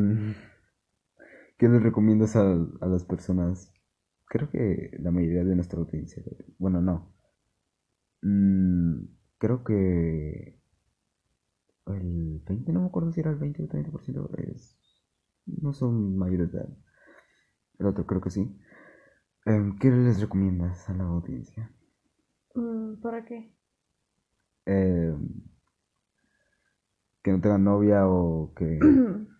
¿Qué 1.57 1.67
les 1.67 1.81
recomiendas 1.83 2.35
a, 2.35 2.51
a 2.81 2.87
las 2.87 3.03
personas? 3.03 3.71
Creo 4.27 4.49
que 4.49 4.91
la 4.99 5.11
mayoría 5.11 5.43
de 5.43 5.55
nuestra 5.55 5.79
audiencia, 5.79 6.23
bueno, 6.57 6.81
no. 6.81 7.13
Mm, 8.21 9.05
creo 9.37 9.63
que 9.63 10.59
el 11.87 12.41
20, 12.47 12.71
no 12.73 12.81
me 12.81 12.87
acuerdo 12.87 13.11
si 13.11 13.19
era 13.19 13.31
el 13.31 13.37
20 13.37 13.61
o 13.61 13.65
el 13.65 13.69
30%, 13.69 14.29
es, 14.39 14.77
no 15.45 15.73
son 15.73 16.17
mayores 16.17 16.51
de 16.51 16.59
edad. 16.59 16.69
El 17.79 17.87
otro 17.87 18.05
creo 18.05 18.21
que 18.21 18.29
sí. 18.29 18.57
Em, 19.45 19.77
¿Qué 19.77 19.91
les 19.91 20.19
recomiendas 20.21 20.89
a 20.89 20.93
la 20.93 21.03
audiencia? 21.03 21.71
Mm, 22.55 22.95
¿Para 23.01 23.25
qué? 23.25 23.53
Em, 24.65 25.43
que 27.21 27.31
no 27.31 27.41
tengan 27.41 27.63
novia 27.63 28.07
o 28.07 28.53
que... 28.55 28.79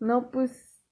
No, 0.00 0.30
pues 0.30 0.82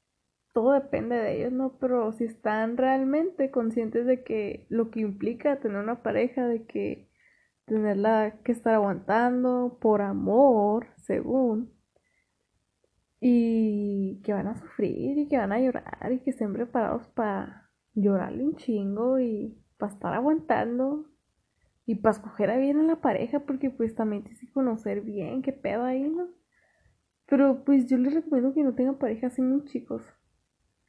todo 0.52 0.72
depende 0.72 1.16
de 1.16 1.38
ellos, 1.38 1.52
¿no? 1.52 1.78
Pero 1.78 2.12
si 2.12 2.24
están 2.24 2.76
realmente 2.76 3.50
conscientes 3.50 4.04
de 4.04 4.22
que 4.22 4.66
lo 4.68 4.90
que 4.90 5.00
implica 5.00 5.60
tener 5.60 5.78
una 5.78 6.02
pareja, 6.02 6.46
de 6.46 6.66
que 6.66 7.07
tenerla 7.68 8.40
que 8.44 8.52
estar 8.52 8.74
aguantando 8.74 9.78
por 9.80 10.02
amor, 10.02 10.88
según, 10.96 11.72
y 13.20 14.20
que 14.22 14.32
van 14.32 14.46
a 14.46 14.56
sufrir 14.56 15.18
y 15.18 15.28
que 15.28 15.38
van 15.38 15.52
a 15.52 15.60
llorar 15.60 16.12
y 16.12 16.20
que 16.20 16.30
estén 16.30 16.52
preparados 16.52 17.06
para 17.08 17.70
llorarle 17.94 18.44
un 18.44 18.56
chingo 18.56 19.18
y 19.18 19.58
para 19.76 19.92
estar 19.92 20.14
aguantando 20.14 21.06
y 21.84 21.96
para 21.96 22.16
escoger 22.16 22.50
a 22.50 22.58
bien 22.58 22.78
a 22.78 22.82
la 22.82 23.00
pareja 23.00 23.40
porque 23.40 23.70
pues 23.70 23.94
también 23.94 24.22
tienes 24.22 24.40
que 24.40 24.52
conocer 24.52 25.00
bien 25.00 25.42
qué 25.42 25.52
pedo 25.52 25.84
ahí, 25.84 26.08
¿no? 26.08 26.28
Pero 27.26 27.64
pues 27.64 27.86
yo 27.86 27.98
les 27.98 28.14
recomiendo 28.14 28.54
que 28.54 28.62
no 28.62 28.74
tengan 28.74 28.98
pareja 28.98 29.28
así 29.28 29.42
muy 29.42 29.64
chicos. 29.64 30.02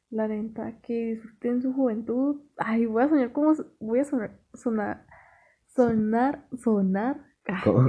La 0.10 0.28
neta, 0.28 0.80
que 0.82 1.14
disfruten 1.14 1.62
su 1.62 1.74
juventud. 1.74 2.42
Ay, 2.58 2.86
voy 2.86 3.04
a 3.04 3.10
soñar 3.10 3.32
como 3.32 3.54
voy 3.80 4.00
a 4.00 4.06
sonar 4.06 4.40
sonar 4.54 5.06
sonar 5.84 6.48
sonar 6.58 7.26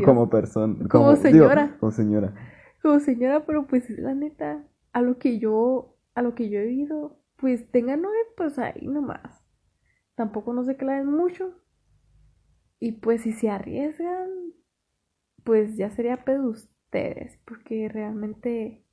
como, 0.04 0.30
persona, 0.30 0.88
como, 0.88 1.16
señora. 1.16 1.76
como 1.78 1.92
señora. 1.92 2.34
Como 2.82 3.00
señora, 3.00 3.44
pero 3.44 3.66
pues 3.66 3.90
la 3.90 4.14
neta, 4.14 4.64
a 4.92 5.02
lo 5.02 5.18
que 5.18 5.38
yo 5.38 5.96
a 6.14 6.22
lo 6.22 6.34
que 6.34 6.50
yo 6.50 6.60
he 6.60 6.66
vivido, 6.66 7.20
pues 7.36 7.70
tengan 7.70 8.02
nueve, 8.02 8.18
pues 8.36 8.58
ahí 8.58 8.86
nomás. 8.86 9.44
Tampoco 10.14 10.52
no 10.52 10.64
se 10.64 10.76
claven 10.76 11.06
mucho. 11.06 11.54
Y 12.78 12.92
pues 12.92 13.22
si 13.22 13.32
se 13.32 13.50
arriesgan, 13.50 14.28
pues 15.44 15.76
ya 15.76 15.90
sería 15.90 16.24
pedo 16.24 16.48
ustedes, 16.48 17.38
porque 17.46 17.88
realmente 17.88 18.84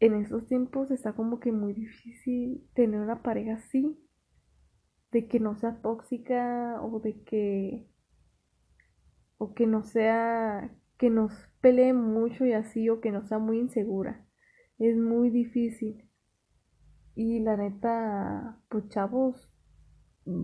en 0.00 0.14
estos 0.14 0.46
tiempos 0.46 0.90
está 0.90 1.14
como 1.14 1.40
que 1.40 1.52
muy 1.52 1.72
difícil 1.72 2.68
tener 2.74 3.00
una 3.00 3.22
pareja 3.22 3.54
así, 3.54 3.98
de 5.14 5.28
que 5.28 5.38
no 5.38 5.54
sea 5.54 5.80
tóxica 5.80 6.80
o 6.82 6.98
de 6.98 7.22
que 7.22 7.86
o 9.38 9.54
que 9.54 9.64
no 9.64 9.84
sea 9.84 10.76
que 10.98 11.08
nos 11.08 11.32
pelee 11.60 11.92
mucho 11.92 12.44
y 12.44 12.52
así 12.52 12.90
o 12.90 13.00
que 13.00 13.12
no 13.12 13.24
sea 13.24 13.38
muy 13.38 13.60
insegura. 13.60 14.26
Es 14.78 14.96
muy 14.96 15.30
difícil. 15.30 16.10
Y 17.14 17.38
la 17.38 17.56
neta, 17.56 18.58
pues 18.68 18.88
chavos, 18.88 19.48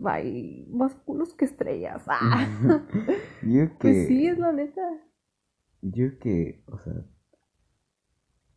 hay 0.05 0.69
más 0.71 0.95
culos 0.95 1.35
que 1.35 1.47
estrellas. 1.47 2.05
Ah. 2.07 2.47
Yo 3.43 3.77
que... 3.77 3.79
Pues 3.81 4.07
sí, 4.07 4.29
es 4.29 4.39
la 4.39 4.53
neta. 4.53 4.83
Yo 5.83 6.17
que, 6.21 6.63
o 6.67 6.79
sea, 6.79 6.95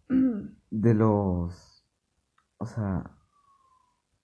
de 0.69 0.93
los, 0.93 1.87
o 2.57 2.65
sea, 2.67 3.17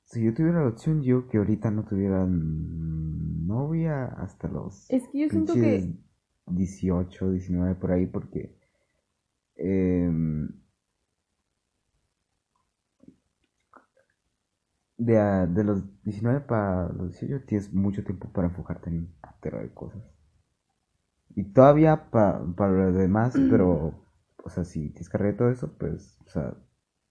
si 0.10 0.24
yo 0.24 0.34
tuviera 0.34 0.64
la 0.64 0.70
opción, 0.70 1.04
yo 1.04 1.28
que 1.28 1.38
ahorita 1.38 1.70
no 1.70 1.86
tuviera 1.86 2.26
novia 2.28 4.06
hasta 4.06 4.48
los... 4.48 4.90
Es 4.90 5.08
que 5.08 5.20
yo 5.20 5.30
siento 5.30 5.54
que... 5.54 5.94
18, 6.48 7.32
19 7.32 7.76
por 7.76 7.92
ahí, 7.92 8.08
porque... 8.08 8.58
Em, 9.56 10.50
de, 14.98 15.48
de 15.48 15.64
los 15.64 16.04
19 16.04 16.42
para 16.42 16.90
los 16.90 17.12
18 17.12 17.46
tienes 17.46 17.72
mucho 17.72 18.04
tiempo 18.04 18.30
para 18.34 18.48
enfocarte 18.48 18.90
en 18.90 18.98
un 18.98 19.14
de 19.42 19.74
cosas. 19.76 20.02
Y 21.36 21.44
todavía 21.54 22.10
para 22.10 22.42
lo 22.42 22.94
demás, 22.94 23.36
pero, 23.52 23.94
o 24.44 24.50
sea, 24.50 24.66
si 24.66 24.90
te 24.90 25.00
descargué 25.00 25.34
todo 25.34 25.52
eso, 25.52 25.72
pues, 25.78 26.18
o 26.26 26.30
sea, 26.30 26.58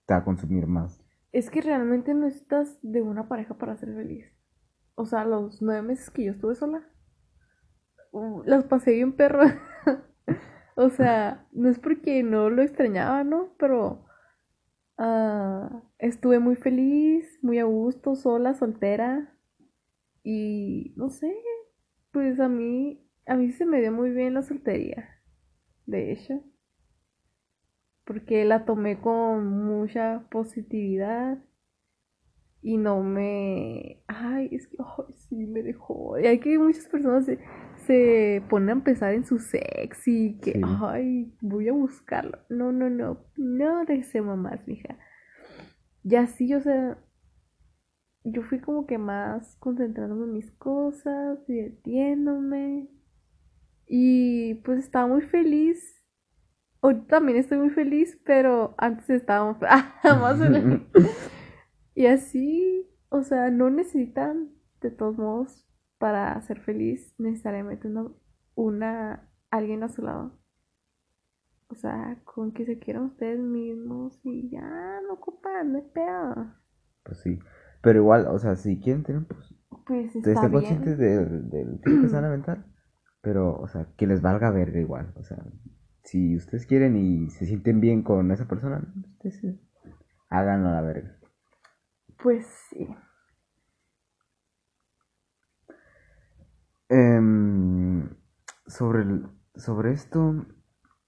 te 0.05 0.15
va 0.15 0.21
a 0.21 0.25
consumir 0.25 0.67
más. 0.67 1.01
Es 1.39 1.51
que 1.51 1.61
realmente 1.61 2.15
no 2.15 2.27
necesitas 2.27 2.81
de 2.83 3.01
una 3.01 3.29
pareja 3.29 3.57
para 3.57 3.77
ser 3.77 3.95
feliz. 3.95 4.27
O 4.97 5.07
sea, 5.07 5.25
los 5.25 5.63
nueve 5.63 5.83
meses 5.83 6.11
que 6.11 6.25
yo 6.25 6.33
estuve 6.33 6.57
sola, 6.57 6.85
uh, 8.11 8.43
las 8.45 8.65
pasé 8.65 8.91
bien 8.91 9.13
perro. 9.13 9.45
o 10.75 10.91
sea, 10.91 11.47
no 11.53 11.69
es 11.69 11.79
porque 11.79 12.25
no 12.25 12.51
lo 12.51 12.61
extrañaba, 12.63 13.23
¿no? 13.23 13.55
Pero 13.57 14.05
uh, 14.99 15.81
estuve 15.99 16.41
muy 16.41 16.57
feliz, 16.57 17.39
muy 17.41 17.61
a 17.61 17.65
gusto, 17.65 18.17
sola, 18.17 18.55
soltera. 18.55 19.33
Y 20.25 20.93
no 20.97 21.09
sé, 21.09 21.33
pues 22.11 22.41
a 22.41 22.49
mí 22.49 23.09
a 23.29 23.37
mí 23.37 23.53
se 23.53 23.65
me 23.65 23.81
dio 23.81 23.93
muy 23.93 24.11
bien 24.11 24.35
la 24.35 24.43
soltería, 24.43 25.07
de 25.87 26.13
hecho, 26.13 26.43
porque 28.09 28.47
la 28.47 28.65
tomé 28.65 28.99
con 28.99 29.47
mucha 29.67 30.27
positividad 30.31 31.37
y 32.63 32.79
no 32.79 33.03
me... 33.03 34.03
Ay, 34.09 34.49
es 34.51 34.67
que, 34.67 34.79
ay, 34.81 35.15
sí, 35.15 35.47
me 35.47 35.63
dejó. 35.63 36.19
Y 36.19 36.27
hay 36.27 36.41
que 36.41 36.59
muchas 36.59 36.87
personas 36.89 37.27
se, 37.27 37.39
se 37.87 38.43
ponen 38.49 38.79
a 38.79 38.83
pensar 38.83 39.13
en 39.13 39.27
su 39.27 39.39
sex 39.39 40.09
y 40.09 40.39
que, 40.41 40.59
ay, 40.81 41.37
voy 41.43 41.69
a 41.69 41.75
buscarlo. 41.75 42.39
No, 42.49 42.73
no, 42.73 42.89
no, 42.89 43.27
no 43.37 43.85
deseo 43.85 44.25
mamás, 44.25 44.67
mija. 44.67 44.99
Ya 46.03 46.27
sí, 46.27 46.55
o 46.55 46.61
sea, 46.63 46.97
yo 48.25 48.43
fui 48.43 48.59
como 48.59 48.87
que 48.87 48.97
más 48.97 49.55
concentrándome 49.57 50.25
en 50.25 50.33
mis 50.33 50.51
cosas, 50.53 51.47
divirtiéndome, 51.47 52.89
y 53.87 54.55
pues 54.65 54.79
estaba 54.79 55.07
muy 55.07 55.21
feliz 55.21 55.98
Hoy 56.81 57.01
también 57.07 57.39
estoy 57.39 57.59
muy 57.59 57.71
feliz, 57.71 58.21
pero 58.25 58.75
antes 58.79 59.11
estábamos 59.11 59.59
más 60.05 60.39
feliz. 60.39 60.81
y 61.95 62.07
así, 62.07 62.89
o 63.09 63.23
sea, 63.23 63.51
no 63.51 63.71
necesitan, 63.71 64.51
de 64.81 64.91
todos 64.91 65.19
modos, 65.19 65.69
para 65.99 66.41
ser 66.43 66.61
feliz, 66.61 67.15
necesariamente 67.19 67.89
una, 67.89 68.07
una 68.55 69.29
alguien 69.51 69.83
a 69.83 69.89
su 69.89 70.03
lado. 70.03 70.39
O 71.71 71.75
sea, 71.75 72.23
con 72.25 72.53
que 72.53 72.65
se 72.65 72.79
quieran 72.79 73.05
ustedes 73.05 73.41
mismos 73.41 74.19
y 74.23 74.49
ya 74.51 75.01
no 75.07 75.15
ocupan, 75.15 75.73
no 75.73 75.79
es 75.79 75.85
peor. 75.87 76.55
Pues 77.03 77.21
sí. 77.21 77.39
Pero 77.83 77.99
igual, 78.01 78.27
o 78.29 78.39
sea, 78.39 78.57
si 78.57 78.81
quieren 78.81 79.03
tener, 79.03 79.27
pues. 79.27 79.55
Pues 79.87 80.15
Estén 80.15 80.33
está 80.33 80.49
bien. 80.49 80.53
conscientes 80.53 80.99
del, 80.99 81.51
del 81.51 81.81
tiempo 81.81 82.03
que 82.03 82.09
se 82.09 82.15
van 82.15 82.25
a 82.25 82.29
aventar. 82.29 82.65
Pero, 83.21 83.59
o 83.59 83.69
sea, 83.69 83.89
que 83.97 84.07
les 84.07 84.23
valga 84.23 84.51
verga 84.51 84.81
igual. 84.81 85.13
O 85.17 85.23
sea, 85.23 85.39
si 86.11 86.37
ustedes 86.37 86.67
quieren 86.67 86.97
y 86.97 87.31
se 87.31 87.47
sienten 87.47 87.81
bien 87.81 88.03
con 88.03 88.31
esa 88.33 88.47
persona, 88.49 88.83
ustedes 89.15 89.37
sí, 89.41 89.61
háganlo 90.31 90.71
a 90.71 90.73
la 90.75 90.83
verga. 90.83 91.17
Pues 92.19 92.47
sí. 92.69 92.87
Em, 96.91 98.09
sobre, 98.67 99.03
el- 99.03 99.27
sobre 99.57 99.93
esto, 99.93 100.47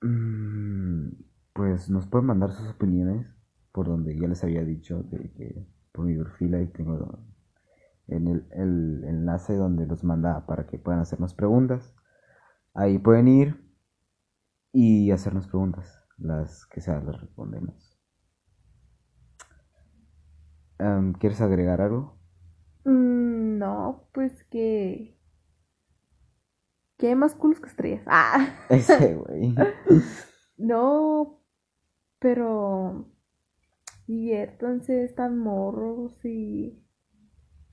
mm, 0.03 1.09
pues 1.55 1.89
nos 1.91 2.07
pueden 2.07 2.27
mandar 2.27 2.53
sus 2.53 2.69
opiniones 2.71 3.27
por 3.73 3.87
donde 3.87 4.19
ya 4.19 4.29
les 4.29 4.43
había 4.45 4.65
dicho 4.65 5.03
de 5.05 5.31
que 5.33 5.67
por 5.93 6.05
mi 6.07 6.17
perfil 6.17 6.55
ahí 6.55 6.67
tengo 6.69 7.19
en 8.09 8.29
el, 8.29 8.47
el 8.53 9.05
enlace 9.05 9.55
donde 9.57 9.87
los 9.87 10.05
manda 10.05 10.47
para 10.47 10.67
que 10.67 10.79
puedan 10.79 11.01
hacernos 11.01 11.35
preguntas. 11.35 11.95
Ahí 12.75 12.99
pueden 12.99 13.29
ir 13.29 13.63
y 14.73 15.11
hacernos 15.11 15.49
preguntas, 15.49 16.03
las 16.19 16.67
que 16.67 16.81
sea 16.81 17.01
las 17.01 17.21
respondemos. 17.21 17.99
Em, 20.79 21.13
¿quieres 21.13 21.41
agregar 21.41 21.81
algo? 21.81 22.19
Mm, 22.85 23.59
no, 23.59 24.09
pues 24.13 24.45
que. 24.45 25.19
Que 26.97 27.09
hay 27.09 27.15
más 27.15 27.35
culos 27.35 27.61
que 27.61 27.69
estrellas. 27.69 28.03
Ah. 28.07 28.67
Ese 28.69 29.15
güey. 29.17 29.55
No, 30.57 31.43
pero 32.19 33.07
diviértanse, 34.07 35.05
están 35.05 35.39
morros 35.39 36.25
y 36.25 36.83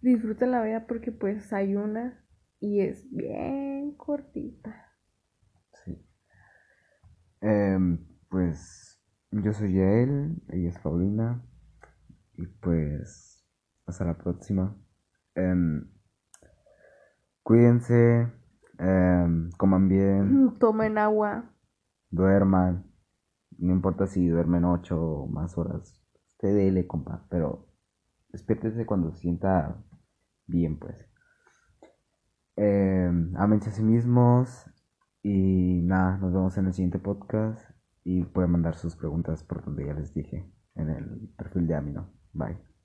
disfruten 0.02 0.52
la 0.52 0.62
vida 0.64 0.86
porque 0.88 1.12
pues 1.12 1.52
hay 1.52 1.76
una 1.76 2.24
y 2.60 2.82
es 2.82 3.10
bien 3.12 3.94
cortita. 3.96 4.87
Em, 7.42 8.06
pues 8.30 9.00
yo 9.32 9.54
soy 9.54 9.74
Yael, 9.74 10.42
ella 10.50 10.70
es 10.70 10.80
Paulina. 10.80 11.44
Y 12.34 12.46
pues 12.48 13.46
hasta 13.86 14.06
la 14.06 14.18
próxima. 14.18 14.76
Em, 15.36 15.90
cuídense, 17.44 18.32
em, 18.80 19.50
coman 19.58 19.88
bien, 19.88 20.56
Tomen 20.60 20.98
agua. 20.98 21.54
duerman. 22.10 22.86
No 23.58 23.74
importa 23.74 24.06
si 24.08 24.28
duermen 24.28 24.66
ocho 24.66 25.02
o 25.02 25.28
más 25.28 25.58
horas. 25.58 26.00
Usted 26.28 26.56
dele, 26.56 26.86
compa. 26.86 27.26
Pero 27.30 27.68
despiértese 28.30 28.86
cuando 28.86 29.12
se 29.12 29.18
sienta 29.22 29.84
bien, 30.46 30.78
pues. 30.78 31.10
Em, 32.56 33.36
ámense 33.38 33.70
a 33.70 33.74
sí 33.74 33.84
mismos. 33.84 34.66
Y 35.30 35.82
nada, 35.82 36.18
nos 36.20 36.32
vemos 36.32 36.58
en 36.58 36.68
el 36.68 36.74
siguiente 36.74 37.00
podcast. 37.00 37.60
Y 38.06 38.24
pueden 38.24 38.52
mandar 38.52 38.76
sus 38.76 38.96
preguntas 38.96 39.44
por 39.44 39.62
donde 39.66 39.86
ya 39.86 39.94
les 39.94 40.14
dije. 40.14 40.50
En 40.76 40.90
el 40.90 41.28
perfil 41.38 41.68
de 41.68 41.76
Amino. 41.76 42.10
Bye. 42.32 42.77